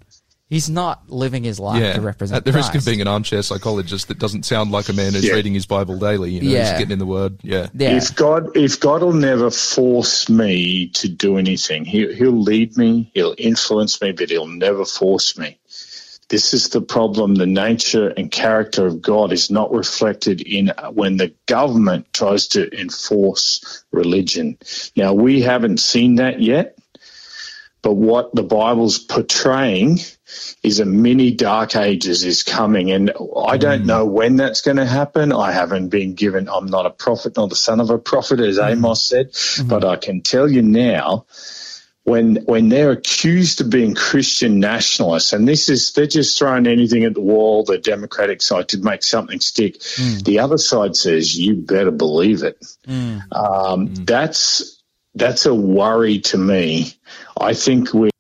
he's 0.49 0.71
not 0.71 1.11
living 1.11 1.45
his 1.45 1.61
life 1.61 1.81
Yeah. 1.81 1.93
to 1.95 2.01
represent 2.01 2.39
At 2.39 2.45
the 2.45 2.53
risk 2.53 2.75
of 2.75 2.85
being 2.85 3.01
an 3.01 3.09
armchair 3.09 3.43
psychologist 3.43 4.09
that 4.09 4.19
doesn't 4.19 4.45
sound 4.45 4.71
like 4.71 4.89
a 4.89 4.93
man 4.93 5.13
who's 5.13 5.27
Yeah. 5.27 5.35
reading 5.35 5.55
his 5.55 5.67
Bible 5.67 5.99
daily, 5.99 6.33
you 6.33 6.43
know, 6.43 6.51
Yeah. 6.51 6.65
just 6.65 6.79
getting 6.79 6.93
in 6.93 6.99
the 6.99 7.07
word. 7.07 7.39
Yeah. 7.43 7.69
yeah. 7.75 7.97
If 7.97 8.15
God, 8.15 8.57
if 8.57 8.81
God 8.81 9.03
will 9.03 9.13
never 9.13 9.51
force 9.51 10.29
me 10.29 10.89
to 10.95 11.09
do 11.09 11.37
anything, 11.37 11.85
he, 11.85 12.13
He'll 12.15 12.33
lead 12.33 12.77
me, 12.77 13.11
He'll 13.15 13.35
influence 13.37 14.01
me, 14.01 14.13
but 14.13 14.31
He'll 14.31 14.47
never 14.47 14.85
force 14.85 15.37
me. 15.37 15.59
This 16.29 16.53
is 16.53 16.69
the 16.69 16.83
problem. 16.83 17.35
The 17.35 17.47
nature 17.47 18.09
and 18.09 18.31
character 18.31 18.87
of 18.87 19.01
God 19.01 19.33
is 19.33 19.51
not 19.51 19.73
reflected 19.73 20.43
in 20.43 20.73
when 20.93 21.17
the 21.17 21.35
government 21.47 22.13
tries 22.13 22.49
to 22.49 22.81
enforce 22.81 23.85
religion. 23.93 24.59
Now, 24.95 25.15
we 25.15 25.41
haven't 25.41 25.79
seen 25.79 26.17
that 26.17 26.41
yet, 26.41 26.79
but 27.81 27.95
what 27.95 28.35
the 28.35 28.43
Bible's 28.43 28.99
portraying 28.99 30.01
is 30.63 30.81
a 30.81 30.85
mini 30.85 31.31
dark 31.31 31.75
ages 31.77 32.25
is 32.25 32.43
coming 32.43 32.91
and 32.91 33.11
I 33.47 33.57
don't 33.57 33.81
hmm. 33.81 33.87
know 33.87 34.05
when 34.05 34.37
that's 34.37 34.61
going 34.61 34.77
to 34.77 34.85
happen. 34.85 35.33
I 35.33 35.53
haven't 35.53 35.89
been 35.89 36.15
given, 36.15 36.49
I'm 36.49 36.67
not 36.67 36.85
a 36.85 36.91
prophet, 36.91 37.37
not 37.37 37.49
the 37.49 37.57
son 37.57 37.81
of 37.81 37.89
a 37.89 37.99
prophet, 37.99 38.41
as 38.41 38.57
hmm. 38.57 38.65
Amos 38.65 39.03
said, 39.03 39.31
hmm. 39.35 39.69
but 39.69 39.85
I 39.85 39.97
can 39.97 40.21
tell 40.21 40.51
you 40.51 40.61
now, 40.61 41.25
when 42.09 42.37
when 42.47 42.69
they're 42.69 42.91
accused 42.91 43.61
of 43.61 43.71
being 43.71 43.95
Christian 43.95 44.59
nationalists, 44.59 45.33
and 45.33 45.47
this 45.47 45.69
is 45.69 45.93
they're 45.93 46.07
just 46.07 46.39
throwing 46.39 46.67
anything 46.67 47.05
at 47.05 47.15
the 47.15 47.21
wall, 47.21 47.65
the 47.65 47.79
Democratic 47.79 48.43
side 48.43 48.69
to 48.71 48.79
make 48.79 49.03
something 49.03 49.41
stick. 49.41 49.81
Hmm. 49.97 50.19
The 50.19 50.41
other 50.41 50.59
side 50.59 50.97
says 50.97 51.39
you 51.39 51.55
better 51.55 51.91
believe 51.91 52.43
it. 52.43 52.65
Hmm. 52.87 53.19
Um, 53.31 53.87
hmm. 53.89 54.05
That's 54.05 54.83
that's 55.15 55.47
a 55.47 55.55
worry 55.55 56.21
to 56.21 56.39
me. 56.39 56.95
I 57.39 57.55
think 57.55 57.93
we 57.93 58.11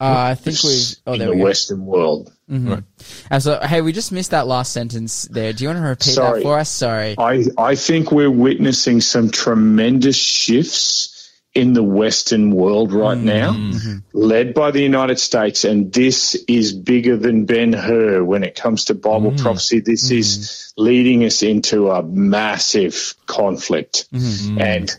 Uh, 0.00 0.30
I 0.30 0.34
think 0.34 0.62
we, 0.62 0.82
oh, 1.06 1.12
in 1.12 1.18
there 1.18 1.28
the 1.28 1.34
we 1.34 1.38
go. 1.38 1.44
Western 1.44 1.86
world. 1.86 2.32
Mm-hmm. 2.50 2.68
Right. 2.68 2.82
Uh, 3.30 3.40
so, 3.40 3.60
hey, 3.60 3.80
we 3.80 3.92
just 3.92 4.12
missed 4.12 4.32
that 4.32 4.46
last 4.46 4.72
sentence 4.72 5.22
there. 5.24 5.52
Do 5.52 5.64
you 5.64 5.68
want 5.68 5.78
to 5.78 5.88
repeat 5.88 6.16
that 6.16 6.42
for 6.42 6.58
us? 6.58 6.68
Sorry. 6.68 7.14
I, 7.16 7.44
I 7.56 7.74
think 7.74 8.10
we're 8.12 8.30
witnessing 8.30 9.00
some 9.00 9.30
tremendous 9.30 10.16
shifts 10.16 11.10
in 11.54 11.72
the 11.72 11.84
Western 11.84 12.50
world 12.50 12.92
right 12.92 13.16
mm-hmm. 13.16 13.26
now, 13.26 13.52
mm-hmm. 13.52 13.98
led 14.12 14.54
by 14.54 14.72
the 14.72 14.82
United 14.82 15.20
States. 15.20 15.64
And 15.64 15.92
this 15.92 16.34
is 16.48 16.72
bigger 16.72 17.16
than 17.16 17.44
Ben 17.44 17.72
Hur 17.72 18.24
when 18.24 18.42
it 18.42 18.56
comes 18.56 18.86
to 18.86 18.94
Bible 18.94 19.30
mm. 19.30 19.40
prophecy. 19.40 19.78
This 19.78 20.10
is 20.10 20.38
mm. 20.38 20.72
leading 20.76 21.24
us 21.24 21.44
into 21.44 21.92
a 21.92 22.02
massive 22.02 23.14
conflict. 23.26 24.08
And 24.12 24.90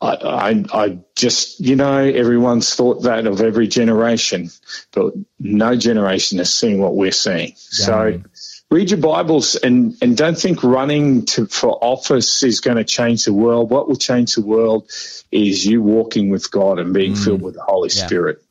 I, 0.00 0.08
I, 0.08 0.64
I 0.72 0.98
just, 1.14 1.58
you 1.60 1.74
know, 1.74 1.98
everyone's 1.98 2.74
thought 2.74 3.02
that 3.02 3.26
of 3.26 3.40
every 3.40 3.66
generation, 3.66 4.50
but 4.92 5.14
no 5.38 5.74
generation 5.74 6.38
has 6.38 6.52
seen 6.52 6.78
what 6.78 6.94
we're 6.94 7.12
seeing. 7.12 7.54
So 7.56 8.20
read 8.70 8.90
your 8.90 9.00
Bibles 9.00 9.54
and, 9.56 9.96
and 10.02 10.16
don't 10.16 10.38
think 10.38 10.62
running 10.62 11.24
to, 11.26 11.46
for 11.46 11.82
office 11.82 12.42
is 12.42 12.60
going 12.60 12.76
to 12.76 12.84
change 12.84 13.24
the 13.24 13.32
world. 13.32 13.70
What 13.70 13.88
will 13.88 13.96
change 13.96 14.34
the 14.34 14.42
world 14.42 14.90
is 15.32 15.64
you 15.64 15.82
walking 15.82 16.28
with 16.28 16.50
God 16.50 16.78
and 16.78 16.92
being 16.92 17.14
filled 17.14 17.40
with 17.40 17.54
the 17.54 17.62
Holy 17.62 17.88
Yeah. 17.88 18.06
Spirit. 18.06 18.42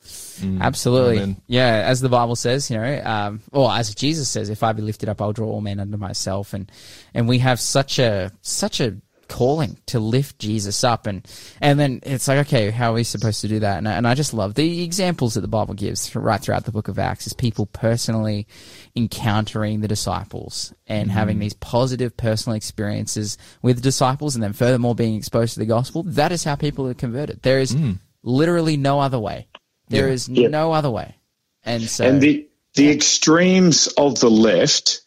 Absolutely. 0.59 1.17
Amen. 1.17 1.41
Yeah, 1.47 1.83
as 1.85 2.01
the 2.01 2.09
Bible 2.09 2.35
says, 2.35 2.69
you 2.69 2.77
know, 2.77 3.01
um, 3.05 3.41
or 3.53 3.71
as 3.71 3.95
Jesus 3.95 4.27
says, 4.27 4.49
if 4.49 4.63
I 4.63 4.73
be 4.73 4.81
lifted 4.81 5.07
up, 5.07 5.21
I'll 5.21 5.31
draw 5.31 5.47
all 5.47 5.61
men 5.61 5.79
unto 5.79 5.95
myself. 5.95 6.53
And, 6.53 6.69
and 7.13 7.27
we 7.29 7.39
have 7.39 7.59
such 7.59 7.99
a, 7.99 8.33
such 8.41 8.81
a 8.81 8.97
calling 9.27 9.77
to 9.87 9.99
lift 9.99 10.39
Jesus 10.39 10.83
up. 10.83 11.07
And, 11.07 11.27
and 11.61 11.79
then 11.79 11.99
it's 12.03 12.27
like, 12.27 12.47
okay, 12.47 12.69
how 12.71 12.91
are 12.91 12.95
we 12.95 13.03
supposed 13.03 13.41
to 13.41 13.47
do 13.47 13.59
that? 13.59 13.77
And, 13.77 13.87
I- 13.87 13.93
and 13.93 14.07
I 14.07 14.15
just 14.15 14.33
love 14.33 14.55
the 14.55 14.83
examples 14.83 15.33
that 15.33 15.41
the 15.41 15.47
Bible 15.47 15.73
gives 15.73 16.15
right 16.15 16.41
throughout 16.41 16.65
the 16.65 16.71
book 16.71 16.87
of 16.87 16.99
Acts 16.99 17.27
is 17.27 17.33
people 17.33 17.65
personally 17.65 18.47
encountering 18.95 19.81
the 19.81 19.87
disciples 19.87 20.73
and 20.87 21.09
mm-hmm. 21.09 21.17
having 21.17 21.39
these 21.39 21.53
positive 21.53 22.15
personal 22.15 22.55
experiences 22.55 23.37
with 23.61 23.81
disciples 23.81 24.35
and 24.35 24.43
then 24.43 24.53
furthermore 24.53 24.95
being 24.95 25.15
exposed 25.15 25.53
to 25.53 25.59
the 25.59 25.65
gospel. 25.65 26.03
That 26.03 26.31
is 26.31 26.43
how 26.43 26.55
people 26.55 26.87
are 26.87 26.93
converted. 26.93 27.41
There 27.41 27.59
is 27.59 27.75
mm. 27.75 27.99
literally 28.23 28.77
no 28.77 28.99
other 28.99 29.19
way. 29.19 29.47
There 29.89 30.09
is 30.09 30.27
Yeah. 30.27 30.47
no 30.47 30.71
other 30.71 30.89
way. 30.89 31.15
And 31.63 31.83
so, 31.83 32.05
And 32.05 32.21
the 32.21 32.47
the 32.75 32.91
extremes 32.91 33.87
of 33.97 34.19
the 34.19 34.29
left, 34.29 35.01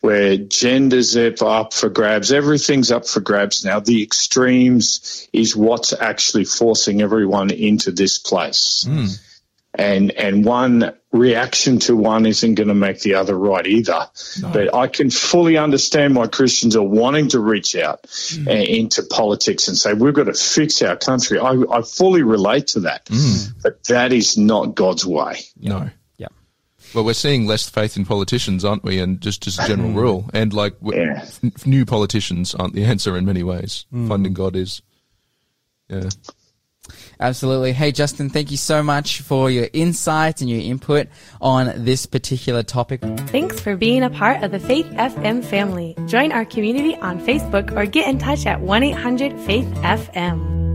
where 0.00 0.36
gender's 0.36 1.16
up 1.16 1.42
up 1.42 1.72
for 1.72 1.88
grabs, 1.88 2.32
everything's 2.32 2.90
up 2.90 3.06
for 3.06 3.20
grabs 3.20 3.64
now. 3.64 3.80
The 3.80 4.02
extremes 4.02 5.28
is 5.32 5.56
what's 5.56 5.92
actually 5.92 6.44
forcing 6.44 7.02
everyone 7.02 7.50
into 7.50 7.90
this 7.90 8.18
place. 8.18 8.84
Hmm. 8.86 9.06
And 9.78 10.10
and 10.12 10.44
one 10.44 10.94
reaction 11.12 11.78
to 11.80 11.94
one 11.94 12.24
isn't 12.24 12.54
going 12.54 12.68
to 12.68 12.74
make 12.74 13.00
the 13.00 13.14
other 13.14 13.36
right 13.36 13.66
either. 13.66 14.08
But 14.52 14.74
I 14.74 14.86
can 14.86 15.10
fully 15.10 15.58
understand 15.58 16.16
why 16.16 16.28
Christians 16.28 16.76
are 16.76 16.82
wanting 16.82 17.28
to 17.28 17.40
reach 17.40 17.76
out 17.76 18.06
uh, 18.46 18.50
into 18.50 19.02
politics 19.02 19.68
and 19.68 19.76
say 19.76 19.92
we've 19.92 20.14
got 20.14 20.24
to 20.24 20.34
fix 20.34 20.80
our 20.80 20.96
country. 20.96 21.38
I, 21.38 21.52
I 21.70 21.82
fully 21.82 22.22
relate 22.22 22.68
to 22.68 22.80
that, 22.80 23.08
hmm. 23.10 23.50
but 23.62 23.84
that 23.84 24.12
is 24.12 24.38
not 24.38 24.74
God's 24.74 25.04
way. 25.04 25.40
No. 25.60 25.90
Yeah. 26.96 27.00
Well, 27.00 27.04
we're 27.04 27.14
seeing 27.14 27.46
less 27.46 27.68
faith 27.68 27.96
in 27.96 28.04
politicians, 28.04 28.64
aren't 28.64 28.84
we? 28.84 28.98
And 28.98 29.20
just 29.20 29.46
as 29.46 29.58
a 29.58 29.66
general 29.68 29.92
rule, 29.92 30.30
and 30.32 30.52
like 30.52 30.74
Yeah. 30.82 31.24
n- 31.42 31.52
new 31.64 31.84
politicians 31.84 32.54
aren't 32.54 32.74
the 32.74 32.84
answer 32.92 33.16
in 33.16 33.24
many 33.24 33.42
ways. 33.42 33.86
Mm. 33.92 34.08
Finding 34.08 34.32
God 34.32 34.56
is. 34.56 34.82
Yeah. 35.88 36.08
Absolutely. 37.18 37.72
Hey, 37.72 37.90
Justin, 37.92 38.30
thank 38.30 38.50
you 38.52 38.56
so 38.56 38.82
much 38.82 39.20
for 39.22 39.50
your 39.50 39.68
insights 39.72 40.40
and 40.40 40.48
your 40.48 40.60
input 40.60 41.08
on 41.40 41.72
this 41.84 42.06
particular 42.06 42.62
topic. 42.62 43.00
Thanks 43.00 43.58
for 43.58 43.76
being 43.76 44.02
a 44.04 44.10
part 44.10 44.44
of 44.44 44.52
the 44.52 44.60
Faith 44.60 44.86
FM 44.86 45.44
family. 45.44 45.96
Join 46.06 46.30
our 46.30 46.44
community 46.44 46.94
on 46.96 47.18
Facebook 47.20 47.76
or 47.76 47.86
get 47.86 48.08
in 48.08 48.18
touch 48.18 48.46
at 48.46 48.60
1 48.60 48.82
800 48.84 49.38
Faith 49.40 49.66
FM. 49.82 50.65